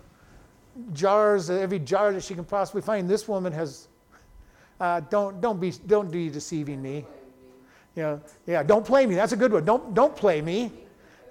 jars, 0.92 1.50
every 1.50 1.78
jar 1.78 2.12
that 2.12 2.22
she 2.22 2.34
can 2.34 2.44
possibly 2.44 2.82
find. 2.82 3.08
This 3.08 3.28
woman 3.28 3.52
has, 3.52 3.88
uh, 4.80 5.00
don't, 5.10 5.40
don't, 5.40 5.60
be, 5.60 5.72
don't 5.86 6.10
be 6.10 6.28
deceiving 6.28 6.80
me. 6.80 7.04
You 7.96 8.02
know, 8.02 8.20
yeah, 8.46 8.62
don't 8.62 8.86
play 8.86 9.06
me. 9.06 9.14
That's 9.14 9.32
a 9.32 9.36
good 9.36 9.52
one. 9.52 9.64
Don't, 9.64 9.92
don't 9.92 10.14
play 10.14 10.40
me. 10.40 10.62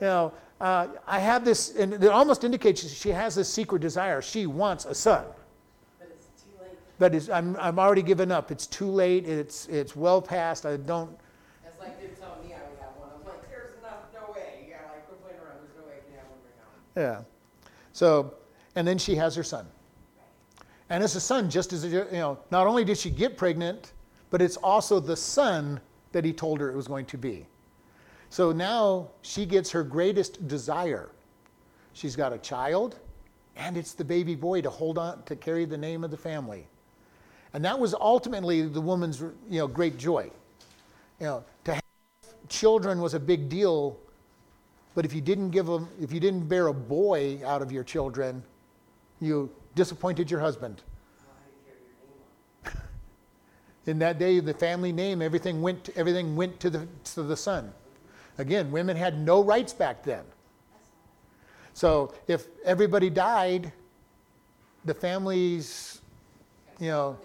You 0.01 0.07
know, 0.07 0.33
uh, 0.59 0.87
I 1.07 1.19
have 1.19 1.45
this, 1.45 1.75
and 1.75 1.93
it 1.93 2.05
almost 2.05 2.43
indicates 2.43 2.87
she 2.87 3.09
has 3.09 3.35
this 3.35 3.47
secret 3.47 3.81
desire. 3.81 4.21
She 4.21 4.47
wants 4.47 4.85
a 4.85 4.93
son. 4.93 5.23
But 5.97 6.09
it's 6.11 6.43
too 6.43 6.61
late. 6.61 6.77
But 6.99 7.15
it's, 7.15 7.29
I'm, 7.29 7.55
I'm 7.57 7.79
already 7.79 8.01
given 8.01 8.31
up. 8.31 8.51
It's 8.51 8.67
too 8.67 8.89
late. 8.89 9.27
It's, 9.27 9.67
it's 9.67 9.95
well 9.95 10.21
past. 10.21 10.65
I 10.65 10.77
don't, 10.77 11.17
That's 11.63 11.79
like 11.79 12.01
them 12.01 12.09
telling 12.19 12.47
me 12.47 12.53
I 12.53 12.59
would 12.69 12.79
have 12.79 12.95
one. 12.97 13.09
I'm 13.17 13.25
like, 13.25 13.49
there's 13.49 13.77
enough, 13.79 14.03
no 14.13 14.33
way. 14.33 14.67
Yeah, 14.67 14.77
like, 14.91 15.07
quit 15.07 15.21
playing 15.21 15.39
around. 15.39 15.59
There's 15.61 15.77
no 15.77 15.87
way 15.87 15.97
I 15.97 16.03
can 16.03 16.17
have 16.17 16.27
one 16.27 16.39
right 16.43 16.95
now. 16.95 17.01
Yeah. 17.01 17.21
So, 17.93 18.33
and 18.77 18.87
then 18.87 18.99
she 18.99 19.15
has 19.15 19.35
her 19.35 19.43
son. 19.43 19.65
And 20.91 21.03
it's 21.03 21.15
a 21.15 21.19
son, 21.19 21.49
just 21.49 21.73
as, 21.73 21.83
you 21.83 22.05
know, 22.11 22.37
not 22.51 22.67
only 22.67 22.85
did 22.85 22.95
she 22.95 23.09
get 23.09 23.35
pregnant, 23.35 23.93
but 24.29 24.39
it's 24.39 24.55
also 24.57 24.99
the 24.99 25.15
son 25.15 25.81
that 26.11 26.23
he 26.23 26.31
told 26.31 26.59
her 26.59 26.69
it 26.69 26.75
was 26.75 26.87
going 26.87 27.07
to 27.07 27.17
be. 27.17 27.47
So 28.29 28.51
now 28.51 29.09
she 29.23 29.47
gets 29.47 29.71
her 29.71 29.83
greatest 29.83 30.47
desire. 30.47 31.09
She's 31.93 32.15
got 32.15 32.31
a 32.33 32.37
child, 32.37 32.99
and 33.55 33.77
it's 33.77 33.93
the 33.93 34.05
baby 34.05 34.35
boy 34.35 34.61
to 34.61 34.69
hold 34.69 34.99
on, 34.99 35.23
to 35.23 35.35
carry 35.35 35.65
the 35.65 35.77
name 35.77 36.03
of 36.03 36.11
the 36.11 36.17
family. 36.17 36.67
And 37.53 37.65
that 37.65 37.79
was 37.79 37.95
ultimately 37.95 38.61
the 38.61 38.81
woman's, 38.81 39.21
you 39.21 39.57
know, 39.57 39.67
great 39.67 39.97
joy. 39.97 40.29
You 41.19 41.25
know, 41.25 41.43
to 41.63 41.73
have 41.73 41.83
children 42.47 43.01
was 43.01 43.15
a 43.15 43.19
big 43.19 43.49
deal 43.49 43.97
but 44.97 45.05
if 45.05 45.13
you 45.13 45.21
didn't 45.21 45.51
give 45.51 45.67
them, 45.67 45.87
if 46.01 46.11
you 46.11 46.19
didn't 46.19 46.47
bear 46.47 46.67
a 46.67 46.73
boy 46.73 47.39
out 47.45 47.61
of 47.61 47.71
your 47.71 47.83
children, 47.83 48.41
you 49.19 49.49
disappointed 49.75 50.29
your 50.29 50.39
husband. 50.39 50.81
In 53.85 53.99
that 53.99 54.19
day, 54.19 54.39
the 54.39 54.53
family 54.53 54.91
name, 54.91 55.21
everything 55.21 55.61
went, 55.61 55.83
to, 55.85 55.97
everything 55.97 56.35
went 56.35 56.59
to 56.59 56.69
the 56.69 56.87
to 57.15 57.23
the 57.23 57.37
son. 57.37 57.73
Again, 58.37 58.71
women 58.71 58.95
had 58.95 59.19
no 59.19 59.43
rights 59.43 59.73
back 59.73 60.03
then. 60.03 60.23
So 61.73 62.13
if 62.27 62.47
everybody 62.65 63.09
died, 63.09 63.71
the 64.85 64.93
family's, 64.93 66.01
you 66.79 66.87
know, 66.87 67.17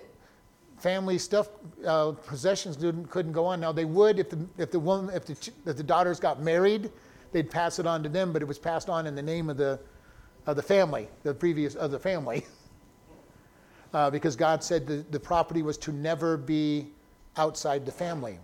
family 0.79 1.17
stuff, 1.19 1.49
uh, 1.87 2.13
possessions 2.13 2.77
didn't, 2.77 3.09
couldn't 3.09 3.33
go 3.33 3.47
on. 3.47 3.61
Now 3.61 3.73
they 3.73 3.85
would 3.85 4.19
if 4.19 4.31
the 4.31 4.47
if 4.59 4.71
the 4.71 4.81
woman 4.81 5.15
if 5.15 5.25
the 5.25 5.51
if 5.65 5.77
the 5.77 5.83
daughters 5.83 6.19
got 6.19 6.43
married, 6.43 6.91
they'd 7.33 7.51
pass 7.51 7.79
it 7.79 7.87
on 7.87 8.03
to 8.03 8.09
them, 8.09 8.33
but 8.33 8.43
it 8.43 8.47
was 8.47 8.59
passed 8.59 8.89
on 8.89 9.07
in 9.07 9.15
the 9.15 9.23
name 9.23 9.49
of 9.49 9.57
the 9.57 9.79
of 10.47 10.57
the 10.57 10.63
family, 10.63 11.09
the 11.23 11.35
previous 11.35 11.75
of 11.75 11.91
the 11.91 11.99
family, 11.99 12.45
uh, 13.95 14.11
because 14.11 14.37
God 14.37 14.63
said 14.63 14.87
the, 14.87 15.05
the 15.11 15.21
property 15.21 15.63
was 15.63 15.79
to 15.79 15.93
never 15.93 16.37
be 16.37 16.89
outside 17.37 17.87
the 17.87 17.93
family. 17.93 18.39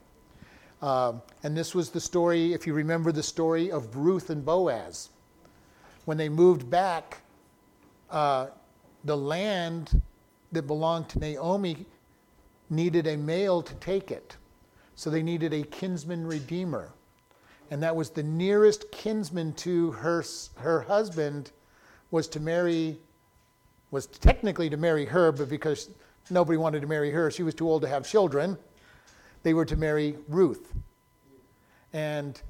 Um, 0.80 1.22
and 1.42 1.57
this 1.57 1.74
was 1.74 1.90
the 1.90 2.01
story, 2.01 2.53
if 2.53 2.66
you 2.66 2.72
remember 2.72 3.11
the 3.11 3.22
story 3.22 3.70
of 3.70 3.96
Ruth 3.96 4.30
and 4.30 4.44
Boaz. 4.44 5.11
When 6.05 6.16
they 6.16 6.28
moved 6.28 6.70
back, 6.70 7.18
uh, 8.11 8.46
the 9.05 9.16
land 9.16 10.01
that 10.53 10.62
belonged 10.62 11.09
to 11.11 11.18
Naomi 11.18 11.84
needed 12.70 13.07
a 13.07 13.16
male 13.16 13.62
to 13.62 13.74
take 13.74 14.11
it. 14.11 14.36
So 14.94 15.11
they 15.11 15.22
needed 15.22 15.53
a 15.53 15.62
kinsman 15.64 16.26
redeemer. 16.26 16.92
And 17.70 17.82
that 17.82 17.94
was 17.94 18.11
the 18.11 18.22
nearest 18.22 18.90
kinsman 18.90 19.53
to 19.55 19.92
her, 19.92 20.24
her 20.57 20.80
husband 20.82 21.51
was 22.11 22.28
to 22.28 22.40
marry, 22.40 22.98
was 23.90 24.06
technically 24.06 24.70
to 24.70 24.76
marry 24.76 25.04
her, 25.04 25.32
but 25.32 25.48
because 25.48 25.90
nobody 26.30 26.56
wanted 26.56 26.80
to 26.80 26.86
marry 26.86 27.11
her, 27.11 27.30
she 27.30 27.42
was 27.42 27.54
too 27.54 27.68
old 27.68 27.82
to 27.82 27.88
have 27.88 28.09
children, 28.09 28.56
they 29.42 29.54
were 29.54 29.64
to 29.64 29.76
marry 29.76 30.16
Ruth. 30.28 30.72
And 31.92 32.40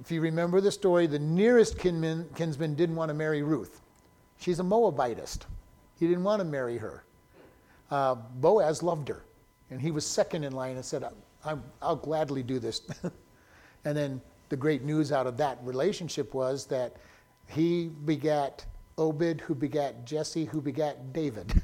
if 0.00 0.10
you 0.10 0.20
remember 0.20 0.60
the 0.60 0.70
story, 0.70 1.06
the 1.06 1.18
nearest 1.18 1.78
kinman, 1.78 2.34
kinsman 2.34 2.74
didn't 2.74 2.96
want 2.96 3.08
to 3.08 3.14
marry 3.14 3.42
Ruth. 3.42 3.80
She's 4.38 4.60
a 4.60 4.64
Moabitess. 4.64 5.38
He 5.98 6.06
didn't 6.06 6.24
want 6.24 6.40
to 6.40 6.44
marry 6.44 6.76
her. 6.78 7.04
Uh, 7.90 8.14
Boaz 8.14 8.82
loved 8.82 9.08
her, 9.08 9.24
and 9.70 9.80
he 9.80 9.90
was 9.90 10.04
second 10.06 10.44
in 10.44 10.52
line 10.52 10.76
and 10.76 10.84
said, 10.84 11.04
I'm, 11.44 11.62
I'll 11.80 11.96
gladly 11.96 12.42
do 12.42 12.58
this. 12.58 12.82
and 13.84 13.96
then 13.96 14.20
the 14.48 14.56
great 14.56 14.82
news 14.82 15.12
out 15.12 15.26
of 15.26 15.36
that 15.36 15.58
relationship 15.62 16.34
was 16.34 16.66
that 16.66 16.96
he 17.46 17.90
begat 18.04 18.64
Obed, 18.98 19.40
who 19.40 19.54
begat 19.54 20.04
Jesse, 20.04 20.44
who 20.44 20.60
begat 20.60 21.12
David. 21.12 21.60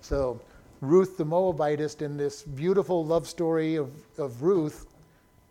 so 0.00 0.40
Ruth 0.80 1.16
the 1.16 1.24
Moabitess 1.24 2.00
in 2.02 2.16
this 2.16 2.42
beautiful 2.42 3.04
love 3.04 3.28
story 3.28 3.76
of, 3.76 3.90
of 4.18 4.42
Ruth 4.42 4.86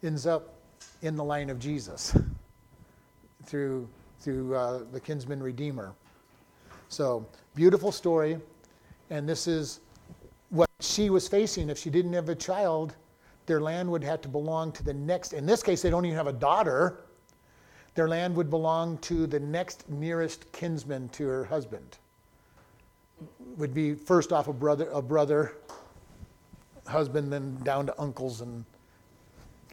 ends 0.04 0.26
up 0.28 0.56
in 1.02 1.16
the 1.16 1.24
line 1.24 1.50
of 1.50 1.60
Jesus 1.60 2.16
through, 3.46 3.88
through 4.20 4.56
uh, 4.56 4.84
the 4.92 5.00
kinsman 5.00 5.42
redeemer. 5.42 5.94
So 6.90 7.26
beautiful 7.56 7.92
story, 7.92 8.38
and 9.10 9.28
this 9.28 9.48
is 9.48 9.80
what 10.50 10.70
she 10.80 11.10
was 11.10 11.28
facing. 11.28 11.70
If 11.70 11.78
she 11.78 11.90
didn't 11.90 12.14
have 12.14 12.30
a 12.30 12.36
child, 12.36 12.96
their 13.46 13.60
land 13.60 13.90
would 13.90 14.04
have 14.04 14.22
to 14.22 14.28
belong 14.28 14.72
to 14.74 14.84
the 14.84 14.94
next. 14.94 15.34
In 15.34 15.46
this 15.46 15.64
case, 15.64 15.82
they 15.82 15.90
don't 15.90 16.06
even 16.06 16.18
have 16.18 16.28
a 16.28 16.34
daughter. 16.34 17.00
Their 17.96 18.08
land 18.08 18.36
would 18.36 18.50
belong 18.50 18.98
to 19.00 19.28
the 19.28 19.40
next 19.40 19.90
nearest 19.90 20.52
kinsman 20.52 21.10
to 21.10 21.28
her 21.28 21.46
husband. 21.46 21.98
Would 23.58 23.74
be 23.74 23.94
first 23.94 24.34
off 24.34 24.48
a 24.48 24.54
brother, 24.54 24.90
a 24.92 25.02
brother, 25.02 25.54
husband, 26.88 27.32
then 27.32 27.56
down 27.64 27.86
to 27.86 28.02
uncles 28.02 28.42
and 28.42 28.66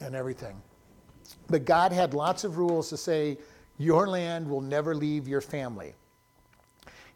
and 0.01 0.15
everything. 0.15 0.61
But 1.49 1.65
God 1.65 1.93
had 1.93 2.15
lots 2.15 2.45
of 2.45 2.59
rules 2.59 2.89
to 2.91 2.97
say, 2.97 3.39
your 3.79 4.07
land 4.09 4.49
will 4.49 4.61
never 4.61 4.95
leave 4.95 5.29
your 5.29 5.41
family. 5.41 5.95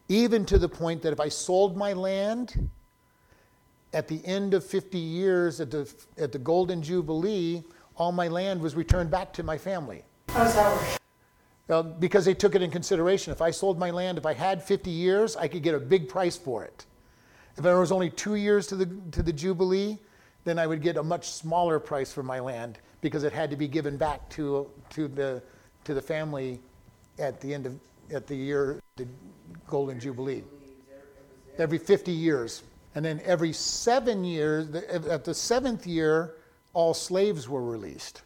Even 0.09 0.45
to 0.47 0.59
the 0.59 0.69
point 0.69 1.03
that 1.03 1.13
if 1.13 1.21
I 1.21 1.29
sold 1.29 1.77
my 1.77 1.93
land 1.93 2.69
at 3.93 4.09
the 4.09 4.25
end 4.27 4.55
of 4.55 4.65
50 4.65 4.99
years 4.99 5.61
at 5.61 5.71
the, 5.71 5.93
at 6.19 6.33
the 6.33 6.39
Golden 6.39 6.83
Jubilee, 6.83 7.63
all 7.97 8.13
my 8.13 8.29
land 8.29 8.61
was 8.61 8.75
returned 8.75 9.11
back 9.11 9.33
to 9.35 9.43
my 9.43 9.57
family. 9.57 10.05
How 10.35 10.43
does 10.43 10.55
that 10.57 10.99
work? 11.69 12.01
Because 12.01 12.25
they 12.25 12.35
took 12.35 12.57
it 12.57 12.63
in 12.63 12.69
consideration. 12.69 13.33
If 13.33 13.41
I 13.41 13.53
sold 13.53 13.79
my 13.79 13.91
land, 13.91 14.19
if 14.19 14.27
I 14.27 14.35
had 14.35 14.61
50 14.61 14.91
years, 14.91 15.37
I 15.37 15.47
could 15.47 15.63
get 15.63 15.77
a 15.77 15.79
big 15.79 16.09
price 16.09 16.37
for 16.37 16.65
it. 16.65 16.87
If 17.57 17.63
there 17.63 17.79
was 17.79 17.93
only 17.93 18.11
two 18.11 18.35
years 18.35 18.67
to 18.67 18.75
the, 18.75 18.87
to 19.13 19.23
the 19.23 19.33
Jubilee, 19.33 19.97
then 20.43 20.59
I 20.59 20.67
would 20.67 20.83
get 20.83 20.97
a 20.97 21.03
much 21.05 21.31
smaller 21.31 21.79
price 21.79 22.13
for 22.13 22.25
my 22.25 22.41
land 22.41 22.79
because 23.01 23.23
it 23.23 23.33
had 23.33 23.49
to 23.51 23.57
be 23.57 23.69
given 23.69 23.97
back 23.97 24.29
to, 24.31 24.69
to, 24.91 25.07
the, 25.07 25.41
to 25.85 25.95
the 25.95 26.03
family 26.03 26.59
at 27.21 27.41
the 27.41 27.55
end 27.55 27.67
of 27.67 27.79
at 28.13 28.27
the 28.27 28.35
year, 28.35 28.81
the 28.97 29.07
Golden 29.69 30.01
Jubilee. 30.01 30.43
Every 31.59 31.79
50 31.79 32.11
years. 32.11 32.65
And 32.97 33.05
then 33.05 33.21
every 33.25 33.53
seven 33.53 34.25
years, 34.25 34.75
at 34.75 35.25
the 35.25 35.33
seventh 35.33 35.87
year, 35.87 36.35
all 36.73 36.93
slaves 36.93 37.49
were 37.49 37.63
released. 37.63 38.23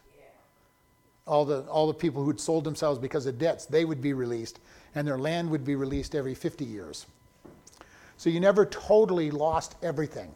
All 1.29 1.45
the, 1.45 1.61
all 1.69 1.85
the 1.85 1.93
people 1.93 2.23
who'd 2.23 2.39
sold 2.39 2.63
themselves 2.63 2.97
because 2.97 3.27
of 3.27 3.37
debts, 3.37 3.67
they 3.67 3.85
would 3.85 4.01
be 4.01 4.13
released, 4.13 4.59
and 4.95 5.07
their 5.07 5.19
land 5.19 5.49
would 5.51 5.63
be 5.63 5.75
released 5.75 6.15
every 6.15 6.33
50 6.33 6.65
years. 6.65 7.05
So 8.17 8.31
you 8.31 8.39
never 8.39 8.65
totally 8.65 9.29
lost 9.29 9.75
everything. 9.83 10.31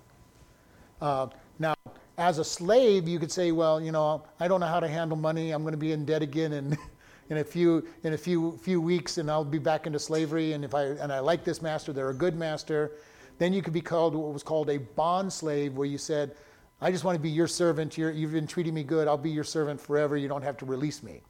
Uh, 1.01 1.27
now, 1.57 1.73
as 2.17 2.37
a 2.37 2.43
slave, 2.43 3.07
you 3.07 3.17
could 3.17 3.31
say, 3.31 3.51
well, 3.51 3.81
you 3.81 3.91
know, 3.91 4.23
I 4.39 4.47
don't 4.47 4.59
know 4.59 4.67
how 4.67 4.79
to 4.79 4.87
handle 4.87 5.17
money. 5.17 5.51
I'm 5.51 5.63
going 5.63 5.73
to 5.73 5.77
be 5.77 5.93
in 5.93 6.05
debt 6.05 6.21
again 6.21 6.53
in, 6.53 6.77
in 7.29 7.37
a 7.39 7.43
few 7.43 7.85
in 8.03 8.13
a 8.13 8.17
few 8.17 8.57
few 8.61 8.79
weeks, 8.79 9.17
and 9.17 9.29
I'll 9.29 9.43
be 9.43 9.57
back 9.57 9.87
into 9.87 9.99
slavery. 9.99 10.53
And 10.53 10.63
if 10.63 10.75
I 10.75 10.83
and 10.83 11.11
I 11.11 11.19
like 11.19 11.43
this 11.43 11.61
master, 11.61 11.91
they're 11.91 12.11
a 12.11 12.13
good 12.13 12.35
master. 12.35 12.91
Then 13.39 13.51
you 13.51 13.61
could 13.61 13.73
be 13.73 13.81
called 13.81 14.15
what 14.15 14.31
was 14.31 14.43
called 14.43 14.69
a 14.69 14.77
bond 14.77 15.33
slave, 15.33 15.73
where 15.73 15.87
you 15.87 15.97
said, 15.97 16.35
I 16.84 16.91
just 16.91 17.05
want 17.05 17.15
to 17.15 17.21
be 17.21 17.29
your 17.29 17.47
servant. 17.47 17.97
you 17.97 18.09
you've 18.09 18.34
been 18.34 18.45
treating 18.45 18.73
me 18.73 18.84
good. 18.84 19.07
I'll 19.07 19.17
be 19.17 19.29
your 19.29 19.45
servant 19.45 19.79
forever. 19.79 20.17
You 20.17 20.27
don't 20.27 20.41
have 20.41 20.57
to 20.57 20.65
release 20.65 21.01
me. 21.01 21.21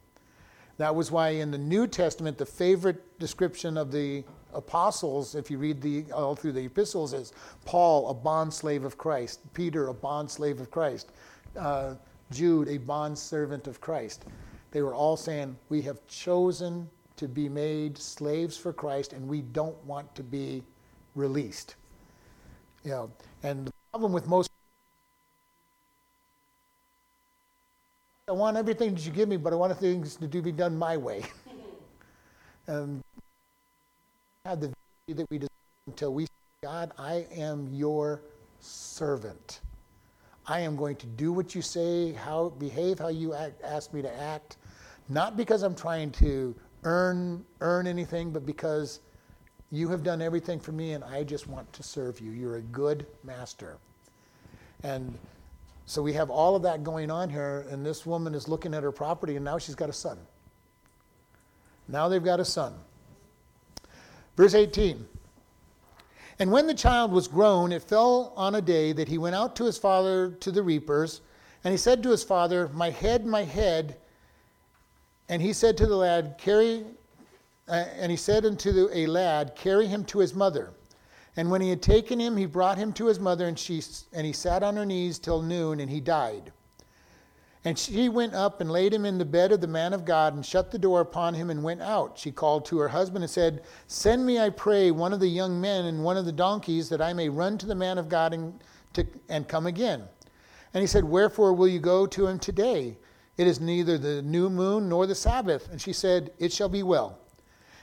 That 0.78 0.92
was 0.92 1.12
why 1.12 1.28
in 1.28 1.52
the 1.52 1.58
New 1.58 1.86
Testament, 1.86 2.36
the 2.36 2.44
favorite 2.44 3.20
description 3.20 3.78
of 3.78 3.92
the 3.92 4.24
apostles, 4.52 5.36
if 5.36 5.52
you 5.52 5.58
read 5.58 5.80
the 5.80 6.10
all 6.10 6.34
through 6.34 6.54
the 6.54 6.64
epistles, 6.64 7.12
is 7.12 7.32
Paul, 7.64 8.10
a 8.10 8.14
bond 8.14 8.52
slave 8.52 8.82
of 8.82 8.98
Christ, 8.98 9.42
Peter, 9.54 9.86
a 9.86 9.94
bond 9.94 10.28
slave 10.28 10.60
of 10.60 10.72
Christ, 10.72 11.12
uh, 11.56 11.94
Jude, 12.32 12.66
a 12.66 12.78
bond 12.78 13.16
servant 13.16 13.68
of 13.68 13.80
Christ. 13.80 14.24
They 14.72 14.82
were 14.82 14.92
all 14.92 15.16
saying, 15.16 15.56
We 15.68 15.82
have 15.82 16.04
chosen 16.08 16.90
to 17.14 17.28
be 17.28 17.48
made 17.48 17.96
slaves 17.96 18.56
for 18.56 18.72
Christ, 18.72 19.12
and 19.12 19.28
we 19.28 19.42
don't 19.42 19.76
want 19.84 20.12
to 20.16 20.24
be 20.24 20.64
released. 21.14 21.76
You 22.82 22.90
know, 22.90 23.10
and 23.44 23.68
the 23.68 23.72
problem 23.92 24.12
with 24.12 24.26
most 24.26 24.50
I 28.26 28.32
want 28.32 28.56
everything 28.56 28.94
that 28.94 29.04
you 29.04 29.12
give 29.12 29.28
me, 29.28 29.36
but 29.36 29.52
I 29.52 29.56
want 29.56 29.76
things 29.78 30.16
to 30.16 30.26
do, 30.26 30.40
be 30.40 30.50
done 30.50 30.78
my 30.78 30.96
way. 30.96 31.22
and 32.66 32.78
um, 32.82 33.02
have 34.46 34.60
the 34.60 34.68
victory 34.68 35.22
that 35.22 35.26
we 35.30 35.38
deserve 35.38 35.50
until 35.86 36.14
we 36.14 36.24
say, 36.24 36.30
God, 36.62 36.92
I 36.96 37.26
am 37.36 37.68
your 37.70 38.22
servant. 38.60 39.60
I 40.46 40.60
am 40.60 40.74
going 40.74 40.96
to 40.96 41.06
do 41.06 41.32
what 41.34 41.54
you 41.54 41.60
say, 41.60 42.12
how 42.12 42.48
behave 42.58 42.98
how 42.98 43.08
you 43.08 43.34
act, 43.34 43.62
ask 43.62 43.92
me 43.92 44.00
to 44.00 44.18
act, 44.18 44.56
not 45.10 45.36
because 45.36 45.62
I'm 45.62 45.74
trying 45.74 46.10
to 46.12 46.54
earn 46.84 47.44
earn 47.60 47.86
anything, 47.86 48.30
but 48.30 48.46
because 48.46 49.00
you 49.70 49.88
have 49.88 50.02
done 50.02 50.22
everything 50.22 50.60
for 50.60 50.72
me 50.72 50.92
and 50.92 51.04
I 51.04 51.24
just 51.24 51.46
want 51.46 51.70
to 51.74 51.82
serve 51.82 52.20
you. 52.20 52.30
You're 52.30 52.56
a 52.56 52.62
good 52.62 53.06
master. 53.22 53.76
And 54.82 55.18
so 55.86 56.02
we 56.02 56.12
have 56.14 56.30
all 56.30 56.56
of 56.56 56.62
that 56.62 56.82
going 56.82 57.10
on 57.10 57.28
here, 57.28 57.66
and 57.70 57.84
this 57.84 58.06
woman 58.06 58.34
is 58.34 58.48
looking 58.48 58.72
at 58.74 58.82
her 58.82 58.92
property, 58.92 59.36
and 59.36 59.44
now 59.44 59.58
she's 59.58 59.74
got 59.74 59.88
a 59.88 59.92
son. 59.92 60.18
Now 61.88 62.08
they've 62.08 62.24
got 62.24 62.40
a 62.40 62.44
son. 62.44 62.74
Verse 64.36 64.54
18 64.54 65.06
And 66.38 66.50
when 66.50 66.66
the 66.66 66.74
child 66.74 67.12
was 67.12 67.28
grown, 67.28 67.70
it 67.70 67.82
fell 67.82 68.32
on 68.36 68.54
a 68.54 68.62
day 68.62 68.92
that 68.92 69.08
he 69.08 69.18
went 69.18 69.36
out 69.36 69.54
to 69.56 69.64
his 69.64 69.76
father 69.76 70.30
to 70.40 70.50
the 70.50 70.62
reapers, 70.62 71.20
and 71.64 71.72
he 71.72 71.78
said 71.78 72.02
to 72.02 72.10
his 72.10 72.24
father, 72.24 72.70
My 72.72 72.90
head, 72.90 73.26
my 73.26 73.42
head. 73.42 73.96
And 75.28 75.40
he 75.40 75.54
said 75.54 75.78
to 75.78 75.86
the 75.86 75.96
lad, 75.96 76.36
Carry, 76.38 76.84
uh, 77.66 77.84
and 77.96 78.10
he 78.10 78.16
said 78.16 78.44
unto 78.44 78.72
the, 78.72 78.90
a 78.92 79.06
lad, 79.06 79.54
Carry 79.54 79.86
him 79.86 80.04
to 80.04 80.18
his 80.18 80.34
mother. 80.34 80.72
And 81.36 81.50
when 81.50 81.60
he 81.60 81.70
had 81.70 81.82
taken 81.82 82.20
him, 82.20 82.36
he 82.36 82.46
brought 82.46 82.78
him 82.78 82.92
to 82.94 83.06
his 83.06 83.18
mother, 83.18 83.46
and, 83.46 83.58
she, 83.58 83.82
and 84.12 84.26
he 84.26 84.32
sat 84.32 84.62
on 84.62 84.76
her 84.76 84.86
knees 84.86 85.18
till 85.18 85.42
noon, 85.42 85.80
and 85.80 85.90
he 85.90 86.00
died. 86.00 86.52
And 87.64 87.78
she 87.78 88.08
went 88.08 88.34
up 88.34 88.60
and 88.60 88.70
laid 88.70 88.92
him 88.92 89.06
in 89.06 89.16
the 89.16 89.24
bed 89.24 89.50
of 89.50 89.60
the 89.60 89.66
man 89.66 89.92
of 89.94 90.04
God, 90.04 90.34
and 90.34 90.44
shut 90.44 90.70
the 90.70 90.78
door 90.78 91.00
upon 91.00 91.34
him, 91.34 91.50
and 91.50 91.62
went 91.62 91.80
out. 91.80 92.18
She 92.18 92.30
called 92.30 92.66
to 92.66 92.78
her 92.78 92.88
husband 92.88 93.24
and 93.24 93.30
said, 93.30 93.62
Send 93.88 94.24
me, 94.24 94.38
I 94.38 94.50
pray, 94.50 94.90
one 94.90 95.12
of 95.12 95.20
the 95.20 95.28
young 95.28 95.60
men 95.60 95.86
and 95.86 96.04
one 96.04 96.16
of 96.16 96.26
the 96.26 96.32
donkeys, 96.32 96.88
that 96.90 97.00
I 97.00 97.12
may 97.14 97.28
run 97.28 97.58
to 97.58 97.66
the 97.66 97.74
man 97.74 97.98
of 97.98 98.08
God 98.08 98.34
and, 98.34 98.62
to, 98.92 99.06
and 99.28 99.48
come 99.48 99.66
again. 99.66 100.04
And 100.74 100.82
he 100.82 100.86
said, 100.86 101.04
Wherefore 101.04 101.54
will 101.54 101.68
you 101.68 101.80
go 101.80 102.06
to 102.06 102.26
him 102.26 102.38
today? 102.38 102.98
It 103.36 103.46
is 103.46 103.60
neither 103.60 103.98
the 103.98 104.22
new 104.22 104.50
moon 104.50 104.88
nor 104.88 105.06
the 105.06 105.14
Sabbath. 105.14 105.68
And 105.70 105.80
she 105.80 105.92
said, 105.92 106.32
It 106.38 106.52
shall 106.52 106.68
be 106.68 106.82
well. 106.82 107.18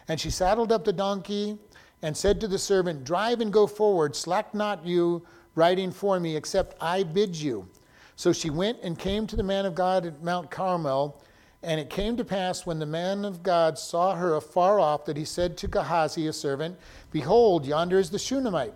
And 0.07 0.19
she 0.19 0.29
saddled 0.29 0.71
up 0.71 0.85
the 0.85 0.93
donkey 0.93 1.57
and 2.01 2.15
said 2.15 2.39
to 2.41 2.47
the 2.47 2.57
servant, 2.57 3.03
Drive 3.03 3.41
and 3.41 3.53
go 3.53 3.67
forward, 3.67 4.15
slack 4.15 4.53
not 4.53 4.85
you 4.85 5.25
riding 5.55 5.91
for 5.91 6.19
me, 6.19 6.35
except 6.35 6.75
I 6.81 7.03
bid 7.03 7.35
you. 7.35 7.67
So 8.15 8.31
she 8.31 8.49
went 8.49 8.79
and 8.81 8.97
came 8.97 9.27
to 9.27 9.35
the 9.35 9.43
man 9.43 9.65
of 9.65 9.75
God 9.75 10.05
at 10.05 10.23
Mount 10.23 10.51
Carmel. 10.51 11.21
And 11.63 11.79
it 11.79 11.91
came 11.91 12.17
to 12.17 12.25
pass 12.25 12.65
when 12.65 12.79
the 12.79 12.87
man 12.87 13.23
of 13.23 13.43
God 13.43 13.77
saw 13.77 14.15
her 14.15 14.35
afar 14.35 14.79
off 14.79 15.05
that 15.05 15.15
he 15.15 15.25
said 15.25 15.57
to 15.57 15.67
Gehazi, 15.67 16.25
a 16.27 16.33
servant, 16.33 16.77
Behold, 17.11 17.67
yonder 17.67 17.99
is 17.99 18.09
the 18.09 18.17
Shunammite. 18.17 18.73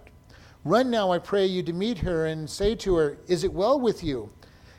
Run 0.64 0.92
now, 0.92 1.12
I 1.12 1.20
pray 1.20 1.46
you, 1.46 1.64
to 1.64 1.74
meet 1.74 2.00
her 2.00 2.28
and 2.28 2.50
say 2.50 2.76
to 2.76 2.96
her, 2.96 3.18
Is 3.28 3.44
it 3.44 3.54
well 3.54 3.80
with 3.80 4.04
you? 4.04 4.30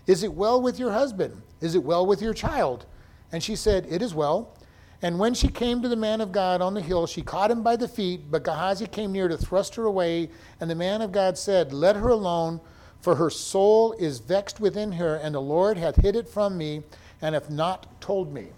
Is 0.07 0.23
it 0.23 0.33
well 0.33 0.61
with 0.61 0.79
your 0.79 0.93
husband? 0.93 1.43
Is 1.61 1.75
it 1.75 1.83
well 1.83 2.07
with 2.07 2.23
your 2.23 2.35
child? 2.35 2.87
And 3.33 3.43
she 3.43 3.57
said, 3.57 3.87
It 3.89 4.03
is 4.03 4.15
well. 4.15 4.57
And 5.03 5.19
when 5.19 5.35
she 5.35 5.49
came 5.49 5.83
to 5.83 5.89
the 5.89 5.97
man 5.97 6.21
of 6.21 6.33
God 6.33 6.63
on 6.63 6.75
the 6.75 6.81
hill, 6.81 7.07
she 7.07 7.23
caught 7.23 7.51
him 7.51 7.63
by 7.63 7.77
the 7.77 7.89
feet, 7.89 8.31
but 8.31 8.45
Gehazi 8.45 8.87
came 8.87 9.13
near 9.13 9.29
to 9.29 9.37
thrust 9.37 9.75
her 9.75 9.85
away. 9.85 10.31
And 10.61 10.71
the 10.71 10.75
man 10.75 11.03
of 11.03 11.13
God 11.13 11.37
said, 11.37 11.73
Let 11.73 11.97
her 11.97 12.09
alone, 12.09 12.61
for 13.01 13.17
her 13.17 13.29
soul 13.29 13.93
is 13.95 14.19
vexed 14.19 14.59
within 14.59 14.93
her, 14.93 15.17
and 15.17 15.35
the 15.35 15.41
Lord 15.41 15.77
hath 15.77 15.97
hid 15.97 16.17
it 16.17 16.29
from 16.29 16.57
me, 16.57 16.83
and 17.21 17.35
hath 17.35 17.51
not 17.51 18.01
told 18.01 18.33
me. 18.33 18.49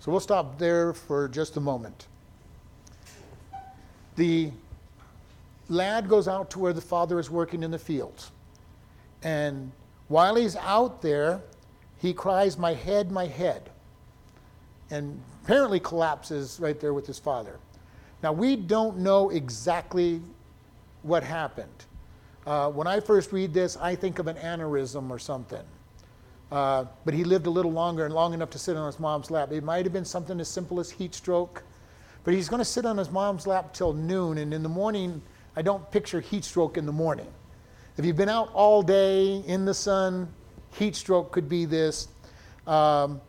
So 0.00 0.10
we'll 0.10 0.20
stop 0.20 0.58
there 0.58 0.92
for 0.92 1.28
just 1.28 1.56
a 1.56 1.60
moment. 1.60 2.06
The 4.16 4.50
lad 5.68 6.08
goes 6.08 6.26
out 6.26 6.50
to 6.50 6.58
where 6.58 6.72
the 6.72 6.80
father 6.80 7.20
is 7.20 7.30
working 7.30 7.62
in 7.62 7.70
the 7.70 7.78
fields. 7.78 8.32
And 9.22 9.70
while 10.08 10.34
he's 10.34 10.56
out 10.56 11.02
there, 11.02 11.40
he 11.98 12.12
cries, 12.12 12.58
My 12.58 12.74
head, 12.74 13.12
my 13.12 13.26
head. 13.26 13.70
And 14.90 15.20
apparently 15.48 15.80
collapses 15.80 16.60
right 16.60 16.78
there 16.78 16.92
with 16.92 17.06
his 17.06 17.18
father. 17.18 17.58
Now, 18.22 18.34
we 18.34 18.54
don't 18.54 18.98
know 18.98 19.30
exactly 19.30 20.20
what 21.00 21.24
happened. 21.24 21.86
Uh, 22.46 22.68
when 22.68 22.86
I 22.86 23.00
first 23.00 23.32
read 23.32 23.54
this, 23.54 23.74
I 23.78 23.94
think 23.94 24.18
of 24.18 24.26
an 24.26 24.36
aneurysm 24.36 25.08
or 25.08 25.18
something. 25.18 25.62
Uh, 26.52 26.84
but 27.06 27.14
he 27.14 27.24
lived 27.24 27.46
a 27.46 27.50
little 27.50 27.72
longer 27.72 28.04
and 28.04 28.12
long 28.12 28.34
enough 28.34 28.50
to 28.50 28.58
sit 28.58 28.76
on 28.76 28.84
his 28.84 29.00
mom's 29.00 29.30
lap. 29.30 29.50
It 29.50 29.64
might 29.64 29.86
have 29.86 29.92
been 29.94 30.04
something 30.04 30.38
as 30.38 30.48
simple 30.48 30.80
as 30.80 30.90
heat 30.90 31.14
stroke, 31.14 31.62
but 32.24 32.34
he's 32.34 32.50
going 32.50 32.60
to 32.60 32.64
sit 32.66 32.84
on 32.84 32.98
his 32.98 33.10
mom's 33.10 33.46
lap 33.46 33.72
till 33.72 33.94
noon. 33.94 34.36
And 34.36 34.52
in 34.52 34.62
the 34.62 34.68
morning, 34.68 35.22
I 35.56 35.62
don't 35.62 35.90
picture 35.90 36.20
heat 36.20 36.44
stroke 36.44 36.76
in 36.76 36.84
the 36.84 36.92
morning. 36.92 37.32
If 37.96 38.04
you've 38.04 38.16
been 38.16 38.28
out 38.28 38.50
all 38.52 38.82
day 38.82 39.38
in 39.46 39.64
the 39.64 39.72
sun, 39.72 40.28
heat 40.74 40.94
stroke 40.94 41.32
could 41.32 41.48
be 41.48 41.64
this. 41.64 42.08
Um, 42.66 43.22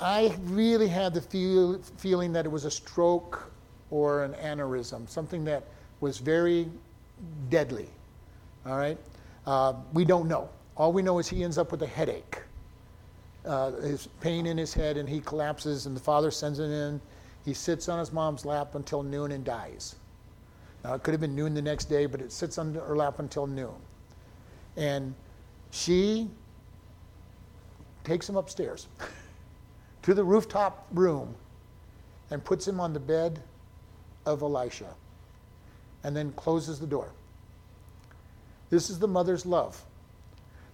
I 0.00 0.34
really 0.44 0.88
had 0.88 1.12
the 1.12 1.20
feel, 1.20 1.78
feeling 1.98 2.32
that 2.32 2.46
it 2.46 2.48
was 2.48 2.64
a 2.64 2.70
stroke 2.70 3.50
or 3.90 4.24
an 4.24 4.32
aneurysm, 4.34 5.08
something 5.08 5.44
that 5.44 5.64
was 6.00 6.18
very 6.18 6.68
deadly. 7.50 7.88
All 8.64 8.78
right? 8.78 8.98
Uh, 9.46 9.74
we 9.92 10.04
don't 10.04 10.26
know. 10.26 10.48
All 10.76 10.92
we 10.92 11.02
know 11.02 11.18
is 11.18 11.28
he 11.28 11.44
ends 11.44 11.58
up 11.58 11.70
with 11.70 11.82
a 11.82 11.86
headache, 11.86 12.38
uh, 13.44 13.72
his 13.72 14.06
pain 14.20 14.46
in 14.46 14.56
his 14.56 14.72
head, 14.72 14.96
and 14.96 15.08
he 15.08 15.20
collapses, 15.20 15.84
and 15.84 15.94
the 15.94 16.00
father 16.00 16.30
sends 16.30 16.58
him 16.58 16.70
in. 16.70 17.00
He 17.44 17.52
sits 17.52 17.88
on 17.88 17.98
his 17.98 18.12
mom's 18.12 18.46
lap 18.46 18.74
until 18.74 19.02
noon 19.02 19.32
and 19.32 19.44
dies. 19.44 19.96
Now, 20.82 20.94
it 20.94 21.02
could 21.02 21.12
have 21.12 21.20
been 21.20 21.34
noon 21.34 21.52
the 21.52 21.60
next 21.60 21.86
day, 21.86 22.06
but 22.06 22.22
it 22.22 22.32
sits 22.32 22.56
on 22.56 22.74
her 22.74 22.96
lap 22.96 23.18
until 23.18 23.46
noon. 23.46 23.74
And 24.76 25.14
she 25.70 26.30
takes 28.04 28.26
him 28.26 28.36
upstairs 28.36 28.86
to 30.02 30.14
the 30.14 30.24
rooftop 30.24 30.86
room 30.92 31.34
and 32.30 32.44
puts 32.44 32.66
him 32.66 32.80
on 32.80 32.92
the 32.92 33.00
bed 33.00 33.42
of 34.26 34.42
Elisha 34.42 34.94
and 36.04 36.16
then 36.16 36.32
closes 36.32 36.80
the 36.80 36.86
door. 36.86 37.12
This 38.70 38.88
is 38.88 38.98
the 38.98 39.08
mother's 39.08 39.44
love. 39.44 39.82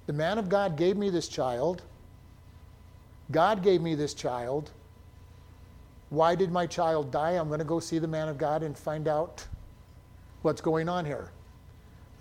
The 0.06 0.12
man 0.12 0.38
of 0.38 0.48
God 0.48 0.76
gave 0.76 0.96
me 0.96 1.10
this 1.10 1.28
child. 1.28 1.82
God 3.32 3.62
gave 3.62 3.80
me 3.80 3.94
this 3.94 4.14
child. 4.14 4.70
Why 6.10 6.34
did 6.36 6.52
my 6.52 6.66
child 6.66 7.10
die? 7.10 7.32
I'm 7.32 7.48
going 7.48 7.58
to 7.58 7.64
go 7.64 7.80
see 7.80 7.98
the 7.98 8.06
man 8.06 8.28
of 8.28 8.38
God 8.38 8.62
and 8.62 8.78
find 8.78 9.08
out 9.08 9.44
what's 10.42 10.60
going 10.60 10.88
on 10.88 11.04
here. 11.04 11.30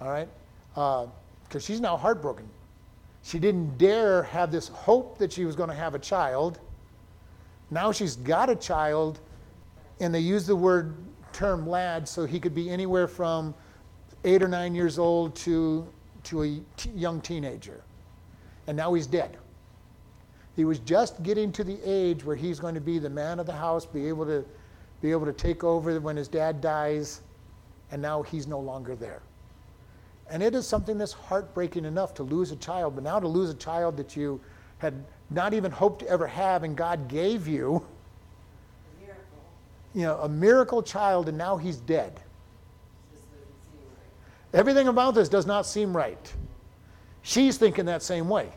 All 0.02 0.10
right? 0.10 0.28
Because 0.74 1.10
uh, 1.56 1.60
she's 1.60 1.80
now 1.80 1.96
heartbroken. 1.96 2.48
She 3.24 3.38
didn't 3.38 3.78
dare 3.78 4.24
have 4.24 4.52
this 4.52 4.68
hope 4.68 5.18
that 5.20 5.32
she 5.32 5.46
was 5.46 5.56
going 5.56 5.70
to 5.70 5.76
have 5.76 5.94
a 5.94 6.00
child. 6.00 6.60
Now 7.72 7.92
she's 7.92 8.16
got 8.16 8.50
a 8.50 8.56
child, 8.56 9.20
and 10.00 10.14
they 10.14 10.20
use 10.20 10.46
the 10.46 10.56
word 10.56 10.96
term 11.34 11.68
lad, 11.68 12.08
so 12.08 12.26
he 12.26 12.40
could 12.40 12.56
be 12.56 12.70
anywhere 12.70 13.08
from 13.08 13.54
eight 14.24 14.42
or 14.42 14.48
nine 14.48 14.74
years 14.74 14.98
old 14.98 15.36
to, 15.36 15.88
to 16.24 16.44
a 16.44 16.60
t- 16.78 16.90
young 16.92 17.22
teenager. 17.22 17.84
And 18.68 18.78
now 18.78 18.94
he's 18.94 19.08
dead. 19.08 19.38
He 20.56 20.66
was 20.66 20.80
just 20.80 21.22
getting 21.22 21.52
to 21.52 21.64
the 21.64 21.78
age 21.84 22.24
where 22.24 22.36
he's 22.36 22.60
going 22.60 22.76
to 22.76 22.82
be 22.82 22.98
the 22.98 23.10
man 23.10 23.40
of 23.40 23.46
the 23.46 23.54
house, 23.54 23.86
be 23.86 24.08
able 24.08 24.26
to, 24.26 24.46
be 25.02 25.12
able 25.12 25.26
to 25.26 25.34
take 25.34 25.64
over 25.64 26.00
when 26.00 26.16
his 26.16 26.28
dad 26.28 26.62
dies, 26.62 27.22
and 27.92 28.02
now 28.02 28.22
he's 28.22 28.48
no 28.48 28.60
longer 28.60 28.96
there. 28.96 29.22
And 30.30 30.42
it 30.42 30.56
is 30.56 30.66
something 30.66 30.98
that's 30.98 31.14
heartbreaking 31.14 31.86
enough 31.86 32.14
to 32.16 32.24
lose 32.24 32.52
a 32.52 32.56
child, 32.56 32.96
but 32.96 33.04
now 33.04 33.20
to 33.20 33.28
lose 33.28 33.50
a 33.50 33.56
child 33.56 33.98
that 33.98 34.16
you 34.16 34.40
had 34.80 34.94
not 35.30 35.54
even 35.54 35.72
hoped 35.72 36.00
to 36.00 36.08
ever 36.08 36.28
have 36.28 36.64
and 36.64 36.76
God 36.76 37.08
gave 37.08 37.48
you 37.48 37.86
you 39.96 40.02
know, 40.02 40.18
a 40.20 40.30
miracle 40.30 40.84
child, 40.84 41.30
and 41.30 41.38
now 41.38 41.56
he's 41.56 41.78
dead. 41.78 42.20
Everything 44.54 44.90
about 44.90 45.16
this 45.16 45.30
does 45.30 45.46
not 45.46 45.66
seem 45.66 45.96
right. 45.96 46.34
She's 47.22 47.58
thinking 47.58 47.86
that 47.86 48.04
same 48.04 48.28
way. 48.28 48.50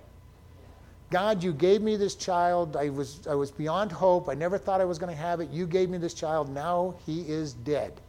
God, 1.11 1.43
you 1.43 1.53
gave 1.53 1.81
me 1.81 1.97
this 1.97 2.17
child. 2.17 2.77
I 2.77 2.89
was, 2.89 3.27
I 3.27 3.35
was 3.35 3.53
beyond 3.53 3.93
hope. 3.93 4.29
I 4.29 4.35
never 4.35 4.59
thought 4.59 4.81
I 4.81 4.85
was 4.85 4.99
going 4.99 5.15
to 5.15 5.21
have 5.21 5.41
it. 5.41 5.49
You 5.51 5.67
gave 5.67 5.89
me 5.89 5.97
this 5.97 6.13
child. 6.13 6.51
Now 6.51 6.97
he 7.07 7.23
is 7.23 7.55
dead. 7.55 8.01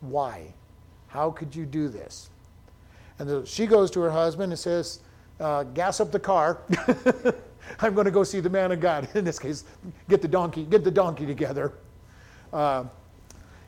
Why? 0.00 0.54
How 1.08 1.32
could 1.32 1.54
you 1.54 1.66
do 1.66 1.88
this? 1.88 2.30
And 3.18 3.28
the, 3.28 3.44
she 3.44 3.66
goes 3.66 3.90
to 3.90 4.00
her 4.00 4.10
husband 4.10 4.52
and 4.52 4.58
says, 4.58 5.00
uh, 5.40 5.64
Gas 5.64 6.00
up 6.00 6.12
the 6.12 6.20
car. 6.20 6.60
I'm 7.80 7.94
going 7.94 8.04
to 8.04 8.10
go 8.10 8.24
see 8.24 8.40
the 8.40 8.50
man 8.50 8.72
of 8.72 8.80
God. 8.80 9.08
In 9.14 9.24
this 9.24 9.38
case, 9.38 9.64
get 10.08 10.22
the 10.22 10.28
donkey, 10.28 10.64
get 10.64 10.84
the 10.84 10.90
donkey 10.90 11.26
together. 11.26 11.72
Uh, 12.52 12.84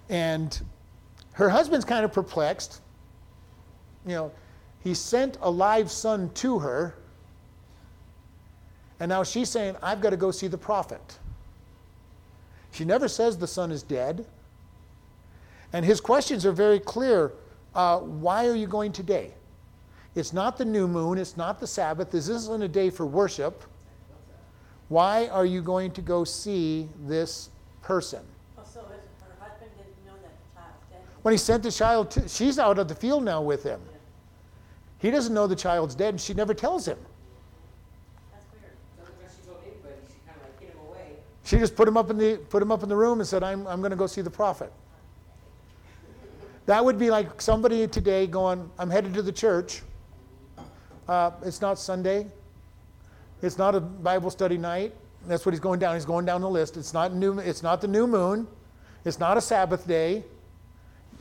and 0.08 0.60
her 1.32 1.48
husband's 1.48 1.84
kind 1.84 2.04
of 2.04 2.12
perplexed. 2.12 2.80
You 4.06 4.14
know, 4.14 4.32
he 4.82 4.94
sent 4.94 5.36
a 5.42 5.50
live 5.50 5.90
son 5.90 6.30
to 6.34 6.58
her, 6.60 6.94
and 9.00 9.08
now 9.08 9.22
she's 9.22 9.48
saying, 9.48 9.76
I've 9.82 10.00
got 10.00 10.10
to 10.10 10.16
go 10.16 10.30
see 10.30 10.46
the 10.46 10.58
prophet. 10.58 11.18
She 12.72 12.84
never 12.84 13.08
says 13.08 13.36
the 13.36 13.46
son 13.46 13.70
is 13.70 13.82
dead. 13.82 14.24
And 15.72 15.84
his 15.84 16.00
questions 16.00 16.46
are 16.46 16.52
very 16.52 16.80
clear. 16.80 17.32
Uh, 17.74 17.98
why 17.98 18.46
are 18.46 18.54
you 18.54 18.66
going 18.66 18.92
today? 18.92 19.32
It's 20.14 20.32
not 20.32 20.56
the 20.56 20.64
new 20.64 20.88
moon, 20.88 21.18
it's 21.18 21.36
not 21.36 21.60
the 21.60 21.66
Sabbath, 21.66 22.10
this 22.10 22.28
isn't 22.28 22.62
a 22.62 22.68
day 22.68 22.90
for 22.90 23.06
worship. 23.06 23.62
Why 24.88 25.28
are 25.28 25.44
you 25.44 25.60
going 25.60 25.90
to 25.92 26.02
go 26.02 26.24
see 26.24 26.88
this 27.06 27.50
person? 27.82 28.20
When 31.22 31.32
he 31.32 31.38
sent 31.38 31.62
the 31.62 31.70
child, 31.70 32.10
to, 32.12 32.28
she's 32.28 32.58
out 32.58 32.78
of 32.78 32.88
the 32.88 32.94
field 32.94 33.24
now 33.24 33.42
with 33.42 33.62
him. 33.62 33.80
He 34.98 35.10
doesn't 35.10 35.34
know 35.34 35.46
the 35.46 35.56
child's 35.56 35.94
dead, 35.94 36.14
and 36.14 36.20
she 36.20 36.32
never 36.32 36.54
tells 36.54 36.86
him. 36.86 36.98
She 41.44 41.56
just 41.56 41.76
put 41.76 41.88
him 41.88 41.96
up 41.96 42.10
in 42.10 42.18
the 42.18 42.36
put 42.50 42.62
him 42.62 42.70
up 42.70 42.82
in 42.82 42.90
the 42.90 42.96
room 42.96 43.20
and 43.20 43.26
said, 43.26 43.42
"I'm 43.42 43.66
I'm 43.66 43.80
going 43.80 43.90
to 43.90 43.96
go 43.96 44.06
see 44.06 44.20
the 44.20 44.30
prophet." 44.30 44.70
That 46.66 46.84
would 46.84 46.98
be 46.98 47.08
like 47.08 47.40
somebody 47.40 47.88
today 47.88 48.26
going, 48.26 48.70
"I'm 48.78 48.90
headed 48.90 49.14
to 49.14 49.22
the 49.22 49.32
church. 49.32 49.82
Uh, 51.08 51.30
it's 51.42 51.60
not 51.60 51.78
Sunday. 51.78 52.26
It's 53.42 53.56
not 53.56 53.74
a 53.74 53.80
Bible 53.80 54.30
study 54.30 54.58
night. 54.58 54.94
That's 55.26 55.46
what 55.46 55.52
he's 55.52 55.60
going 55.60 55.80
down. 55.80 55.94
He's 55.94 56.04
going 56.04 56.26
down 56.26 56.40
the 56.40 56.50
list. 56.50 56.76
It's 56.76 56.92
not 56.92 57.14
new. 57.14 57.38
It's 57.38 57.62
not 57.62 57.80
the 57.80 57.88
new 57.88 58.06
moon. 58.06 58.46
It's 59.04 59.18
not 59.18 59.36
a 59.36 59.40
Sabbath 59.40 59.86
day. 59.86 60.24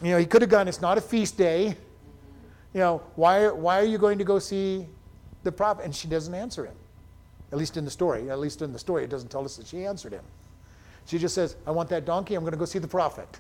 You 0.01 0.11
know, 0.11 0.17
he 0.17 0.25
could 0.25 0.41
have 0.41 0.51
gone, 0.51 0.67
it's 0.67 0.81
not 0.81 0.97
a 0.97 1.01
feast 1.01 1.37
day. 1.37 1.75
You 2.73 2.79
know, 2.79 3.01
why, 3.15 3.47
why 3.49 3.79
are 3.79 3.85
you 3.85 3.97
going 3.97 4.17
to 4.19 4.23
go 4.23 4.37
see 4.39 4.85
the 5.43 5.51
prophet? 5.51 5.85
And 5.85 5.95
she 5.95 6.07
doesn't 6.07 6.33
answer 6.33 6.65
him. 6.65 6.75
At 7.51 7.57
least 7.57 7.77
in 7.77 7.85
the 7.85 7.91
story. 7.91 8.29
At 8.29 8.39
least 8.39 8.61
in 8.61 8.73
the 8.73 8.79
story, 8.79 9.03
it 9.03 9.09
doesn't 9.09 9.29
tell 9.29 9.43
us 9.45 9.55
that 9.55 9.65
she 9.65 9.85
answered 9.85 10.11
him. 10.11 10.23
She 11.05 11.17
just 11.17 11.33
says, 11.33 11.55
I 11.65 11.71
want 11.71 11.89
that 11.89 12.05
donkey, 12.05 12.35
I'm 12.35 12.41
going 12.41 12.51
to 12.51 12.57
go 12.57 12.65
see 12.65 12.79
the 12.79 12.87
prophet. 12.87 13.39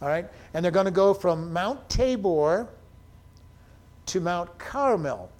All 0.00 0.08
right? 0.08 0.26
And 0.54 0.64
they're 0.64 0.72
going 0.72 0.86
to 0.86 0.90
go 0.90 1.12
from 1.12 1.52
Mount 1.52 1.88
Tabor 1.88 2.68
to 4.08 4.20
Mount 4.20 4.58
Carmel, 4.58 5.30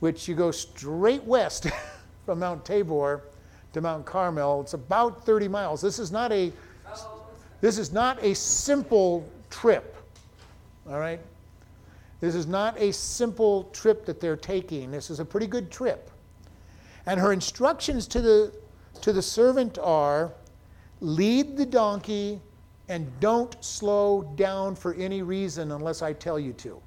which 0.00 0.28
you 0.28 0.34
go 0.34 0.50
straight 0.50 1.24
west 1.24 1.66
from 2.26 2.40
Mount 2.40 2.64
Tabor 2.64 3.22
to 3.72 3.80
Mount 3.80 4.04
Carmel. 4.04 4.60
It's 4.60 4.74
about 4.74 5.24
30 5.24 5.48
miles. 5.48 5.80
This 5.80 5.98
is 5.98 6.12
not 6.12 6.32
a 6.32 6.52
this 7.60 7.76
is 7.76 7.92
not 7.92 8.22
a 8.22 8.34
simple 8.34 9.28
trip, 9.50 9.96
all 10.88 10.98
right? 10.98 11.20
This 12.20 12.34
is 12.34 12.46
not 12.46 12.78
a 12.80 12.92
simple 12.92 13.64
trip 13.64 14.06
that 14.06 14.20
they're 14.20 14.36
taking. 14.36 14.90
This 14.90 15.10
is 15.10 15.20
a 15.20 15.24
pretty 15.24 15.46
good 15.46 15.70
trip. 15.70 16.10
And 17.06 17.20
her 17.20 17.32
instructions 17.32 18.06
to 18.08 18.20
the, 18.20 18.52
to 19.02 19.12
the 19.12 19.22
servant 19.22 19.78
are 19.78 20.32
lead 21.00 21.56
the 21.56 21.66
donkey 21.66 22.40
and 22.88 23.08
don't 23.20 23.62
slow 23.62 24.22
down 24.36 24.74
for 24.74 24.94
any 24.94 25.22
reason 25.22 25.72
unless 25.72 26.02
I 26.02 26.12
tell 26.12 26.38
you 26.38 26.52
to. 26.54 26.80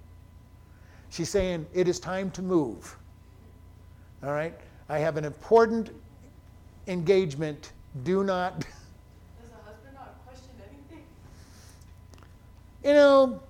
She's 1.13 1.29
saying, 1.29 1.67
it 1.75 1.87
is 1.87 1.99
time 1.99 2.31
to 2.31 2.41
move. 2.41 2.97
All 4.23 4.31
right? 4.31 4.55
I 4.89 4.97
have 4.97 5.15
an 5.15 5.25
important 5.25 5.91
engagement. 6.87 7.71
Do 8.03 8.23
not. 8.23 8.59
Does 8.61 8.67
a 9.51 9.63
husband 9.63 9.93
not 9.93 10.15
question 10.25 10.49
anything? 10.67 11.05
You 12.83 12.93
know, 12.93 13.43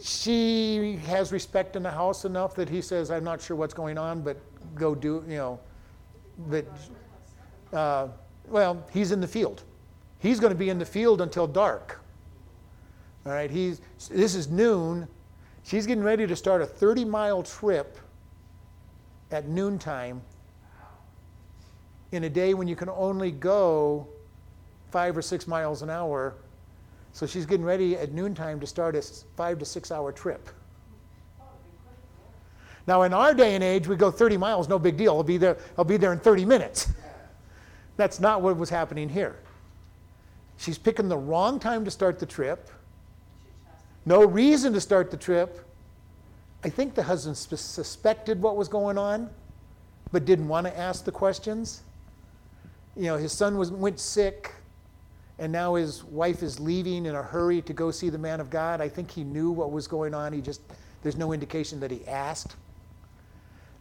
she 0.00 0.96
has 1.06 1.30
respect 1.30 1.76
in 1.76 1.84
the 1.84 1.92
house 1.92 2.24
enough 2.24 2.56
that 2.56 2.68
he 2.68 2.82
says, 2.82 3.12
I'm 3.12 3.22
not 3.22 3.40
sure 3.40 3.56
what's 3.56 3.74
going 3.74 3.96
on, 3.96 4.20
but 4.22 4.36
go 4.74 4.96
do, 4.96 5.22
you 5.28 5.36
know, 5.36 5.60
but, 6.48 6.66
uh, 7.72 8.08
well, 8.48 8.84
he's 8.92 9.12
in 9.12 9.20
the 9.20 9.28
field. 9.28 9.62
He's 10.18 10.40
going 10.40 10.52
to 10.52 10.58
be 10.58 10.70
in 10.70 10.80
the 10.80 10.84
field 10.84 11.20
until 11.20 11.46
dark. 11.46 12.00
All 13.24 13.30
right, 13.30 13.48
he's, 13.48 13.80
this 14.10 14.34
is 14.34 14.48
noon. 14.48 15.06
She's 15.68 15.86
getting 15.86 16.02
ready 16.02 16.26
to 16.26 16.34
start 16.34 16.62
a 16.62 16.66
30 16.66 17.04
mile 17.04 17.42
trip 17.42 17.98
at 19.30 19.48
noontime 19.48 20.22
in 22.10 22.24
a 22.24 22.30
day 22.30 22.54
when 22.54 22.66
you 22.66 22.74
can 22.74 22.88
only 22.88 23.30
go 23.30 24.08
five 24.90 25.14
or 25.14 25.20
six 25.20 25.46
miles 25.46 25.82
an 25.82 25.90
hour 25.90 26.36
so 27.12 27.26
she's 27.26 27.44
getting 27.44 27.66
ready 27.66 27.98
at 27.98 28.12
noontime 28.12 28.60
to 28.60 28.66
start 28.66 28.96
a 28.96 29.02
five 29.36 29.58
to 29.58 29.66
six 29.66 29.92
hour 29.92 30.10
trip. 30.10 30.48
Now, 32.86 33.02
in 33.02 33.12
our 33.12 33.34
day 33.34 33.54
and 33.54 33.62
age, 33.62 33.86
we 33.86 33.96
go 33.96 34.10
30 34.10 34.38
miles, 34.38 34.70
no 34.70 34.78
big 34.78 34.96
deal. 34.96 35.16
I'll 35.16 35.22
be 35.22 35.36
there, 35.36 35.58
I'll 35.76 35.84
be 35.84 35.98
there 35.98 36.14
in 36.14 36.18
30 36.18 36.46
minutes. 36.46 36.92
That's 37.98 38.20
not 38.20 38.40
what 38.40 38.56
was 38.56 38.70
happening 38.70 39.10
here. 39.10 39.36
She's 40.56 40.78
picking 40.78 41.10
the 41.10 41.18
wrong 41.18 41.60
time 41.60 41.84
to 41.84 41.90
start 41.90 42.18
the 42.18 42.24
trip. 42.24 42.70
No 44.08 44.24
reason 44.24 44.72
to 44.72 44.80
start 44.80 45.10
the 45.10 45.18
trip. 45.18 45.60
I 46.64 46.70
think 46.70 46.94
the 46.94 47.02
husband 47.02 47.36
suspected 47.36 48.40
what 48.40 48.56
was 48.56 48.66
going 48.66 48.96
on, 48.96 49.28
but 50.12 50.24
didn't 50.24 50.48
want 50.48 50.66
to 50.66 50.74
ask 50.78 51.04
the 51.04 51.12
questions. 51.12 51.82
You 52.96 53.02
know, 53.02 53.16
his 53.18 53.32
son 53.32 53.58
was, 53.58 53.70
went 53.70 54.00
sick 54.00 54.54
and 55.38 55.52
now 55.52 55.74
his 55.74 56.04
wife 56.04 56.42
is 56.42 56.58
leaving 56.58 57.04
in 57.04 57.16
a 57.16 57.22
hurry 57.22 57.60
to 57.60 57.74
go 57.74 57.90
see 57.90 58.08
the 58.08 58.16
man 58.16 58.40
of 58.40 58.48
God. 58.48 58.80
I 58.80 58.88
think 58.88 59.10
he 59.10 59.24
knew 59.24 59.50
what 59.50 59.72
was 59.72 59.86
going 59.86 60.14
on. 60.14 60.32
He 60.32 60.40
just 60.40 60.62
there's 61.02 61.18
no 61.18 61.34
indication 61.34 61.78
that 61.80 61.90
he 61.90 62.06
asked. 62.06 62.56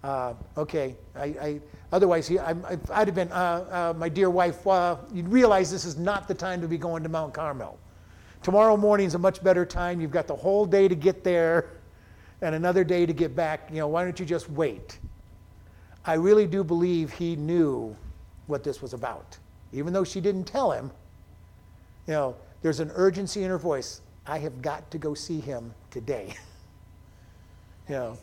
Uh, 0.03 0.34
okay, 0.57 0.97
I, 1.15 1.23
I, 1.23 1.61
otherwise, 1.93 2.28
he, 2.28 2.38
I, 2.38 2.51
would 2.51 2.82
have 2.89 3.15
been, 3.15 3.32
uh, 3.32 3.93
uh, 3.95 3.97
my 3.97 4.09
dear 4.09 4.30
wife, 4.30 4.67
uh, 4.67 4.97
you'd 5.13 5.30
realize 5.30 5.71
this 5.71 5.86
is 5.86 5.97
not 5.97 6.28
the 6.28 6.34
time 6.34 6.59
to 6.59 6.67
be 6.67 6.78
going 6.78 7.01
to 7.03 7.09
Mount 7.09 7.34
Carmel. 7.34 7.80
Tomorrow 8.43 8.77
morning 8.77 9.07
is 9.07 9.15
a 9.15 9.19
much 9.19 9.43
better 9.43 9.65
time. 9.65 9.99
You've 9.99 10.11
got 10.11 10.27
the 10.27 10.35
whole 10.35 10.65
day 10.65 10.88
to 10.88 10.95
get 10.95 11.23
there 11.23 11.69
and 12.41 12.55
another 12.55 12.83
day 12.83 13.05
to 13.05 13.13
get 13.13 13.35
back. 13.35 13.69
You 13.69 13.77
know, 13.77 13.88
why 13.88 14.03
don't 14.03 14.19
you 14.19 14.25
just 14.25 14.49
wait? 14.49 14.99
I 16.05 16.13
really 16.13 16.47
do 16.47 16.63
believe 16.63 17.11
he 17.11 17.35
knew 17.35 17.95
what 18.47 18.63
this 18.63 18.81
was 18.81 18.93
about. 18.93 19.38
Even 19.73 19.91
though 19.91 20.03
she 20.03 20.21
didn't 20.21 20.45
tell 20.45 20.71
him, 20.71 20.91
you 22.07 22.13
know, 22.13 22.35
there's 22.61 22.79
an 22.79 22.91
urgency 22.95 23.43
in 23.43 23.49
her 23.49 23.57
voice. 23.57 24.01
I 24.25 24.39
have 24.39 24.61
got 24.61 24.89
to 24.91 24.97
go 24.97 25.13
see 25.13 25.39
him 25.39 25.73
today. 25.91 26.33
you 27.89 27.95
know. 27.95 28.17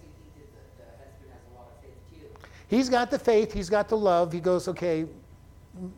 He's 2.69 2.89
got 2.89 3.11
the 3.11 3.19
faith, 3.19 3.53
he's 3.53 3.69
got 3.69 3.89
the 3.89 3.97
love. 3.97 4.33
He 4.33 4.41
goes, 4.41 4.69
okay, 4.69 5.07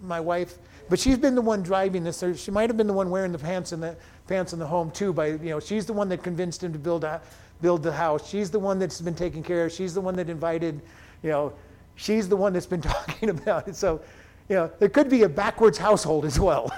my 0.02 0.20
wife, 0.20 0.58
but 0.88 0.98
she's 0.98 1.18
been 1.18 1.34
the 1.34 1.42
one 1.42 1.62
driving 1.62 2.04
this. 2.04 2.22
She 2.36 2.50
might 2.50 2.70
have 2.70 2.76
been 2.76 2.86
the 2.86 2.92
one 2.92 3.10
wearing 3.10 3.32
the 3.32 3.38
pants 3.38 3.72
in 3.72 3.80
the 3.80 3.96
pants 4.26 4.52
in 4.52 4.58
the 4.58 4.66
home 4.66 4.90
too. 4.90 5.12
By 5.12 5.28
you 5.28 5.50
know, 5.50 5.60
she's 5.60 5.86
the 5.86 5.92
one 5.92 6.08
that 6.10 6.22
convinced 6.22 6.62
him 6.62 6.72
to 6.72 6.78
build 6.78 7.04
a, 7.04 7.20
build 7.60 7.82
the 7.82 7.92
house. 7.92 8.28
She's 8.28 8.50
the 8.50 8.58
one 8.58 8.78
that's 8.78 9.00
been 9.00 9.14
taking 9.14 9.42
care 9.42 9.66
of. 9.66 9.72
She's 9.72 9.94
the 9.94 10.00
one 10.00 10.16
that 10.16 10.28
invited. 10.28 10.80
You 11.22 11.30
know, 11.30 11.52
she's 11.96 12.28
the 12.28 12.36
one 12.36 12.52
that's 12.52 12.66
been 12.66 12.82
talking 12.82 13.30
about 13.30 13.68
it. 13.68 13.76
So, 13.76 14.00
you 14.48 14.56
know, 14.56 14.70
there 14.78 14.88
could 14.88 15.08
be 15.08 15.24
a 15.24 15.28
backwards 15.28 15.78
household 15.78 16.24
as 16.24 16.38
well. 16.38 16.70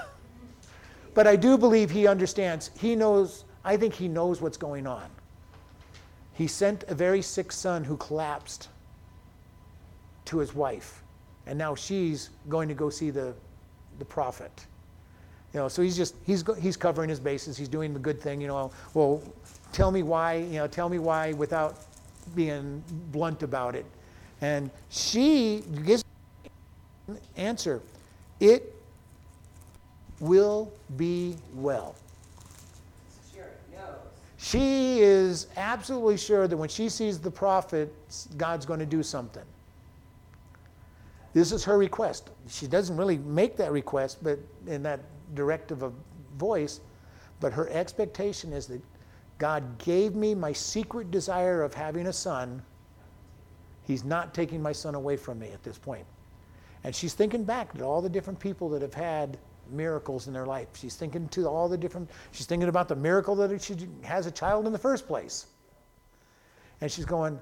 but 1.13 1.27
I 1.27 1.35
do 1.35 1.57
believe 1.57 1.91
he 1.91 2.07
understands. 2.07 2.71
He 2.79 2.95
knows. 2.95 3.45
I 3.63 3.77
think 3.77 3.93
he 3.93 4.07
knows 4.07 4.41
what's 4.41 4.57
going 4.57 4.87
on. 4.87 5.09
He 6.33 6.47
sent 6.47 6.85
a 6.87 6.95
very 6.95 7.21
sick 7.21 7.51
son 7.51 7.83
who 7.83 7.97
collapsed 7.97 8.69
to 10.25 10.37
his 10.37 10.55
wife. 10.55 11.03
And 11.45 11.57
now 11.57 11.75
she's 11.75 12.29
going 12.47 12.69
to 12.69 12.73
go 12.73 12.89
see 12.89 13.09
the, 13.09 13.33
the 13.99 14.05
prophet. 14.05 14.51
You 15.53 15.61
know, 15.61 15.67
so 15.67 15.81
he's 15.81 15.97
just, 15.97 16.15
he's, 16.25 16.43
he's 16.59 16.77
covering 16.77 17.09
his 17.09 17.19
bases. 17.19 17.57
He's 17.57 17.67
doing 17.67 17.93
the 17.93 17.99
good 17.99 18.21
thing, 18.21 18.39
you 18.39 18.47
know. 18.47 18.71
Well, 18.93 19.21
tell 19.71 19.91
me 19.91 20.03
why, 20.03 20.35
you 20.35 20.59
know, 20.59 20.67
tell 20.67 20.89
me 20.89 20.99
why 20.99 21.33
without 21.33 21.85
being 22.35 22.83
blunt 23.11 23.43
about 23.43 23.75
it. 23.75 23.85
And 24.41 24.69
she 24.89 25.63
gives 25.85 26.03
an 27.07 27.19
answer. 27.35 27.81
It 28.39 28.75
will 30.19 30.71
be 30.97 31.35
well. 31.55 31.95
She 34.41 35.01
is 35.01 35.47
absolutely 35.57 36.17
sure 36.17 36.47
that 36.47 36.55
when 36.55 36.69
she 36.69 36.87
sees 36.87 37.19
the 37.19 37.29
prophet, 37.29 37.93
God's 38.37 38.65
going 38.65 38.79
to 38.79 38.85
do 38.85 39.03
something. 39.03 39.43
This 41.33 41.51
is 41.51 41.63
her 41.63 41.77
request. 41.77 42.29
She 42.47 42.67
doesn't 42.67 42.97
really 42.97 43.17
make 43.19 43.55
that 43.57 43.71
request, 43.71 44.23
but 44.23 44.39
in 44.67 44.83
that 44.83 45.01
directive 45.35 45.83
of 45.83 45.93
voice, 46.37 46.79
but 47.39 47.53
her 47.53 47.69
expectation 47.69 48.51
is 48.53 48.67
that 48.67 48.81
God 49.37 49.77
gave 49.77 50.15
me 50.15 50.35
my 50.35 50.51
secret 50.51 51.11
desire 51.11 51.63
of 51.63 51.73
having 51.73 52.07
a 52.07 52.13
son. 52.13 52.61
He's 53.83 54.03
not 54.03 54.33
taking 54.33 54.61
my 54.61 54.71
son 54.71 54.95
away 54.95 55.17
from 55.17 55.39
me 55.39 55.49
at 55.51 55.63
this 55.63 55.77
point. 55.77 56.05
And 56.83 56.95
she's 56.95 57.13
thinking 57.13 57.43
back 57.43 57.77
to 57.77 57.83
all 57.83 58.01
the 58.01 58.09
different 58.09 58.39
people 58.39 58.69
that 58.69 58.81
have 58.81 58.93
had 58.93 59.37
miracles 59.71 60.27
in 60.27 60.33
their 60.33 60.45
life. 60.45 60.67
She's 60.73 60.95
thinking 60.95 61.27
to 61.29 61.47
all 61.47 61.69
the 61.69 61.77
different, 61.77 62.09
she's 62.31 62.45
thinking 62.45 62.69
about 62.69 62.87
the 62.87 62.95
miracle 62.95 63.35
that 63.35 63.61
she 63.61 63.75
has 64.03 64.25
a 64.25 64.31
child 64.31 64.65
in 64.65 64.73
the 64.73 64.79
first 64.79 65.07
place. 65.07 65.47
And 66.81 66.91
she's 66.91 67.05
going, 67.05 67.39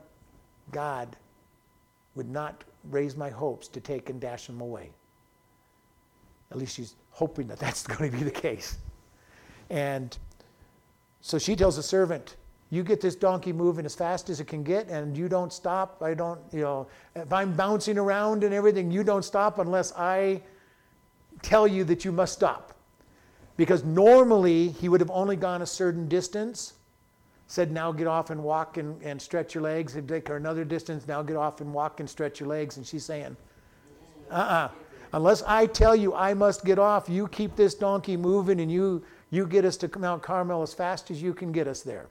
God 0.72 1.16
would 2.16 2.30
not 2.30 2.64
raise 2.90 3.16
my 3.16 3.30
hopes 3.30 3.68
to 3.70 3.80
take 3.80 4.10
and 4.10 4.20
dash 4.20 4.48
them 4.48 4.62
away. 4.62 4.92
At 6.52 6.58
least 6.58 6.76
she's 6.76 6.96
hoping 7.12 7.48
that 7.48 7.60
that's 7.60 7.86
going 7.88 8.12
to 8.12 8.18
be 8.18 8.24
the 8.24 8.32
case. 8.32 8.78
And 9.70 10.18
so 11.22 11.38
she 11.38 11.56
tells 11.56 11.76
the 11.76 11.84
servant, 11.84 12.38
You 12.70 12.84
get 12.84 13.02
this 13.02 13.16
donkey 13.16 13.52
moving 13.52 13.86
as 13.86 13.96
fast 13.96 14.30
as 14.30 14.40
it 14.40 14.46
can 14.46 14.64
get, 14.64 14.88
and 14.88 15.18
you 15.18 15.28
don't 15.28 15.52
stop. 15.52 16.02
I 16.02 16.14
don't, 16.14 16.40
you 16.52 16.62
know, 16.62 16.88
if 17.16 17.32
I'm 17.34 17.54
bouncing 17.54 17.98
around 17.98 18.44
and 18.44 18.54
everything, 18.54 18.92
you 18.92 19.04
don't 19.04 19.24
stop 19.24 19.60
unless 19.60 19.92
I 19.94 20.42
tell 21.42 21.68
you 21.68 21.84
that 21.86 22.06
you 22.06 22.12
must 22.12 22.34
stop. 22.34 22.74
Because 23.58 23.84
normally 23.84 24.70
he 24.70 24.88
would 24.88 25.02
have 25.02 25.12
only 25.12 25.36
gone 25.36 25.64
a 25.64 25.66
certain 25.66 26.08
distance, 26.08 26.74
said, 27.48 27.72
Now 27.72 27.92
get 27.92 28.08
off 28.08 28.30
and 28.30 28.44
walk 28.44 28.78
and, 28.78 29.02
and 29.02 29.22
stretch 29.22 29.56
your 29.56 29.64
legs. 29.64 29.94
He'd 29.94 30.08
take 30.08 30.28
her 30.28 30.38
another 30.38 30.64
distance, 30.64 31.08
now 31.08 31.22
get 31.22 31.36
off 31.36 31.62
and 31.62 31.74
walk 31.74 32.00
and 32.00 32.10
stretch 32.10 32.40
your 32.40 32.50
legs. 32.50 32.78
And 32.78 32.86
she's 32.86 33.06
saying, 33.06 33.36
Uh 34.30 34.36
uh-uh. 34.36 34.54
uh 34.54 34.70
Unless 35.14 35.44
I 35.44 35.66
tell 35.68 35.96
you 35.96 36.14
I 36.14 36.34
must 36.34 36.66
get 36.66 36.80
off, 36.80 37.08
you 37.08 37.28
keep 37.30 37.56
this 37.56 37.74
donkey 37.74 38.18
moving 38.18 38.60
and 38.60 38.72
you, 38.72 39.04
you 39.30 39.48
get 39.48 39.64
us 39.64 39.78
to 39.78 40.00
Mount 40.00 40.22
Carmel 40.22 40.62
as 40.62 40.74
fast 40.74 41.10
as 41.12 41.22
you 41.22 41.34
can 41.34 41.52
get 41.52 41.68
us 41.68 41.82
there. 41.82 42.08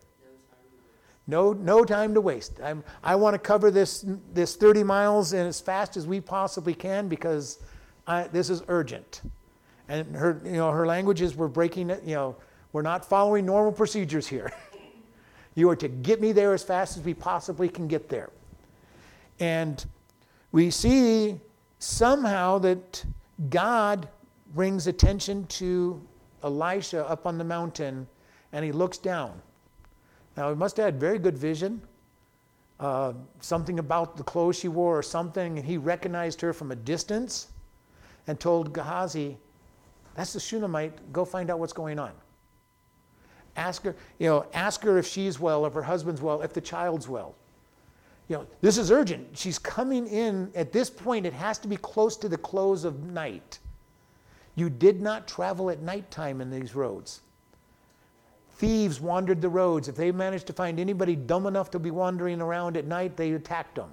No, 1.26 1.52
no 1.52 1.84
time 1.84 2.14
to 2.14 2.20
waste. 2.20 2.60
I'm, 2.62 2.84
I 3.02 3.16
want 3.16 3.34
to 3.34 3.38
cover 3.38 3.70
this, 3.70 4.04
this 4.32 4.56
30 4.56 4.84
miles 4.84 5.32
and 5.32 5.46
as 5.46 5.60
fast 5.60 5.96
as 5.96 6.06
we 6.06 6.20
possibly 6.20 6.72
can 6.72 7.08
because 7.08 7.58
I, 8.06 8.28
this 8.28 8.48
is 8.48 8.62
urgent. 8.68 9.22
And 9.88 10.14
her, 10.16 10.40
you 10.44 10.52
know, 10.52 10.70
her 10.70 10.86
languages 10.86 11.36
were 11.36 11.48
breaking 11.48 11.90
it. 11.90 12.02
You 12.04 12.14
know, 12.14 12.36
we're 12.72 12.82
not 12.82 13.04
following 13.04 13.44
normal 13.44 13.72
procedures 13.72 14.26
here. 14.26 14.52
you 15.56 15.68
are 15.68 15.76
to 15.76 15.88
get 15.88 16.20
me 16.20 16.30
there 16.30 16.52
as 16.54 16.62
fast 16.62 16.96
as 16.96 17.02
we 17.02 17.14
possibly 17.14 17.68
can 17.68 17.88
get 17.88 18.08
there. 18.08 18.30
And 19.40 19.84
we 20.52 20.70
see 20.70 21.40
somehow 21.80 22.58
that 22.58 23.04
God 23.50 24.08
brings 24.54 24.86
attention 24.86 25.46
to 25.46 26.00
Elisha 26.44 27.08
up 27.08 27.26
on 27.26 27.38
the 27.38 27.44
mountain 27.44 28.06
and 28.52 28.64
he 28.64 28.70
looks 28.70 28.98
down. 28.98 29.40
Now, 30.36 30.50
he 30.50 30.54
must 30.54 30.76
have 30.76 30.84
had 30.84 31.00
very 31.00 31.18
good 31.18 31.36
vision. 31.36 31.80
Uh, 32.78 33.14
something 33.40 33.78
about 33.78 34.18
the 34.18 34.22
clothes 34.22 34.58
she 34.58 34.68
wore 34.68 34.98
or 34.98 35.02
something, 35.02 35.56
and 35.56 35.66
he 35.66 35.78
recognized 35.78 36.42
her 36.42 36.52
from 36.52 36.72
a 36.72 36.76
distance 36.76 37.48
and 38.26 38.38
told 38.38 38.74
Gehazi, 38.74 39.38
That's 40.14 40.34
the 40.34 40.40
Shunammite, 40.40 41.10
go 41.10 41.24
find 41.24 41.50
out 41.50 41.58
what's 41.58 41.72
going 41.72 41.98
on. 41.98 42.12
Ask 43.56 43.82
her, 43.84 43.96
you 44.18 44.28
know, 44.28 44.46
ask 44.54 44.82
her 44.82 44.98
if 44.98 45.06
she's 45.06 45.40
well, 45.40 45.66
if 45.66 45.72
her 45.72 45.82
husband's 45.82 46.20
well, 46.20 46.42
if 46.42 46.52
the 46.52 46.60
child's 46.60 47.08
well 47.08 47.34
you 48.28 48.36
know, 48.36 48.46
this 48.60 48.76
is 48.76 48.90
urgent. 48.90 49.36
She's 49.36 49.58
coming 49.58 50.06
in. 50.06 50.50
At 50.54 50.72
this 50.72 50.90
point, 50.90 51.26
it 51.26 51.32
has 51.32 51.58
to 51.58 51.68
be 51.68 51.76
close 51.76 52.16
to 52.18 52.28
the 52.28 52.38
close 52.38 52.84
of 52.84 53.04
night. 53.04 53.58
You 54.56 54.68
did 54.68 55.00
not 55.00 55.28
travel 55.28 55.70
at 55.70 55.80
nighttime 55.80 56.40
in 56.40 56.50
these 56.50 56.74
roads. 56.74 57.20
Thieves 58.54 59.00
wandered 59.00 59.40
the 59.40 59.48
roads. 59.48 59.86
If 59.86 59.96
they 59.96 60.10
managed 60.10 60.46
to 60.48 60.52
find 60.52 60.80
anybody 60.80 61.14
dumb 61.14 61.46
enough 61.46 61.70
to 61.72 61.78
be 61.78 61.90
wandering 61.90 62.40
around 62.40 62.76
at 62.76 62.86
night, 62.86 63.16
they 63.16 63.32
attacked 63.32 63.76
them. 63.76 63.90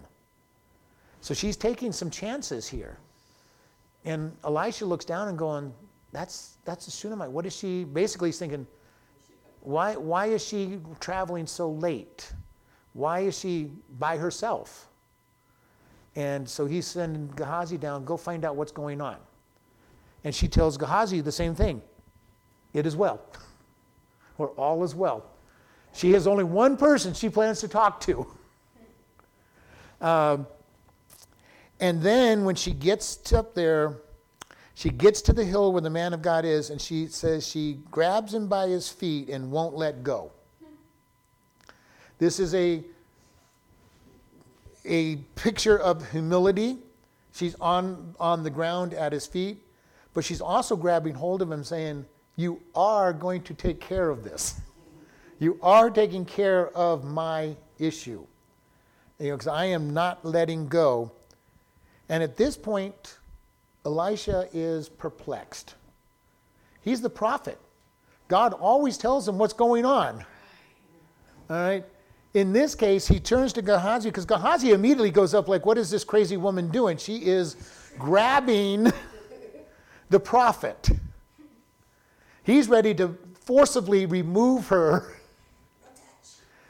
So 1.21 1.33
she's 1.33 1.57
taking 1.57 1.91
some 1.91 2.09
chances 2.09 2.67
here. 2.67 2.97
And 4.05 4.35
Elisha 4.43 4.85
looks 4.85 5.05
down 5.05 5.27
and 5.27 5.37
going, 5.37 5.73
that's, 6.11 6.57
that's 6.65 6.87
a 6.87 6.91
Shunammite. 6.91 7.29
What 7.29 7.45
is 7.45 7.55
she? 7.55 7.83
Basically, 7.83 8.29
he's 8.29 8.39
thinking, 8.39 8.65
why, 9.63 9.95
why 9.95 10.25
is 10.25 10.45
she 10.45 10.77
traveling 10.99 11.47
so 11.47 11.71
late? 11.71 12.33
Why 12.91 13.21
is 13.21 13.39
she 13.39 13.71
by 13.97 14.17
herself? 14.17 14.89
And 16.17 16.47
so 16.47 16.65
he's 16.65 16.85
sending 16.85 17.27
Gehazi 17.35 17.77
down, 17.77 18.03
go 18.03 18.17
find 18.17 18.43
out 18.43 18.57
what's 18.57 18.73
going 18.73 18.99
on. 18.99 19.15
And 20.25 20.35
she 20.35 20.49
tells 20.49 20.75
Gehazi 20.75 21.21
the 21.21 21.31
same 21.31 21.55
thing 21.55 21.81
it 22.73 22.85
is 22.85 22.95
well, 22.97 23.21
or 24.37 24.49
all 24.49 24.83
is 24.83 24.93
well. 24.93 25.25
She 25.93 26.11
has 26.11 26.27
only 26.27 26.43
one 26.43 26.75
person 26.75 27.13
she 27.13 27.29
plans 27.29 27.61
to 27.61 27.67
talk 27.67 27.99
to. 28.01 28.27
Um, 30.01 30.47
and 31.79 32.01
then 32.01 32.43
when 32.43 32.55
she 32.55 32.71
gets 32.71 33.31
up 33.31 33.55
there, 33.55 34.01
she 34.75 34.89
gets 34.89 35.21
to 35.23 35.33
the 35.33 35.45
hill 35.45 35.71
where 35.71 35.81
the 35.81 35.89
man 35.89 36.13
of 36.13 36.21
God 36.21 36.45
is, 36.45 36.69
and 36.69 36.81
she 36.81 37.07
says 37.07 37.47
she 37.47 37.79
grabs 37.91 38.33
him 38.33 38.47
by 38.47 38.67
his 38.67 38.89
feet 38.89 39.29
and 39.29 39.51
won't 39.51 39.75
let 39.75 40.03
go. 40.03 40.31
This 42.17 42.39
is 42.39 42.55
a, 42.55 42.83
a 44.85 45.17
picture 45.35 45.77
of 45.77 46.09
humility. 46.11 46.77
She's 47.33 47.55
on, 47.55 48.15
on 48.19 48.43
the 48.43 48.49
ground 48.49 48.93
at 48.93 49.11
his 49.11 49.27
feet, 49.27 49.57
but 50.13 50.23
she's 50.23 50.41
also 50.41 50.75
grabbing 50.75 51.15
hold 51.15 51.41
of 51.41 51.51
him, 51.51 51.63
saying, 51.63 52.05
You 52.35 52.61
are 52.75 53.13
going 53.13 53.43
to 53.43 53.53
take 53.53 53.79
care 53.79 54.09
of 54.09 54.23
this. 54.23 54.59
You 55.39 55.59
are 55.61 55.89
taking 55.89 56.25
care 56.25 56.69
of 56.69 57.03
my 57.03 57.55
issue. 57.77 58.25
You 59.19 59.29
know, 59.29 59.35
because 59.35 59.47
I 59.47 59.65
am 59.65 59.93
not 59.93 60.23
letting 60.23 60.67
go. 60.67 61.11
And 62.09 62.23
at 62.23 62.37
this 62.37 62.55
point, 62.57 63.17
Elisha 63.85 64.47
is 64.53 64.89
perplexed. 64.89 65.75
He's 66.81 67.01
the 67.01 67.09
prophet. 67.09 67.59
God 68.27 68.53
always 68.53 68.97
tells 68.97 69.27
him 69.27 69.37
what's 69.37 69.53
going 69.53 69.85
on. 69.85 70.25
All 71.49 71.57
right? 71.57 71.85
in 72.33 72.51
this 72.51 72.73
case, 72.73 73.07
he 73.07 73.19
turns 73.19 73.53
to 73.53 73.61
Gehazi 73.61 74.09
because 74.09 74.25
Gehazi 74.25 74.71
immediately 74.71 75.11
goes 75.11 75.33
up, 75.33 75.47
like, 75.47 75.65
What 75.65 75.77
is 75.77 75.89
this 75.89 76.03
crazy 76.03 76.37
woman 76.37 76.69
doing? 76.69 76.97
She 76.97 77.17
is 77.17 77.55
grabbing 77.97 78.91
the 80.09 80.19
prophet. 80.19 80.89
He's 82.43 82.67
ready 82.67 82.93
to 82.95 83.17
forcibly 83.35 84.05
remove 84.05 84.67
her. 84.67 85.12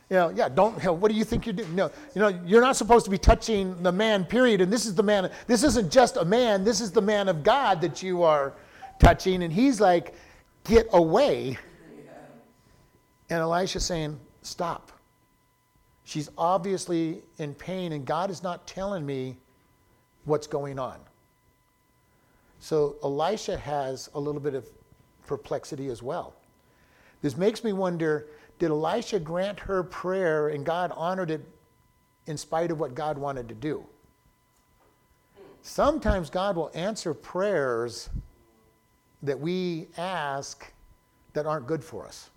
You 0.10 0.18
know, 0.18 0.30
yeah, 0.30 0.50
don't, 0.50 0.74
what 1.00 1.10
do 1.10 1.18
you 1.18 1.24
think 1.24 1.46
you're 1.46 1.54
doing? 1.54 1.76
No, 1.76 1.90
you 2.14 2.22
know, 2.22 2.28
you're 2.46 2.62
not 2.62 2.76
supposed 2.76 3.06
to 3.06 3.12
be 3.12 3.18
touching 3.18 3.82
the 3.82 3.92
man, 3.92 4.26
period. 4.26 4.62
And 4.62 4.72
this 4.72 4.86
is 4.86 4.94
the 4.94 5.04
man, 5.04 5.32
this 5.48 5.64
isn't 5.64 5.92
just 5.92 6.18
a 6.18 6.26
man, 6.26 6.64
this 6.64 6.82
is 6.82 6.92
the 6.92 7.02
man 7.02 7.30
of 7.30 7.44
God 7.44 7.82
that 7.82 8.04
you 8.04 8.22
are 8.24 8.54
touching. 9.00 9.44
And 9.44 9.52
he's 9.52 9.80
like, 9.80 10.14
get 10.66 10.88
away. 10.94 11.58
And 13.30 13.40
Elisha's 13.40 13.86
saying, 13.86 14.20
stop. 14.42 14.92
She's 16.04 16.30
obviously 16.38 17.24
in 17.38 17.56
pain, 17.56 17.94
and 17.94 18.06
God 18.06 18.30
is 18.30 18.44
not 18.44 18.68
telling 18.68 19.06
me 19.06 19.38
what's 20.26 20.48
going 20.48 20.78
on. 20.78 21.00
So 22.60 22.98
Elisha 23.04 23.58
has 23.58 24.10
a 24.14 24.20
little 24.20 24.42
bit 24.42 24.54
of 24.54 24.68
perplexity 25.26 25.88
as 25.88 26.04
well. 26.04 26.36
This 27.22 27.38
makes 27.38 27.64
me 27.64 27.74
wonder 27.74 28.28
did 28.64 28.72
Elisha 28.72 29.20
grant 29.20 29.60
her 29.60 29.84
prayer 29.84 30.48
and 30.48 30.66
God 30.66 30.94
honored 30.96 31.30
it 31.30 31.42
in 32.28 32.38
spite 32.38 32.72
of 32.72 32.80
what 32.80 32.96
God 32.96 33.18
wanted 33.18 33.50
to 33.50 33.54
do? 33.54 33.86
Sometimes 35.62 36.30
God 36.30 36.56
will 36.56 36.72
answer 36.74 37.14
prayers 37.14 38.10
that 39.22 39.38
we 39.38 39.90
ask 39.98 40.72
that 41.34 41.46
aren't 41.46 41.68
good 41.68 41.84
for 41.84 42.08
us. 42.08 42.30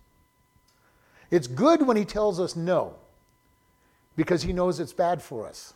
It's 1.31 1.47
good 1.47 1.87
when 1.87 1.97
He 1.97 2.05
tells 2.05 2.41
us 2.41 2.57
no 2.57 2.97
because 4.17 4.43
He 4.43 4.53
knows 4.53 4.81
it's 4.81 4.93
bad 4.93 5.23
for 5.23 5.47
us. 5.47 5.75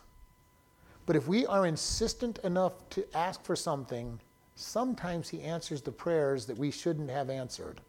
But 1.05 1.15
if 1.15 1.29
we 1.29 1.45
are 1.45 1.65
insistent 1.65 2.39
enough 2.39 2.73
to 2.89 3.05
ask 3.15 3.41
for 3.45 3.55
something, 3.55 4.19
sometimes 4.55 5.29
He 5.29 5.43
answers 5.43 5.81
the 5.81 5.93
prayers 5.93 6.45
that 6.47 6.57
we 6.57 6.71
shouldn't 6.71 7.09
have 7.09 7.29
answered, 7.29 7.79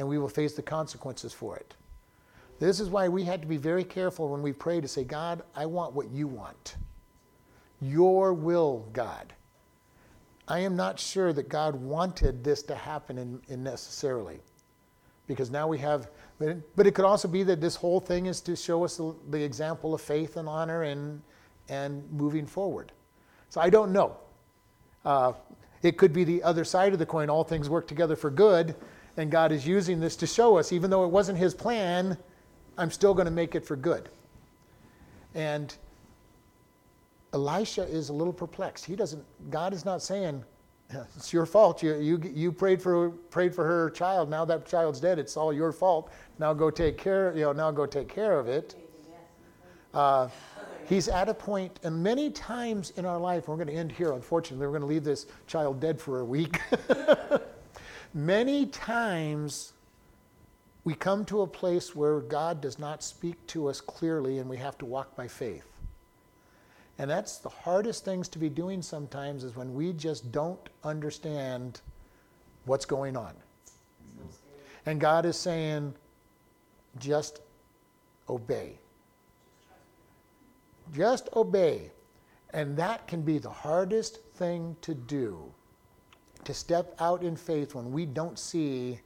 and 0.00 0.08
we 0.08 0.16
will 0.16 0.30
face 0.30 0.54
the 0.54 0.62
consequences 0.62 1.34
for 1.34 1.58
it. 1.58 1.74
This 2.58 2.80
is 2.80 2.88
why 2.88 3.06
we 3.08 3.22
had 3.22 3.42
to 3.42 3.46
be 3.46 3.58
very 3.58 3.84
careful 3.84 4.30
when 4.30 4.40
we 4.40 4.50
pray 4.50 4.80
to 4.80 4.88
say, 4.88 5.04
God, 5.04 5.42
I 5.54 5.66
want 5.66 5.92
what 5.92 6.10
you 6.10 6.26
want. 6.26 6.76
Your 7.82 8.32
will, 8.32 8.88
God. 8.94 9.34
I 10.48 10.60
am 10.60 10.74
not 10.74 10.98
sure 10.98 11.34
that 11.34 11.50
God 11.50 11.74
wanted 11.74 12.42
this 12.42 12.62
to 12.62 12.74
happen 12.74 13.18
in, 13.18 13.42
in 13.48 13.62
necessarily. 13.62 14.40
Because 15.26 15.50
now 15.50 15.68
we 15.68 15.76
have, 15.76 16.08
but 16.38 16.86
it 16.86 16.94
could 16.94 17.04
also 17.04 17.28
be 17.28 17.42
that 17.42 17.60
this 17.60 17.76
whole 17.76 18.00
thing 18.00 18.24
is 18.24 18.40
to 18.40 18.56
show 18.56 18.82
us 18.86 18.96
the, 18.96 19.14
the 19.28 19.42
example 19.42 19.92
of 19.92 20.00
faith 20.00 20.38
and 20.38 20.48
honor 20.48 20.84
and, 20.84 21.20
and 21.68 22.10
moving 22.10 22.46
forward. 22.46 22.90
So 23.50 23.60
I 23.60 23.68
don't 23.68 23.92
know. 23.92 24.16
Uh, 25.04 25.34
it 25.82 25.98
could 25.98 26.14
be 26.14 26.24
the 26.24 26.42
other 26.42 26.64
side 26.64 26.94
of 26.94 26.98
the 26.98 27.06
coin. 27.06 27.28
All 27.28 27.44
things 27.44 27.68
work 27.68 27.86
together 27.86 28.16
for 28.16 28.30
good, 28.30 28.74
and 29.16 29.30
God 29.30 29.52
is 29.52 29.66
using 29.66 30.00
this 30.00 30.16
to 30.16 30.26
show 30.26 30.56
us, 30.56 30.72
even 30.72 30.90
though 30.90 31.04
it 31.04 31.10
wasn't 31.10 31.38
His 31.38 31.54
plan, 31.54 32.16
I'm 32.78 32.90
still 32.90 33.14
going 33.14 33.26
to 33.26 33.32
make 33.32 33.54
it 33.54 33.64
for 33.64 33.76
good. 33.76 34.08
And 35.34 35.74
Elisha 37.32 37.82
is 37.82 38.08
a 38.08 38.12
little 38.12 38.32
perplexed. 38.32 38.84
He 38.84 38.96
doesn't, 38.96 39.24
God 39.50 39.72
is 39.72 39.84
not 39.84 40.02
saying, 40.02 40.44
it's 41.16 41.32
your 41.32 41.46
fault. 41.46 41.82
You, 41.82 41.96
you, 41.96 42.20
you 42.34 42.52
prayed, 42.52 42.82
for, 42.82 43.10
prayed 43.10 43.54
for 43.54 43.64
her 43.64 43.90
child. 43.90 44.30
Now 44.30 44.44
that 44.46 44.66
child's 44.66 45.00
dead. 45.00 45.18
It's 45.18 45.36
all 45.36 45.52
your 45.52 45.72
fault. 45.72 46.10
Now 46.38 46.52
go 46.52 46.70
take 46.70 46.98
care, 46.98 47.32
you 47.34 47.42
know, 47.42 47.52
now 47.52 47.70
go 47.70 47.86
take 47.86 48.08
care 48.08 48.38
of 48.38 48.48
it. 48.48 48.74
Uh, 49.92 50.28
he's 50.86 51.08
at 51.08 51.28
a 51.28 51.34
point, 51.34 51.80
and 51.82 52.02
many 52.02 52.30
times 52.30 52.90
in 52.90 53.04
our 53.04 53.18
life, 53.18 53.48
we're 53.48 53.56
going 53.56 53.66
to 53.68 53.74
end 53.74 53.90
here, 53.90 54.12
unfortunately, 54.12 54.64
we're 54.64 54.72
going 54.72 54.82
to 54.82 54.86
leave 54.86 55.04
this 55.04 55.26
child 55.46 55.80
dead 55.80 56.00
for 56.00 56.20
a 56.20 56.24
week. 56.24 56.60
many 58.14 58.66
times 58.66 59.72
we 60.84 60.94
come 60.94 61.24
to 61.26 61.42
a 61.42 61.46
place 61.46 61.94
where 61.94 62.20
God 62.20 62.60
does 62.60 62.78
not 62.78 63.02
speak 63.02 63.46
to 63.48 63.68
us 63.68 63.80
clearly 63.80 64.38
and 64.38 64.48
we 64.48 64.56
have 64.56 64.78
to 64.78 64.86
walk 64.86 65.14
by 65.14 65.28
faith. 65.28 65.66
And 66.98 67.10
that's 67.10 67.38
the 67.38 67.48
hardest 67.48 68.04
things 68.04 68.28
to 68.28 68.38
be 68.38 68.48
doing 68.48 68.82
sometimes 68.82 69.44
is 69.44 69.56
when 69.56 69.74
we 69.74 69.92
just 69.92 70.32
don't 70.32 70.68
understand 70.84 71.80
what's 72.64 72.84
going 72.84 73.16
on. 73.16 73.34
And 74.86 75.00
God 75.00 75.24
is 75.24 75.36
saying, 75.36 75.94
just 76.98 77.40
obey. 78.28 78.78
Just 80.92 81.28
obey. 81.36 81.90
And 82.52 82.76
that 82.76 83.06
can 83.06 83.22
be 83.22 83.38
the 83.38 83.50
hardest 83.50 84.22
thing 84.34 84.76
to 84.82 84.94
do 84.94 85.52
to 86.44 86.54
step 86.54 86.94
out 87.00 87.22
in 87.22 87.36
faith 87.36 87.74
when 87.74 87.92
we 87.92 88.06
don't 88.06 88.38
see 88.38 89.00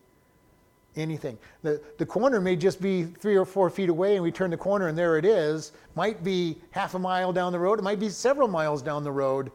anything. 0.96 1.38
The, 1.62 1.80
the 1.98 2.06
corner 2.06 2.40
may 2.40 2.56
just 2.56 2.80
be 2.80 3.04
three 3.04 3.36
or 3.36 3.44
four 3.44 3.68
feet 3.70 3.88
away, 3.88 4.14
and 4.14 4.22
we 4.22 4.30
turn 4.30 4.50
the 4.50 4.56
corner, 4.56 4.88
and 4.88 4.96
there 4.96 5.18
it 5.18 5.24
is. 5.24 5.72
Might 5.94 6.22
be 6.22 6.58
half 6.70 6.94
a 6.94 6.98
mile 6.98 7.32
down 7.32 7.52
the 7.52 7.58
road, 7.58 7.78
it 7.78 7.82
might 7.82 8.00
be 8.00 8.08
several 8.08 8.48
miles 8.48 8.82
down 8.82 9.02
the 9.04 9.12
road. 9.12 9.50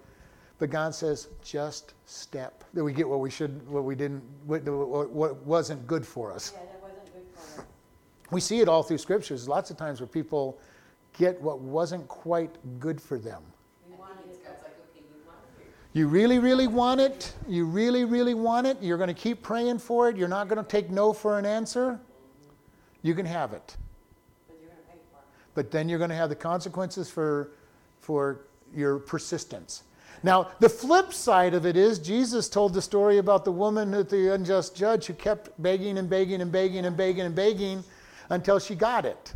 But 0.57 0.69
God 0.69 0.93
says, 0.93 1.29
just 1.41 1.93
step. 2.05 2.65
That 2.73 2.83
we 2.83 2.91
get 2.91 3.07
what 3.07 3.21
we 3.21 3.29
should, 3.29 3.65
what 3.69 3.85
we 3.85 3.95
didn't, 3.95 4.21
what, 4.45 4.61
what 4.65 5.37
wasn't 5.45 5.87
good 5.87 6.05
for 6.05 6.33
us. 6.33 6.51
Yeah, 6.53 6.65
that 6.65 6.81
wasn't 6.81 7.13
good 7.13 7.23
for 7.33 7.61
us. 7.61 7.67
We 8.29 8.41
see 8.41 8.59
it 8.59 8.67
all 8.67 8.83
through 8.83 8.97
scriptures. 8.97 9.47
Lots 9.47 9.71
of 9.71 9.77
times 9.77 10.01
where 10.01 10.07
people 10.07 10.59
get 11.17 11.41
what 11.41 11.59
wasn't 11.59 12.05
quite 12.09 12.57
good 12.79 13.01
for 13.01 13.17
them. 13.17 13.41
We 13.89 13.95
wanted 13.95 14.29
it, 14.29 14.43
God's 14.43 14.61
like, 14.61 14.75
okay, 14.91 15.05
you 15.09 15.25
want 15.25 15.37
it. 15.59 15.71
You 15.93 16.07
really, 16.07 16.37
really 16.37 16.67
want 16.67 17.01
it. 17.01 17.33
You 17.47 17.65
really, 17.65 18.05
really 18.05 18.35
want 18.35 18.67
it. 18.67 18.77
You're 18.81 18.97
going 18.97 19.07
to 19.07 19.13
keep 19.13 19.41
praying 19.41 19.79
for 19.79 20.07
it. 20.07 20.17
You're 20.17 20.27
not 20.27 20.47
going 20.47 20.63
to 20.63 20.69
take 20.69 20.91
no 20.91 21.13
for 21.13 21.39
an 21.39 21.45
answer. 21.45 21.99
You 23.01 23.15
can 23.15 23.25
have 23.25 23.53
it. 23.53 23.75
but 25.55 25.71
then 25.71 25.89
you're 25.89 25.97
going 25.97 26.11
to 26.11 26.15
have 26.15 26.29
the 26.29 26.35
consequences 26.35 27.09
for, 27.09 27.51
for 27.99 28.41
your 28.73 28.99
persistence. 28.99 29.83
Now, 30.21 30.49
the 30.59 30.69
flip 30.69 31.13
side 31.13 31.53
of 31.53 31.65
it 31.65 31.77
is 31.77 31.97
Jesus 31.97 32.49
told 32.49 32.73
the 32.73 32.81
story 32.81 33.17
about 33.17 33.45
the 33.45 33.51
woman 33.51 33.93
at 33.93 34.09
the 34.09 34.33
unjust 34.33 34.75
judge 34.75 35.05
who 35.05 35.13
kept 35.13 35.49
begging 35.61 35.97
and 35.97 36.09
begging 36.09 36.41
and 36.41 36.51
begging 36.51 36.85
and 36.85 36.95
begging 36.95 37.25
and 37.25 37.33
begging 37.33 37.83
until 38.29 38.59
she 38.59 38.75
got 38.75 39.05
it. 39.05 39.33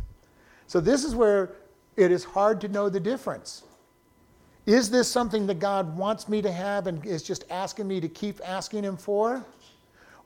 So, 0.66 0.80
this 0.80 1.04
is 1.04 1.14
where 1.14 1.52
it 1.96 2.12
is 2.12 2.22
hard 2.22 2.60
to 2.60 2.68
know 2.68 2.88
the 2.88 3.00
difference. 3.00 3.64
Is 4.66 4.88
this 4.88 5.10
something 5.10 5.46
that 5.48 5.58
God 5.58 5.94
wants 5.96 6.26
me 6.26 6.40
to 6.40 6.50
have 6.50 6.86
and 6.86 7.04
is 7.04 7.22
just 7.22 7.44
asking 7.50 7.86
me 7.86 8.00
to 8.00 8.08
keep 8.08 8.40
asking 8.44 8.82
Him 8.82 8.96
for? 8.96 9.44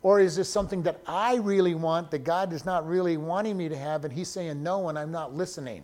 Or 0.02 0.20
is 0.20 0.36
this 0.36 0.48
something 0.48 0.82
that 0.84 1.00
I 1.08 1.36
really 1.36 1.74
want 1.74 2.12
that 2.12 2.22
God 2.22 2.52
is 2.52 2.64
not 2.64 2.86
really 2.86 3.16
wanting 3.16 3.56
me 3.56 3.68
to 3.68 3.76
have 3.76 4.04
and 4.04 4.12
He's 4.12 4.28
saying 4.28 4.62
no 4.62 4.88
and 4.88 4.98
I'm 4.98 5.10
not 5.10 5.34
listening? 5.34 5.82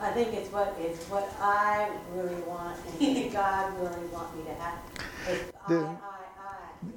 I 0.00 0.10
think 0.10 0.34
it's 0.34 0.50
what, 0.50 0.76
it's 0.80 1.04
what 1.04 1.32
I 1.40 1.90
really 2.12 2.40
want 2.42 2.76
and 3.00 3.32
God 3.32 3.78
really 3.78 4.08
want 4.08 4.36
me 4.36 4.44
to 4.44 4.54
have. 4.54 4.78
It's 5.28 5.52
I, 5.68 5.74
I, 5.74 5.78
I. 5.78 5.96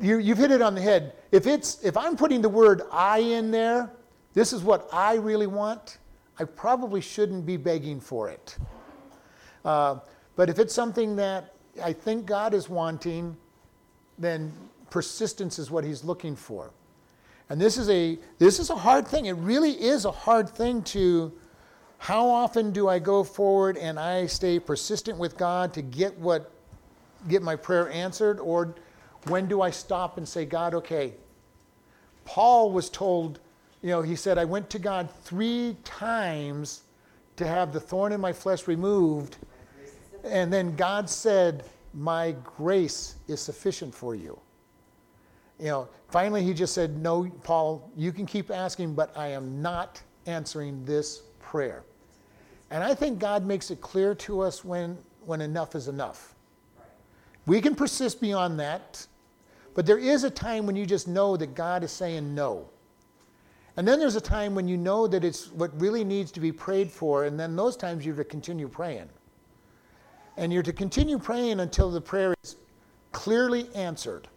You, 0.01 0.17
you've 0.17 0.39
hit 0.39 0.49
it 0.49 0.63
on 0.63 0.73
the 0.73 0.81
head. 0.81 1.13
If, 1.31 1.45
it's, 1.45 1.83
if 1.83 1.95
I'm 1.95 2.17
putting 2.17 2.41
the 2.41 2.49
word 2.49 2.81
I 2.91 3.19
in 3.19 3.51
there, 3.51 3.91
this 4.33 4.53
is 4.53 4.63
what 4.63 4.89
I 4.91 5.15
really 5.15 5.45
want, 5.45 5.99
I 6.39 6.45
probably 6.45 6.99
shouldn't 6.99 7.45
be 7.45 7.57
begging 7.57 7.99
for 8.01 8.29
it. 8.29 8.57
Uh, 9.63 9.99
but 10.35 10.49
if 10.49 10.59
it's 10.59 10.73
something 10.73 11.15
that 11.15 11.53
I 11.83 11.93
think 11.93 12.25
God 12.25 12.53
is 12.53 12.69
wanting, 12.69 13.35
then 14.17 14.51
persistence 14.89 15.59
is 15.59 15.71
what 15.71 15.83
He's 15.83 16.03
looking 16.03 16.35
for. 16.35 16.71
And 17.49 17.61
this 17.61 17.77
is 17.77 17.89
a 17.89 18.17
this 18.39 18.59
is 18.59 18.69
a 18.69 18.75
hard 18.75 19.07
thing. 19.07 19.25
It 19.25 19.33
really 19.33 19.71
is 19.71 20.05
a 20.05 20.11
hard 20.11 20.49
thing 20.49 20.81
to 20.83 21.31
how 21.97 22.27
often 22.27 22.71
do 22.71 22.87
I 22.87 22.99
go 22.99 23.23
forward 23.23 23.77
and 23.77 23.99
I 23.99 24.25
stay 24.27 24.59
persistent 24.59 25.17
with 25.17 25.37
God 25.37 25.73
to 25.73 25.81
get 25.81 26.17
what 26.19 26.51
get 27.27 27.41
my 27.41 27.55
prayer 27.55 27.89
answered 27.89 28.39
or 28.39 28.75
when 29.27 29.47
do 29.47 29.61
I 29.61 29.71
stop 29.71 30.17
and 30.17 30.27
say 30.27 30.45
God, 30.45 30.73
okay. 30.75 31.13
Paul 32.25 32.71
was 32.71 32.89
told, 32.89 33.39
you 33.81 33.89
know, 33.89 34.01
he 34.01 34.15
said 34.15 34.37
I 34.37 34.45
went 34.45 34.69
to 34.71 34.79
God 34.79 35.09
3 35.23 35.75
times 35.83 36.83
to 37.37 37.45
have 37.45 37.73
the 37.73 37.79
thorn 37.79 38.11
in 38.11 38.21
my 38.21 38.33
flesh 38.33 38.67
removed 38.67 39.37
and 40.25 40.51
then 40.51 40.75
God 40.75 41.09
said, 41.09 41.65
My 41.93 42.35
grace 42.43 43.15
is 43.27 43.41
sufficient 43.41 43.93
for 43.93 44.15
you. 44.15 44.39
You 45.59 45.67
know, 45.67 45.89
finally 46.09 46.43
he 46.43 46.53
just 46.53 46.73
said, 46.73 46.97
No, 46.97 47.29
Paul, 47.43 47.91
you 47.95 48.11
can 48.11 48.25
keep 48.25 48.51
asking, 48.51 48.95
but 48.95 49.15
I 49.15 49.27
am 49.27 49.61
not 49.61 50.01
answering 50.25 50.83
this 50.85 51.21
prayer. 51.39 51.83
And 52.71 52.83
I 52.83 52.93
think 52.93 53.19
God 53.19 53.45
makes 53.45 53.71
it 53.71 53.79
clear 53.81 54.15
to 54.15 54.41
us 54.41 54.65
when, 54.65 54.97
when 55.21 55.41
enough 55.41 55.75
is 55.75 55.87
enough. 55.87 56.35
We 57.45 57.61
can 57.61 57.75
persist 57.75 58.19
beyond 58.19 58.59
that, 58.59 59.05
but 59.75 59.85
there 59.85 59.99
is 59.99 60.23
a 60.23 60.31
time 60.31 60.65
when 60.65 60.75
you 60.75 60.85
just 60.85 61.07
know 61.07 61.37
that 61.37 61.53
God 61.53 61.83
is 61.83 61.91
saying 61.91 62.33
no. 62.33 62.69
And 63.77 63.87
then 63.87 63.99
there's 63.99 64.15
a 64.15 64.21
time 64.21 64.55
when 64.55 64.67
you 64.67 64.77
know 64.77 65.05
that 65.05 65.23
it's 65.23 65.51
what 65.51 65.79
really 65.79 66.03
needs 66.03 66.31
to 66.31 66.39
be 66.39 66.51
prayed 66.51 66.89
for, 66.89 67.25
and 67.25 67.39
then 67.39 67.55
those 67.55 67.75
times 67.77 68.05
you 68.05 68.13
have 68.13 68.17
to 68.17 68.23
continue 68.23 68.67
praying. 68.67 69.09
And 70.37 70.51
you're 70.51 70.63
to 70.63 70.73
continue 70.73 71.17
praying 71.17 71.59
until 71.59 71.89
the 71.89 72.01
prayer 72.01 72.33
is 72.43 72.55
clearly 73.11 73.69
answered. 73.73 74.27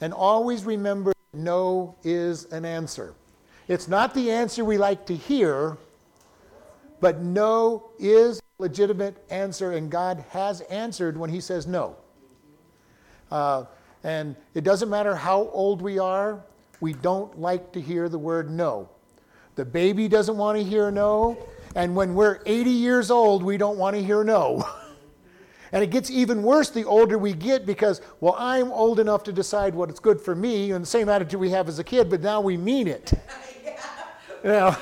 And 0.00 0.12
always 0.12 0.64
remember 0.64 1.12
no 1.32 1.96
is 2.04 2.44
an 2.46 2.64
answer. 2.64 3.14
It's 3.66 3.88
not 3.88 4.14
the 4.14 4.30
answer 4.30 4.64
we 4.64 4.78
like 4.78 5.04
to 5.06 5.14
hear, 5.14 5.76
but 7.00 7.20
no 7.20 7.90
is 7.98 8.38
a 8.38 8.62
legitimate 8.62 9.22
answer, 9.30 9.72
and 9.72 9.90
God 9.90 10.24
has 10.30 10.62
answered 10.62 11.16
when 11.16 11.30
He 11.30 11.40
says 11.40 11.66
no. 11.66 11.96
Uh, 13.30 13.64
and 14.04 14.36
it 14.54 14.64
doesn't 14.64 14.88
matter 14.88 15.14
how 15.14 15.48
old 15.52 15.82
we 15.82 15.98
are, 15.98 16.42
we 16.80 16.92
don't 16.94 17.38
like 17.38 17.72
to 17.72 17.80
hear 17.80 18.08
the 18.08 18.18
word 18.18 18.50
no. 18.50 18.88
The 19.56 19.64
baby 19.64 20.08
doesn't 20.08 20.36
want 20.36 20.56
to 20.56 20.64
hear 20.64 20.90
no, 20.90 21.36
and 21.74 21.94
when 21.94 22.14
we're 22.14 22.40
80 22.46 22.70
years 22.70 23.10
old, 23.10 23.42
we 23.42 23.56
don't 23.58 23.76
want 23.76 23.96
to 23.96 24.02
hear 24.02 24.24
no. 24.24 24.66
and 25.72 25.82
it 25.82 25.90
gets 25.90 26.10
even 26.10 26.42
worse 26.42 26.70
the 26.70 26.84
older 26.84 27.18
we 27.18 27.32
get 27.32 27.66
because, 27.66 28.00
well, 28.20 28.36
I'm 28.38 28.72
old 28.72 29.00
enough 29.00 29.22
to 29.24 29.32
decide 29.32 29.74
what 29.74 29.90
is 29.90 30.00
good 30.00 30.20
for 30.20 30.34
me, 30.34 30.72
and 30.72 30.82
the 30.82 30.88
same 30.88 31.08
attitude 31.08 31.40
we 31.40 31.50
have 31.50 31.68
as 31.68 31.78
a 31.78 31.84
kid, 31.84 32.08
but 32.08 32.20
now 32.20 32.40
we 32.40 32.56
mean 32.56 32.88
it. 32.88 33.12
yeah. 34.44 34.76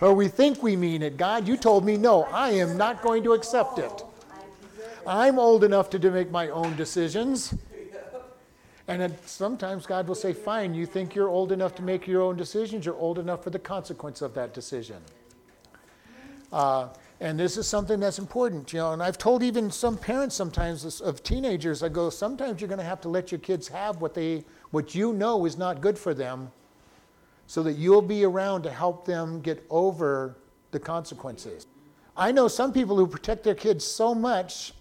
Or 0.00 0.14
we 0.14 0.28
think 0.28 0.62
we 0.62 0.74
mean 0.74 1.02
it. 1.02 1.16
God, 1.16 1.46
you 1.46 1.56
told 1.56 1.84
me 1.84 1.96
no, 1.96 2.24
I 2.24 2.50
am 2.50 2.76
not 2.76 3.02
going 3.02 3.22
to 3.24 3.34
accept 3.34 3.78
it. 3.78 4.04
I'm 5.06 5.38
old 5.38 5.64
enough 5.64 5.90
to 5.90 6.10
make 6.10 6.30
my 6.30 6.48
own 6.48 6.76
decisions. 6.76 7.54
And 8.88 9.00
then 9.00 9.16
sometimes 9.26 9.86
God 9.86 10.08
will 10.08 10.14
say, 10.14 10.32
Fine, 10.32 10.74
you 10.74 10.86
think 10.86 11.14
you're 11.14 11.28
old 11.28 11.52
enough 11.52 11.74
to 11.76 11.82
make 11.82 12.06
your 12.06 12.22
own 12.22 12.36
decisions, 12.36 12.84
you're 12.84 12.96
old 12.96 13.18
enough 13.18 13.44
for 13.44 13.50
the 13.50 13.58
consequence 13.58 14.22
of 14.22 14.34
that 14.34 14.52
decision. 14.52 14.98
Uh, 16.52 16.88
and 17.22 17.38
this 17.38 17.56
is 17.56 17.68
something 17.68 18.00
that's 18.00 18.18
important, 18.18 18.72
you 18.72 18.80
know. 18.80 18.92
And 18.92 19.00
I've 19.00 19.16
told 19.16 19.44
even 19.44 19.70
some 19.70 19.96
parents 19.96 20.34
sometimes 20.34 21.00
of 21.00 21.22
teenagers, 21.22 21.84
I 21.84 21.88
go, 21.88 22.10
sometimes 22.10 22.60
you're 22.60 22.66
going 22.66 22.80
to 22.80 22.84
have 22.84 23.00
to 23.02 23.08
let 23.08 23.30
your 23.30 23.38
kids 23.38 23.68
have 23.68 24.00
what 24.00 24.12
they, 24.12 24.44
what 24.72 24.92
you 24.96 25.12
know 25.12 25.46
is 25.46 25.56
not 25.56 25.80
good 25.80 25.96
for 25.96 26.14
them, 26.14 26.50
so 27.46 27.62
that 27.62 27.74
you'll 27.74 28.02
be 28.02 28.24
around 28.24 28.62
to 28.62 28.72
help 28.72 29.04
them 29.04 29.40
get 29.40 29.64
over 29.70 30.36
the 30.72 30.80
consequences. 30.80 31.68
I 32.16 32.32
know 32.32 32.48
some 32.48 32.72
people 32.72 32.96
who 32.96 33.06
protect 33.06 33.44
their 33.44 33.54
kids 33.54 33.84
so 33.84 34.16
much 34.16 34.74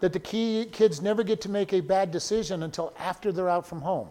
that 0.00 0.14
the 0.14 0.20
key 0.20 0.66
kids 0.72 1.02
never 1.02 1.22
get 1.22 1.42
to 1.42 1.50
make 1.50 1.74
a 1.74 1.80
bad 1.80 2.10
decision 2.10 2.62
until 2.62 2.94
after 2.98 3.32
they're 3.32 3.50
out 3.50 3.66
from 3.66 3.82
home. 3.82 4.08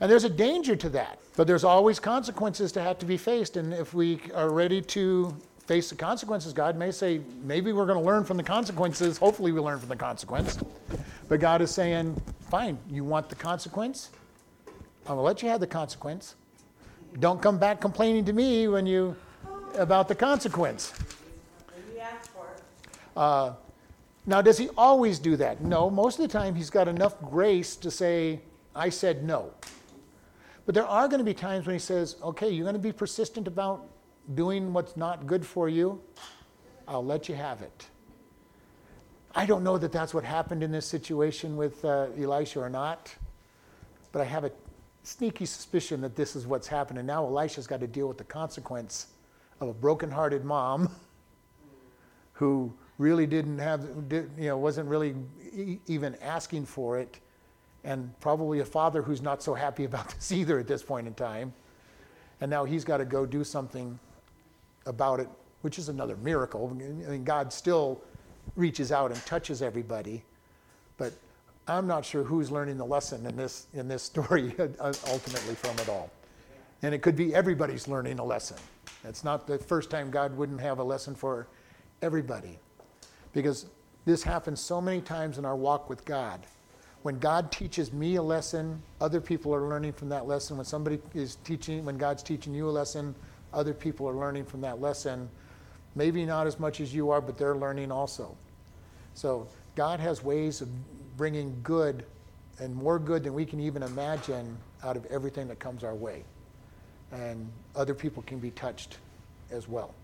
And 0.00 0.10
there's 0.10 0.24
a 0.24 0.30
danger 0.30 0.74
to 0.74 0.88
that, 0.90 1.20
but 1.36 1.46
there's 1.46 1.64
always 1.64 2.00
consequences 2.00 2.72
to 2.72 2.82
have 2.82 2.98
to 2.98 3.06
be 3.06 3.16
faced. 3.16 3.56
And 3.56 3.72
if 3.72 3.94
we 3.94 4.20
are 4.34 4.50
ready 4.50 4.82
to 4.82 5.36
face 5.68 5.90
the 5.90 5.96
consequences, 5.96 6.54
God 6.54 6.76
may 6.76 6.90
say, 6.90 7.20
maybe 7.44 7.74
we're 7.74 7.84
going 7.84 7.98
to 7.98 8.04
learn 8.04 8.24
from 8.24 8.38
the 8.38 8.42
consequences. 8.42 9.18
Hopefully, 9.18 9.52
we 9.52 9.60
learn 9.60 9.78
from 9.78 9.90
the 9.90 9.96
consequence. 9.96 10.58
But 11.28 11.40
God 11.40 11.60
is 11.60 11.70
saying, 11.70 12.18
fine, 12.48 12.78
you 12.90 13.04
want 13.04 13.28
the 13.28 13.34
consequence? 13.34 14.08
I'm 14.66 15.16
going 15.16 15.18
to 15.18 15.22
let 15.22 15.42
you 15.42 15.50
have 15.50 15.60
the 15.60 15.66
consequence. 15.66 16.36
Don't 17.20 17.42
come 17.42 17.58
back 17.58 17.82
complaining 17.82 18.24
to 18.24 18.32
me 18.32 18.66
when 18.66 18.86
you 18.86 19.14
about 19.76 20.08
the 20.08 20.14
consequence. 20.14 20.94
Uh, 23.14 23.52
now, 24.24 24.40
does 24.40 24.56
he 24.56 24.70
always 24.76 25.18
do 25.18 25.36
that? 25.36 25.60
No. 25.60 25.90
Most 25.90 26.18
of 26.18 26.22
the 26.22 26.32
time, 26.32 26.54
he's 26.54 26.70
got 26.70 26.88
enough 26.88 27.20
grace 27.20 27.76
to 27.76 27.90
say, 27.90 28.40
I 28.74 28.88
said 28.88 29.22
no. 29.22 29.52
But 30.64 30.74
there 30.74 30.86
are 30.86 31.08
going 31.08 31.18
to 31.18 31.24
be 31.24 31.34
times 31.34 31.66
when 31.66 31.74
he 31.74 31.80
says, 31.80 32.16
okay, 32.22 32.48
you're 32.48 32.64
going 32.64 32.74
to 32.74 32.80
be 32.80 32.92
persistent 32.92 33.46
about 33.48 33.86
doing 34.34 34.72
what's 34.72 34.96
not 34.96 35.26
good 35.26 35.44
for 35.44 35.68
you. 35.68 36.00
I'll 36.86 37.04
let 37.04 37.28
you 37.28 37.34
have 37.34 37.62
it. 37.62 37.86
I 39.34 39.46
don't 39.46 39.62
know 39.62 39.78
that 39.78 39.92
that's 39.92 40.14
what 40.14 40.24
happened 40.24 40.62
in 40.62 40.72
this 40.72 40.86
situation 40.86 41.56
with 41.56 41.84
uh, 41.84 42.06
Elisha 42.18 42.60
or 42.60 42.70
not, 42.70 43.14
but 44.10 44.20
I 44.20 44.24
have 44.24 44.44
a 44.44 44.50
sneaky 45.02 45.46
suspicion 45.46 46.00
that 46.00 46.16
this 46.16 46.34
is 46.34 46.46
what's 46.46 46.66
happened. 46.66 46.98
And 46.98 47.06
now 47.06 47.24
Elisha's 47.24 47.66
got 47.66 47.80
to 47.80 47.86
deal 47.86 48.08
with 48.08 48.18
the 48.18 48.24
consequence 48.24 49.08
of 49.60 49.68
a 49.68 49.74
broken-hearted 49.74 50.44
mom 50.44 50.90
who 52.32 52.72
really 52.98 53.26
didn't 53.26 53.58
have, 53.58 54.08
did, 54.08 54.30
you 54.36 54.48
know, 54.48 54.58
wasn't 54.58 54.88
really 54.88 55.14
e- 55.52 55.78
even 55.86 56.14
asking 56.16 56.66
for 56.66 56.98
it, 56.98 57.20
and 57.84 58.12
probably 58.20 58.60
a 58.60 58.64
father 58.64 59.02
who's 59.02 59.22
not 59.22 59.42
so 59.42 59.54
happy 59.54 59.84
about 59.84 60.08
this 60.14 60.32
either 60.32 60.58
at 60.58 60.66
this 60.66 60.82
point 60.82 61.06
in 61.06 61.14
time. 61.14 61.52
And 62.40 62.50
now 62.50 62.64
he's 62.64 62.84
got 62.84 62.98
to 62.98 63.04
go 63.04 63.26
do 63.26 63.44
something 63.44 63.98
about 64.88 65.20
it, 65.20 65.28
which 65.60 65.78
is 65.78 65.88
another 65.88 66.16
miracle. 66.16 66.68
I 66.70 67.10
mean, 67.10 67.24
God 67.24 67.52
still 67.52 68.00
reaches 68.56 68.90
out 68.90 69.12
and 69.12 69.24
touches 69.26 69.62
everybody, 69.62 70.24
but 70.96 71.12
I'm 71.68 71.86
not 71.86 72.04
sure 72.04 72.24
who's 72.24 72.50
learning 72.50 72.78
the 72.78 72.86
lesson 72.86 73.24
in 73.26 73.36
this 73.36 73.66
in 73.74 73.86
this 73.86 74.02
story 74.02 74.54
ultimately 74.80 75.54
from 75.54 75.78
it 75.78 75.88
all. 75.88 76.10
And 76.82 76.94
it 76.94 77.02
could 77.02 77.16
be 77.16 77.34
everybody's 77.34 77.88
learning 77.88 78.18
a 78.18 78.24
lesson. 78.24 78.56
It's 79.04 79.24
not 79.24 79.46
the 79.46 79.58
first 79.58 79.90
time 79.90 80.10
God 80.10 80.36
wouldn't 80.36 80.60
have 80.60 80.78
a 80.78 80.84
lesson 80.84 81.14
for 81.14 81.46
everybody. 82.02 82.58
Because 83.32 83.66
this 84.04 84.22
happens 84.22 84.60
so 84.60 84.80
many 84.80 85.00
times 85.00 85.38
in 85.38 85.44
our 85.44 85.56
walk 85.56 85.90
with 85.90 86.04
God. 86.04 86.40
When 87.02 87.18
God 87.18 87.52
teaches 87.52 87.92
me 87.92 88.16
a 88.16 88.22
lesson, 88.22 88.82
other 89.00 89.20
people 89.20 89.54
are 89.54 89.68
learning 89.68 89.92
from 89.92 90.08
that 90.08 90.26
lesson. 90.26 90.56
When 90.56 90.66
somebody 90.66 90.98
is 91.14 91.36
teaching, 91.36 91.84
when 91.84 91.96
God's 91.96 92.22
teaching 92.22 92.54
you 92.54 92.68
a 92.68 92.70
lesson, 92.70 93.14
other 93.52 93.74
people 93.74 94.08
are 94.08 94.14
learning 94.14 94.44
from 94.44 94.60
that 94.62 94.80
lesson. 94.80 95.28
Maybe 95.94 96.24
not 96.24 96.46
as 96.46 96.60
much 96.60 96.80
as 96.80 96.94
you 96.94 97.10
are, 97.10 97.20
but 97.20 97.38
they're 97.38 97.56
learning 97.56 97.90
also. 97.90 98.36
So 99.14 99.48
God 99.74 100.00
has 100.00 100.22
ways 100.22 100.60
of 100.60 100.68
bringing 101.16 101.58
good 101.62 102.04
and 102.60 102.74
more 102.74 102.98
good 102.98 103.24
than 103.24 103.34
we 103.34 103.44
can 103.44 103.60
even 103.60 103.82
imagine 103.82 104.56
out 104.82 104.96
of 104.96 105.06
everything 105.06 105.48
that 105.48 105.58
comes 105.58 105.84
our 105.84 105.94
way. 105.94 106.24
And 107.12 107.50
other 107.74 107.94
people 107.94 108.22
can 108.22 108.38
be 108.38 108.50
touched 108.50 108.98
as 109.50 109.68
well. 109.68 109.94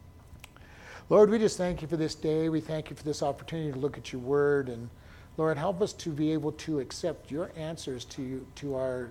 Lord, 1.11 1.29
we 1.29 1.39
just 1.39 1.59
thank 1.59 1.83
you 1.83 1.89
for 1.89 1.97
this 1.97 2.15
day. 2.15 2.49
We 2.49 2.61
thank 2.61 2.89
you 2.89 2.97
for 2.97 3.05
this 3.05 3.23
opportunity 3.23 3.73
to 3.73 3.79
look 3.79 3.99
at 3.99 4.13
your 4.13 4.23
word. 4.23 4.69
And 4.69 4.89
Lord, 5.37 5.59
help 5.59 5.83
us 5.83 5.93
to 5.95 6.11
be 6.11 6.33
able 6.33 6.53
to 6.53 6.81
accept 6.81 7.31
your 7.31 7.51
answers 7.57 8.05
to, 8.07 8.47
to, 8.57 8.75
our, 8.75 9.11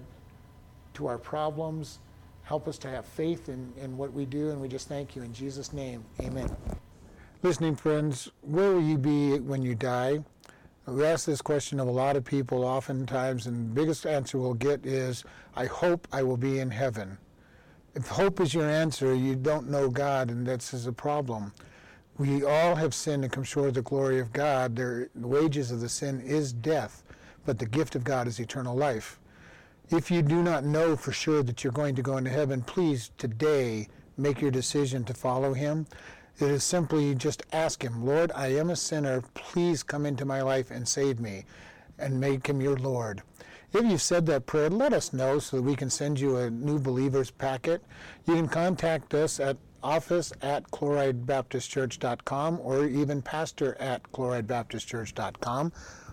to 0.95 1.05
our 1.07 1.17
problems. 1.17 1.99
Help 2.43 2.67
us 2.67 2.77
to 2.79 2.89
have 2.89 3.05
faith 3.05 3.49
in, 3.49 3.73
in 3.77 3.97
what 3.97 4.13
we 4.13 4.25
do. 4.25 4.51
And 4.51 4.61
we 4.61 4.67
just 4.67 4.87
thank 4.87 5.15
you 5.15 5.23
in 5.23 5.33
Jesus' 5.33 5.73
name. 5.73 6.03
Amen. 6.21 6.55
Listening 7.41 7.75
friends, 7.75 8.31
where 8.41 8.71
will 8.71 8.83
you 8.83 8.97
be 8.97 9.39
when 9.39 9.61
you 9.61 9.75
die? 9.75 10.23
We 10.85 11.05
ask 11.05 11.25
this 11.25 11.41
question 11.41 11.79
of 11.79 11.87
a 11.87 11.91
lot 11.91 12.17
of 12.17 12.25
people 12.25 12.65
oftentimes, 12.65 13.47
and 13.47 13.69
the 13.69 13.81
biggest 13.81 14.05
answer 14.05 14.37
we'll 14.37 14.53
get 14.53 14.85
is, 14.85 15.23
I 15.55 15.65
hope 15.65 16.07
I 16.11 16.23
will 16.23 16.37
be 16.37 16.59
in 16.59 16.69
heaven. 16.69 17.17
If 17.95 18.07
hope 18.07 18.41
is 18.41 18.53
your 18.53 18.69
answer, 18.69 19.13
you 19.15 19.35
don't 19.35 19.69
know 19.69 19.89
God, 19.89 20.29
and 20.29 20.45
that's 20.45 20.73
a 20.85 20.91
problem 20.91 21.53
we 22.17 22.43
all 22.43 22.75
have 22.75 22.93
sinned 22.93 23.23
and 23.23 23.33
come 23.33 23.43
short 23.43 23.69
of 23.69 23.73
the 23.73 23.81
glory 23.81 24.19
of 24.19 24.31
God. 24.33 24.75
the 24.75 25.09
wages 25.15 25.71
of 25.71 25.79
the 25.81 25.89
sin 25.89 26.21
is 26.21 26.53
death, 26.53 27.03
but 27.45 27.57
the 27.57 27.65
gift 27.65 27.95
of 27.95 28.03
God 28.03 28.27
is 28.27 28.39
eternal 28.39 28.75
life. 28.75 29.19
If 29.93 30.09
you 30.09 30.23
do 30.23 30.41
not 30.41 30.65
know 30.65 30.95
for 30.95 31.11
sure 31.11 31.43
that 31.43 31.63
you're 31.63 31.71
going 31.71 31.93
to 31.93 32.01
go 32.01 32.17
into 32.17 32.31
heaven, 32.31 32.63
please 32.63 33.11
today 33.19 33.87
make 34.17 34.41
your 34.41 34.49
decision 34.49 35.03
to 35.03 35.13
follow 35.13 35.53
Him. 35.53 35.85
It 36.39 36.49
is 36.49 36.63
simply 36.63 37.13
just 37.13 37.43
ask 37.53 37.83
Him, 37.83 38.03
Lord, 38.03 38.31
I 38.33 38.47
am 38.47 38.71
a 38.71 38.75
sinner. 38.75 39.21
Please 39.35 39.83
come 39.83 40.07
into 40.07 40.25
my 40.25 40.41
life 40.41 40.71
and 40.71 40.87
save 40.87 41.19
me, 41.19 41.45
and 41.99 42.19
make 42.19 42.47
Him 42.47 42.59
your 42.59 42.75
Lord. 42.75 43.21
If 43.71 43.85
you've 43.85 44.01
said 44.01 44.25
that 44.25 44.47
prayer, 44.47 44.71
let 44.71 44.93
us 44.93 45.13
know 45.13 45.37
so 45.37 45.57
that 45.57 45.63
we 45.63 45.75
can 45.75 45.91
send 45.91 46.19
you 46.19 46.37
a 46.37 46.49
new 46.49 46.79
believers 46.79 47.29
packet. 47.29 47.83
You 48.25 48.33
can 48.33 48.47
contact 48.47 49.13
us 49.13 49.39
at 49.39 49.57
office 49.83 50.33
at 50.41 50.71
chloridebaptistchurch.com 50.71 52.59
or 52.63 52.85
even 52.85 53.21
pastor 53.21 53.77
at 53.79 54.11
chloridebaptistchurch.com. 54.11 55.71